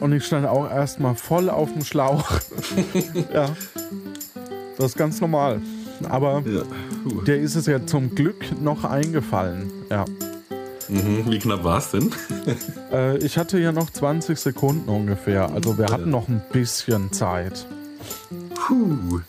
[0.00, 2.28] Und ich stand auch erstmal voll auf dem Schlauch.
[3.32, 3.48] ja.
[4.76, 5.62] Das ist ganz normal.
[6.08, 6.62] Aber Ja.
[7.26, 9.70] Der ist es ja zum Glück noch eingefallen.
[9.90, 10.04] Ja.
[10.88, 11.24] Mhm.
[11.30, 12.10] Wie knapp war es denn?
[12.92, 15.50] Äh, ich hatte ja noch 20 Sekunden ungefähr.
[15.52, 17.66] Also wir hatten noch ein bisschen Zeit.
[18.54, 19.20] Puh.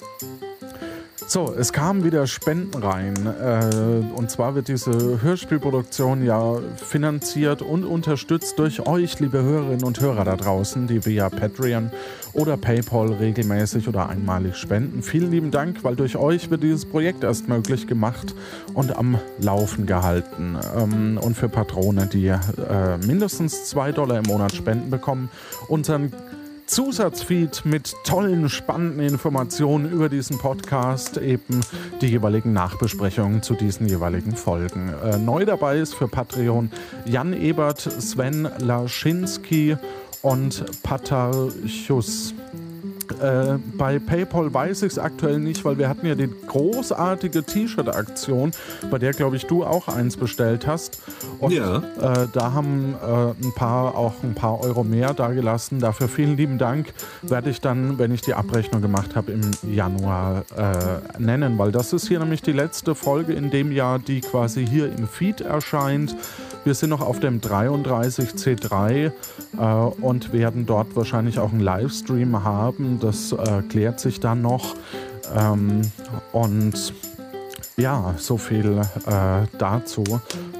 [1.27, 3.15] So, es kamen wieder Spenden rein.
[3.25, 9.99] Äh, und zwar wird diese Hörspielproduktion ja finanziert und unterstützt durch euch, liebe Hörerinnen und
[9.99, 11.89] Hörer da draußen, die via Patreon
[12.33, 15.01] oder PayPal regelmäßig oder einmalig spenden.
[15.01, 18.35] Vielen lieben Dank, weil durch euch wird dieses Projekt erst möglich gemacht
[18.75, 20.59] und am Laufen gehalten.
[20.77, 22.39] Ähm, und für Patrone, die äh,
[23.03, 25.29] mindestens zwei Dollar im Monat spenden, bekommen
[25.69, 26.13] unseren
[26.65, 31.61] Zusatzfeed mit tollen, spannenden Informationen über diesen Podcast, eben
[32.01, 34.93] die jeweiligen Nachbesprechungen zu diesen jeweiligen Folgen.
[35.03, 36.71] Äh, neu dabei ist für Patreon
[37.05, 39.77] Jan Ebert, Sven Laschinski
[40.21, 42.33] und Patarchus.
[43.21, 48.51] Äh, bei PayPal weiß ich es aktuell nicht, weil wir hatten ja die großartige T-Shirt-Aktion,
[48.89, 51.01] bei der, glaube ich, du auch eins bestellt hast.
[51.39, 51.77] Und ja.
[51.77, 55.79] äh, da haben äh, ein paar auch ein paar Euro mehr dagelassen.
[55.79, 56.93] Dafür vielen lieben Dank.
[57.21, 61.93] Werde ich dann, wenn ich die Abrechnung gemacht habe, im Januar äh, nennen, weil das
[61.93, 66.15] ist hier nämlich die letzte Folge in dem Jahr, die quasi hier im Feed erscheint.
[66.65, 69.11] Wir sind noch auf dem 33C3 äh,
[70.01, 72.99] und werden dort wahrscheinlich auch einen Livestream haben.
[72.99, 74.75] Das äh, klärt sich dann noch.
[75.35, 75.81] Ähm,
[76.31, 76.93] und
[77.77, 80.03] ja, so viel äh, dazu.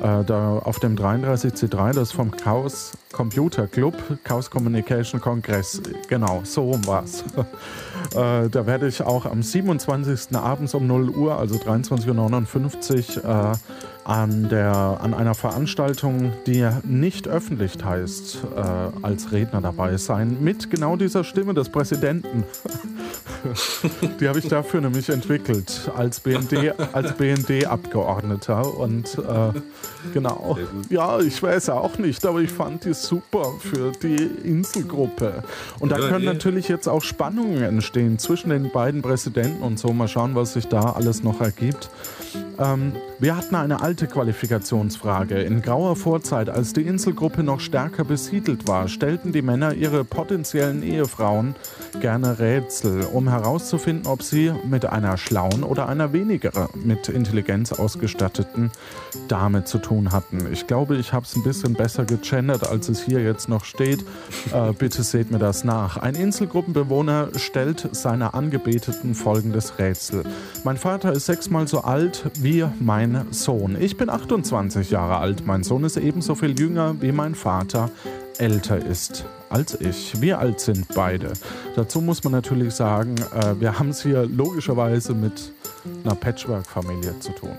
[0.02, 5.82] Äh, da auf dem 33C3, das vom Chaos Computer Club, Chaos Communication Kongress.
[6.10, 7.22] Genau, so um was.
[8.16, 10.36] äh, da werde ich auch am 27.
[10.36, 13.56] abends um 0 Uhr, also 23.59 Uhr, äh,
[14.04, 18.60] an, der, an einer Veranstaltung, die nicht öffentlich heißt, äh,
[19.02, 22.44] als Redner dabei sein, mit genau dieser Stimme des Präsidenten.
[24.20, 28.78] die habe ich dafür nämlich entwickelt, als BND, als BND-Abgeordneter.
[28.78, 29.60] Und äh,
[30.14, 30.58] genau,
[30.90, 35.44] ja, ich weiß auch nicht, aber ich fand die super für die Inselgruppe.
[35.80, 39.94] Und da können natürlich jetzt auch Spannungen entstehen zwischen den beiden Präsidenten und so.
[39.94, 41.90] Mal schauen, was sich da alles noch ergibt.
[42.58, 45.42] Ähm, wir hatten eine alte Qualifikationsfrage.
[45.42, 50.84] In grauer Vorzeit, als die Inselgruppe noch stärker besiedelt war, stellten die Männer ihre potenziellen
[50.84, 51.56] Ehefrauen
[52.02, 58.72] gerne Rätsel, um herauszufinden, ob sie mit einer schlauen oder einer weniger mit Intelligenz ausgestatteten
[59.28, 60.48] Dame zu tun hatten.
[60.52, 64.04] Ich glaube, ich habe es ein bisschen besser gegendert, als es hier jetzt noch steht.
[64.54, 65.98] Äh, bitte seht mir das nach.
[65.98, 70.24] Ein Inselgruppenbewohner stellt seiner Angebeteten folgendes Rätsel.
[70.64, 73.78] Mein Vater ist sechsmal so alt wie mein Sohn.
[73.80, 75.46] Ich bin 28 Jahre alt.
[75.46, 77.90] Mein Sohn ist ebenso viel jünger wie mein Vater
[78.38, 80.20] älter ist als ich.
[80.22, 81.34] Wie alt sind beide?
[81.76, 85.54] Dazu muss man natürlich sagen, äh, wir haben es hier logischerweise mit
[86.04, 87.52] einer Patchwork-Familie zu tun.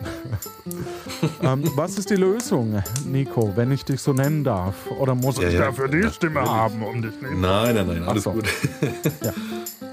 [1.42, 4.74] ähm, was ist die Lösung, Nico, wenn ich dich so nennen darf?
[4.98, 7.40] Oder muss ja, ich ja, dafür die Stimme haben, um dich nehmen?
[7.40, 8.32] Nein, nein, nein, alles so.
[8.32, 8.44] gut.
[9.22, 9.32] ja.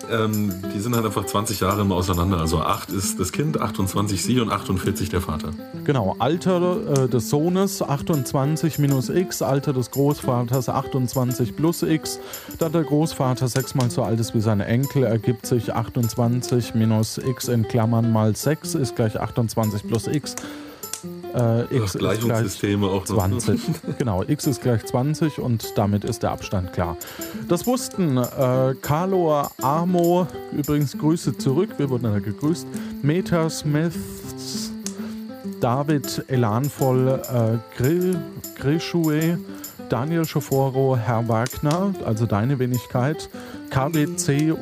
[0.10, 2.40] ähm, die sind halt einfach 20 Jahre immer auseinander.
[2.40, 5.52] Also 8 ist das Kind, 28 sie und 48 der Vater.
[5.84, 12.20] Genau, Alter äh, des Sohnes 28 minus x, Alter des Großvaters 28 plus x.
[12.60, 17.48] Da der Großvater sechsmal so alt ist wie seine Enkel, ergibt sich 28 minus x
[17.48, 20.36] in Klammern mal 6 ist gleich 28 plus x.
[21.34, 22.20] Äh, x ist gleich
[22.84, 23.62] auch 20.
[23.98, 26.98] genau, x ist gleich 20 und damit ist der Abstand klar.
[27.48, 32.68] Das wussten äh, Carlo Armo, übrigens Grüße zurück, wir wurden ja gegrüßt,
[33.02, 33.94] Meta Smith,
[35.60, 38.20] David Elanvoll, äh, Grill,
[38.56, 39.40] Grishue,
[39.94, 43.30] Daniel Schoforo, Herr Wagner, also deine Wenigkeit,
[43.70, 44.60] KBC-Hero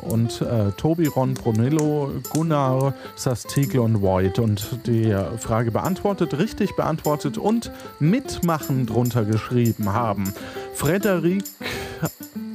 [0.00, 4.38] und äh, Tobi Ron Brunello, Gunnar Sastigl und Void.
[4.38, 10.32] Und die Frage beantwortet, richtig beantwortet und mitmachen drunter geschrieben haben.
[10.74, 11.44] Frederik,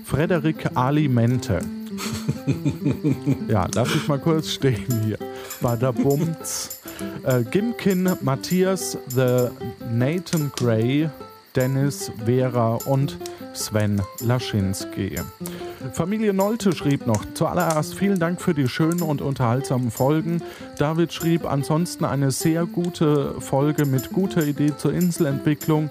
[0.06, 1.60] Frederik Alimente.
[3.48, 5.20] ja, lass ich mal kurz stehen hier.
[5.62, 6.79] Badabumts.
[7.24, 9.50] Äh, Gimkin, Matthias, The
[9.92, 11.10] Nathan Gray,
[11.56, 13.18] Dennis, Vera und
[13.54, 15.20] Sven Laschinski.
[15.94, 20.42] Familie Nolte schrieb noch, zuallererst vielen Dank für die schönen und unterhaltsamen Folgen.
[20.78, 25.90] David schrieb ansonsten eine sehr gute Folge mit guter Idee zur Inselentwicklung.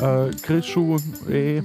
[0.00, 0.98] Äh, Grishu,
[1.30, 1.62] eh,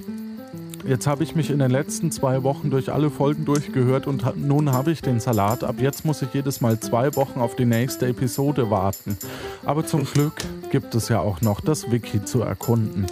[0.85, 4.71] Jetzt habe ich mich in den letzten zwei Wochen durch alle Folgen durchgehört und nun
[4.71, 5.63] habe ich den Salat.
[5.63, 9.17] Ab jetzt muss ich jedes Mal zwei Wochen auf die nächste Episode warten.
[9.63, 10.33] Aber zum Glück
[10.71, 13.05] gibt es ja auch noch das Wiki zu erkunden.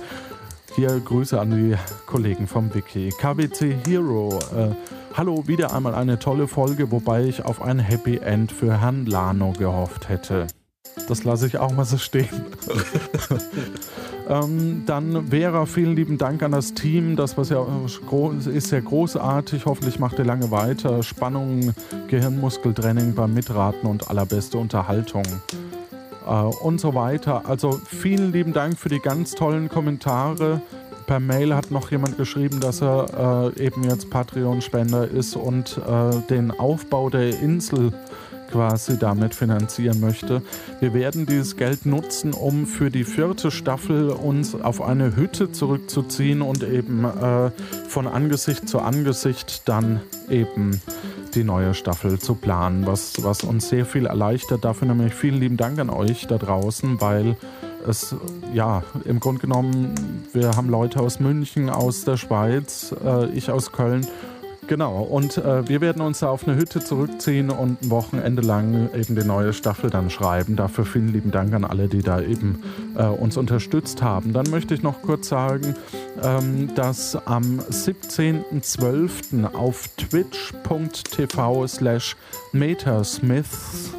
[0.76, 1.76] Hier Grüße an die
[2.06, 3.10] Kollegen vom Wiki.
[3.10, 4.40] KWC Hero.
[4.56, 4.70] Äh,
[5.16, 9.54] hallo, wieder einmal eine tolle Folge, wobei ich auf ein Happy End für Herrn Lano
[9.54, 10.48] gehofft hätte.
[11.08, 12.30] Das lasse ich auch mal so stehen.
[14.30, 17.16] ähm, dann Vera, vielen lieben Dank an das Team.
[17.16, 17.66] Das was ja
[18.54, 19.66] ist sehr großartig.
[19.66, 21.02] Hoffentlich macht ihr lange weiter.
[21.04, 21.74] Spannung,
[22.08, 25.24] Gehirnmuskeltraining beim Mitraten und allerbeste Unterhaltung
[26.28, 27.44] äh, und so weiter.
[27.48, 30.62] Also vielen lieben Dank für die ganz tollen Kommentare.
[31.08, 36.22] Per Mail hat noch jemand geschrieben, dass er äh, eben jetzt Patreon-Spender ist und äh,
[36.30, 37.92] den Aufbau der Insel
[38.50, 40.42] quasi damit finanzieren möchte.
[40.80, 46.42] Wir werden dieses Geld nutzen, um für die vierte Staffel uns auf eine Hütte zurückzuziehen
[46.42, 47.52] und eben äh,
[47.88, 50.82] von Angesicht zu Angesicht dann eben
[51.36, 54.66] die neue Staffel zu planen, was, was uns sehr viel erleichtert.
[54.66, 57.38] Dafür nämlich vielen lieben Dank an euch da draußen, weil
[57.88, 58.16] es,
[58.54, 59.94] ja, im Grunde genommen,
[60.34, 64.06] wir haben Leute aus München, aus der Schweiz, äh, ich aus Köln
[64.70, 68.94] Genau, und äh, wir werden uns da auf eine Hütte zurückziehen und ein Wochenende lang
[68.94, 70.56] eben die neue Staffel dann schreiben.
[70.56, 72.62] Dafür vielen lieben Dank an alle, die da eben
[72.96, 74.32] äh, uns unterstützt haben.
[74.32, 75.74] Dann möchte ich noch kurz sagen,
[76.22, 79.56] ähm, dass am 17.12.
[79.56, 82.16] auf twitch.tv slash
[82.54, 83.96] metasmiths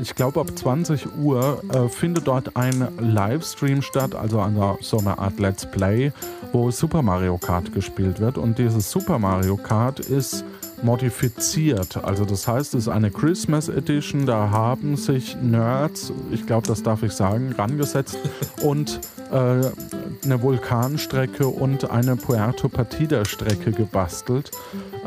[0.00, 5.18] ich glaube, ab 20 Uhr äh, findet dort ein Livestream statt, also eine, so eine
[5.18, 6.12] Art Let's Play,
[6.52, 8.38] wo Super Mario Kart gespielt wird.
[8.38, 10.44] Und dieses Super Mario Kart ist
[10.82, 11.96] modifiziert.
[12.04, 14.26] Also das heißt, es ist eine Christmas Edition.
[14.26, 18.18] Da haben sich Nerds, ich glaube, das darf ich sagen, rangesetzt
[18.62, 19.00] und
[19.30, 19.34] äh,
[20.24, 24.50] eine Vulkanstrecke und eine Puerto Partida Strecke gebastelt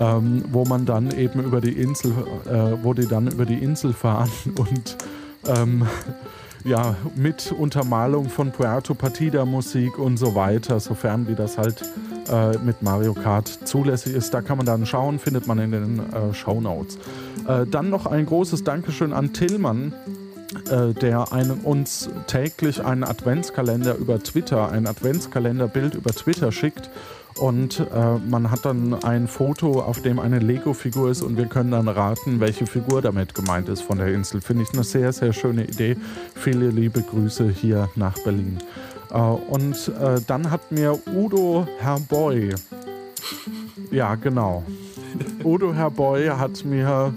[0.01, 2.11] ähm, wo man dann eben über die Insel,
[2.45, 4.97] äh, wo die dann über die Insel fahren und
[5.47, 5.85] ähm,
[6.63, 11.83] ja, mit Untermalung von Puerto Partida Musik und so weiter, sofern wie das halt
[12.31, 14.33] äh, mit Mario Kart zulässig ist.
[14.33, 16.97] Da kann man dann schauen, findet man in den äh, Show Notes.
[17.47, 19.93] Äh, dann noch ein großes Dankeschön an Tillmann,
[20.69, 26.89] äh, der einen, uns täglich einen Adventskalender über Twitter, ein Adventskalenderbild über Twitter schickt
[27.35, 31.71] und äh, man hat dann ein Foto, auf dem eine Lego-Figur ist und wir können
[31.71, 34.41] dann raten, welche Figur damit gemeint ist von der Insel.
[34.41, 35.95] Finde ich eine sehr, sehr schöne Idee.
[36.35, 38.57] Viele liebe Grüße hier nach Berlin.
[39.11, 42.53] Äh, und äh, dann hat mir Udo Herboy,
[43.91, 44.63] ja genau,
[45.43, 47.13] Udo Herboy hat mir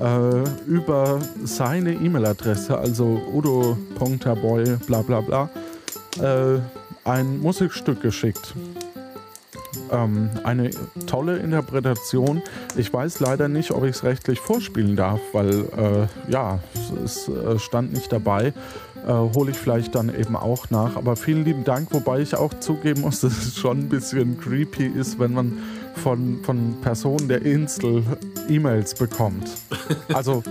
[0.00, 5.50] äh, über seine E-Mail-Adresse, also udo.herboy bla bla bla,
[6.20, 6.58] äh,
[7.04, 8.54] ein Musikstück geschickt
[9.90, 10.70] ähm, eine
[11.06, 12.42] tolle Interpretation.
[12.76, 16.60] Ich weiß leider nicht, ob ich es rechtlich vorspielen darf, weil äh, ja,
[17.04, 18.52] es, äh, stand nicht dabei.
[19.06, 20.96] Äh, hole ich vielleicht dann eben auch nach.
[20.96, 24.86] Aber vielen lieben Dank, wobei ich auch zugeben muss, dass es schon ein bisschen creepy
[24.86, 25.58] ist, wenn man
[25.96, 28.02] von, von Personen der Insel
[28.48, 29.48] E-Mails bekommt.
[30.12, 30.42] Also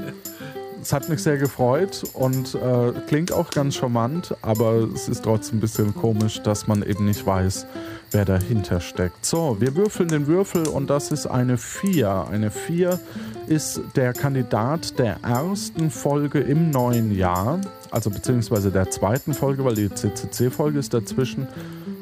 [0.82, 5.58] es hat mich sehr gefreut und äh, klingt auch ganz charmant, aber es ist trotzdem
[5.58, 7.66] ein bisschen komisch, dass man eben nicht weiß,
[8.12, 9.26] wer dahinter steckt.
[9.26, 12.28] So, wir würfeln den Würfel und das ist eine 4.
[12.30, 13.00] Eine 4
[13.48, 17.60] ist der Kandidat der ersten Folge im neuen Jahr,
[17.92, 21.48] also beziehungsweise der zweiten Folge, weil die CCC-Folge ist dazwischen.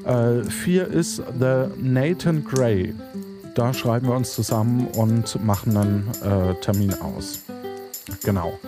[0.05, 2.93] 4 äh, ist The Nathan Gray.
[3.55, 7.39] Da schreiben wir uns zusammen und machen dann äh, Termin aus.
[8.23, 8.59] Genau.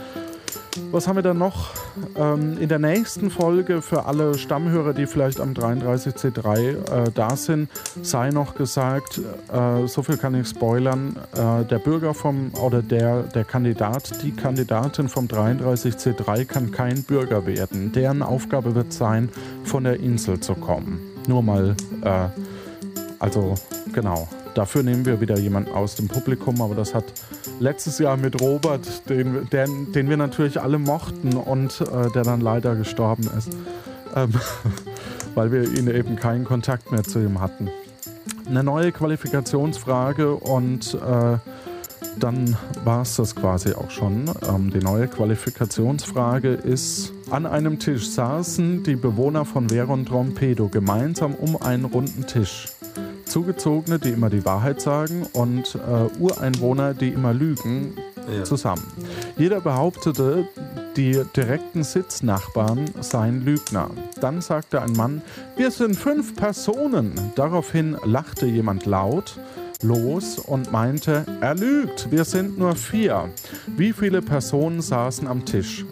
[0.91, 1.69] Was haben wir dann noch?
[2.15, 7.69] Ähm, in der nächsten Folge für alle Stammhörer, die vielleicht am 33C3 äh, da sind,
[8.01, 9.19] sei noch gesagt,
[9.51, 14.31] äh, so viel kann ich spoilern, äh, der Bürger vom oder der, der Kandidat, die
[14.31, 17.91] Kandidatin vom 33C3 kann kein Bürger werden.
[17.91, 19.29] Deren Aufgabe wird sein,
[19.63, 20.99] von der Insel zu kommen.
[21.27, 22.27] Nur mal, äh,
[23.19, 23.55] also
[23.93, 24.27] genau.
[24.59, 27.05] Dafür nehmen wir wieder jemanden aus dem Publikum, aber das hat
[27.61, 32.41] letztes Jahr mit Robert, den, den, den wir natürlich alle mochten und äh, der dann
[32.41, 33.55] leider gestorben ist,
[34.17, 34.33] ähm,
[35.33, 37.69] weil wir ihn eben keinen Kontakt mehr zu ihm hatten.
[38.47, 41.37] Eine neue Qualifikationsfrage und äh,
[42.19, 44.29] dann war es das quasi auch schon.
[44.45, 51.33] Ähm, die neue Qualifikationsfrage ist, an einem Tisch saßen die Bewohner von Veron Trompedo gemeinsam
[51.33, 52.67] um einen runden Tisch.
[53.29, 57.93] Zugezogene, die immer die Wahrheit sagen und äh, Ureinwohner, die immer lügen,
[58.31, 58.43] ja.
[58.43, 58.83] zusammen.
[59.37, 60.47] Jeder behauptete,
[60.95, 63.89] die direkten Sitznachbarn seien Lügner.
[64.19, 65.21] Dann sagte ein Mann,
[65.55, 67.13] wir sind fünf Personen.
[67.35, 69.39] Daraufhin lachte jemand laut
[69.81, 73.29] los und meinte, er lügt, wir sind nur vier.
[73.77, 75.85] Wie viele Personen saßen am Tisch?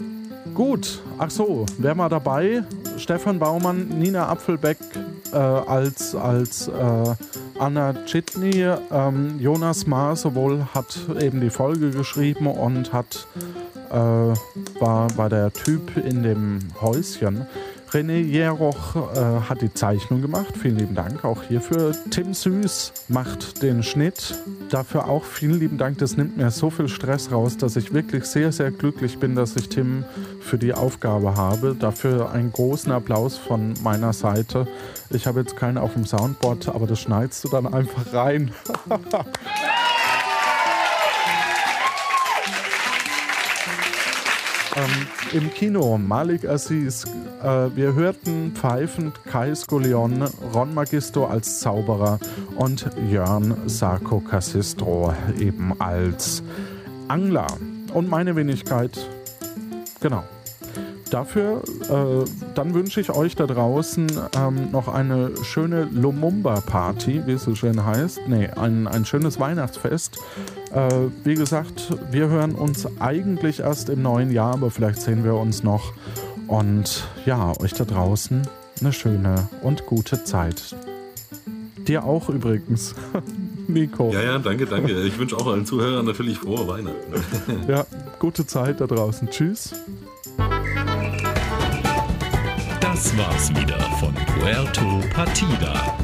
[0.53, 2.64] Gut, ach so, wer mal dabei?
[2.97, 4.77] Stefan Baumann, Nina Apfelbeck
[5.34, 7.16] äh, als, als äh,
[7.60, 8.68] Anna Chitney.
[8.91, 13.28] Ähm, Jonas Maar sowohl hat eben die Folge geschrieben und hat,
[13.90, 17.45] äh, war, war der Typ in dem Häuschen.
[17.91, 20.55] René Jeroch äh, hat die Zeichnung gemacht.
[20.61, 21.95] Vielen lieben Dank auch hierfür.
[22.09, 24.35] Tim Süß macht den Schnitt.
[24.69, 25.97] Dafür auch vielen lieben Dank.
[25.99, 29.55] Das nimmt mir so viel Stress raus, dass ich wirklich sehr, sehr glücklich bin, dass
[29.55, 30.03] ich Tim
[30.41, 31.76] für die Aufgabe habe.
[31.80, 34.68] Dafür einen großen Applaus von meiner Seite.
[35.09, 38.51] Ich habe jetzt keinen auf dem Soundboard, aber das schneidest du dann einfach rein.
[44.78, 47.06] ähm, im Kino Malik Aziz.
[47.44, 50.24] Äh, wir hörten pfeifend Kai Skolion,
[50.54, 52.20] Ron Magisto als Zauberer
[52.56, 56.44] und Jörn Sarko Cassistro eben als
[57.08, 57.48] Angler.
[57.94, 58.98] Und meine Wenigkeit,
[59.99, 60.24] genau.
[61.09, 62.25] Dafür, äh,
[62.55, 64.07] dann wünsche ich euch da draußen
[64.38, 68.21] ähm, noch eine schöne Lumumba-Party, wie es so schön heißt.
[68.27, 70.17] Nee, ein, ein schönes Weihnachtsfest.
[70.73, 70.89] Äh,
[71.23, 75.63] wie gesagt, wir hören uns eigentlich erst im neuen Jahr, aber vielleicht sehen wir uns
[75.63, 75.93] noch.
[76.47, 78.47] Und ja, euch da draußen
[78.79, 80.75] eine schöne und gute Zeit.
[81.88, 82.95] Dir auch übrigens,
[83.67, 84.11] Nico.
[84.11, 85.03] Ja, ja, danke, danke.
[85.03, 87.13] Ich wünsche auch allen Zuhörern natürlich frohe Weihnachten.
[87.67, 87.85] ja,
[88.19, 89.29] gute Zeit da draußen.
[89.29, 89.73] Tschüss.
[92.98, 95.95] Das war's wieder von Puerto Partida.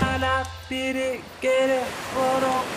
[0.00, 1.78] Sana biri geri
[2.12, 2.69] vurun.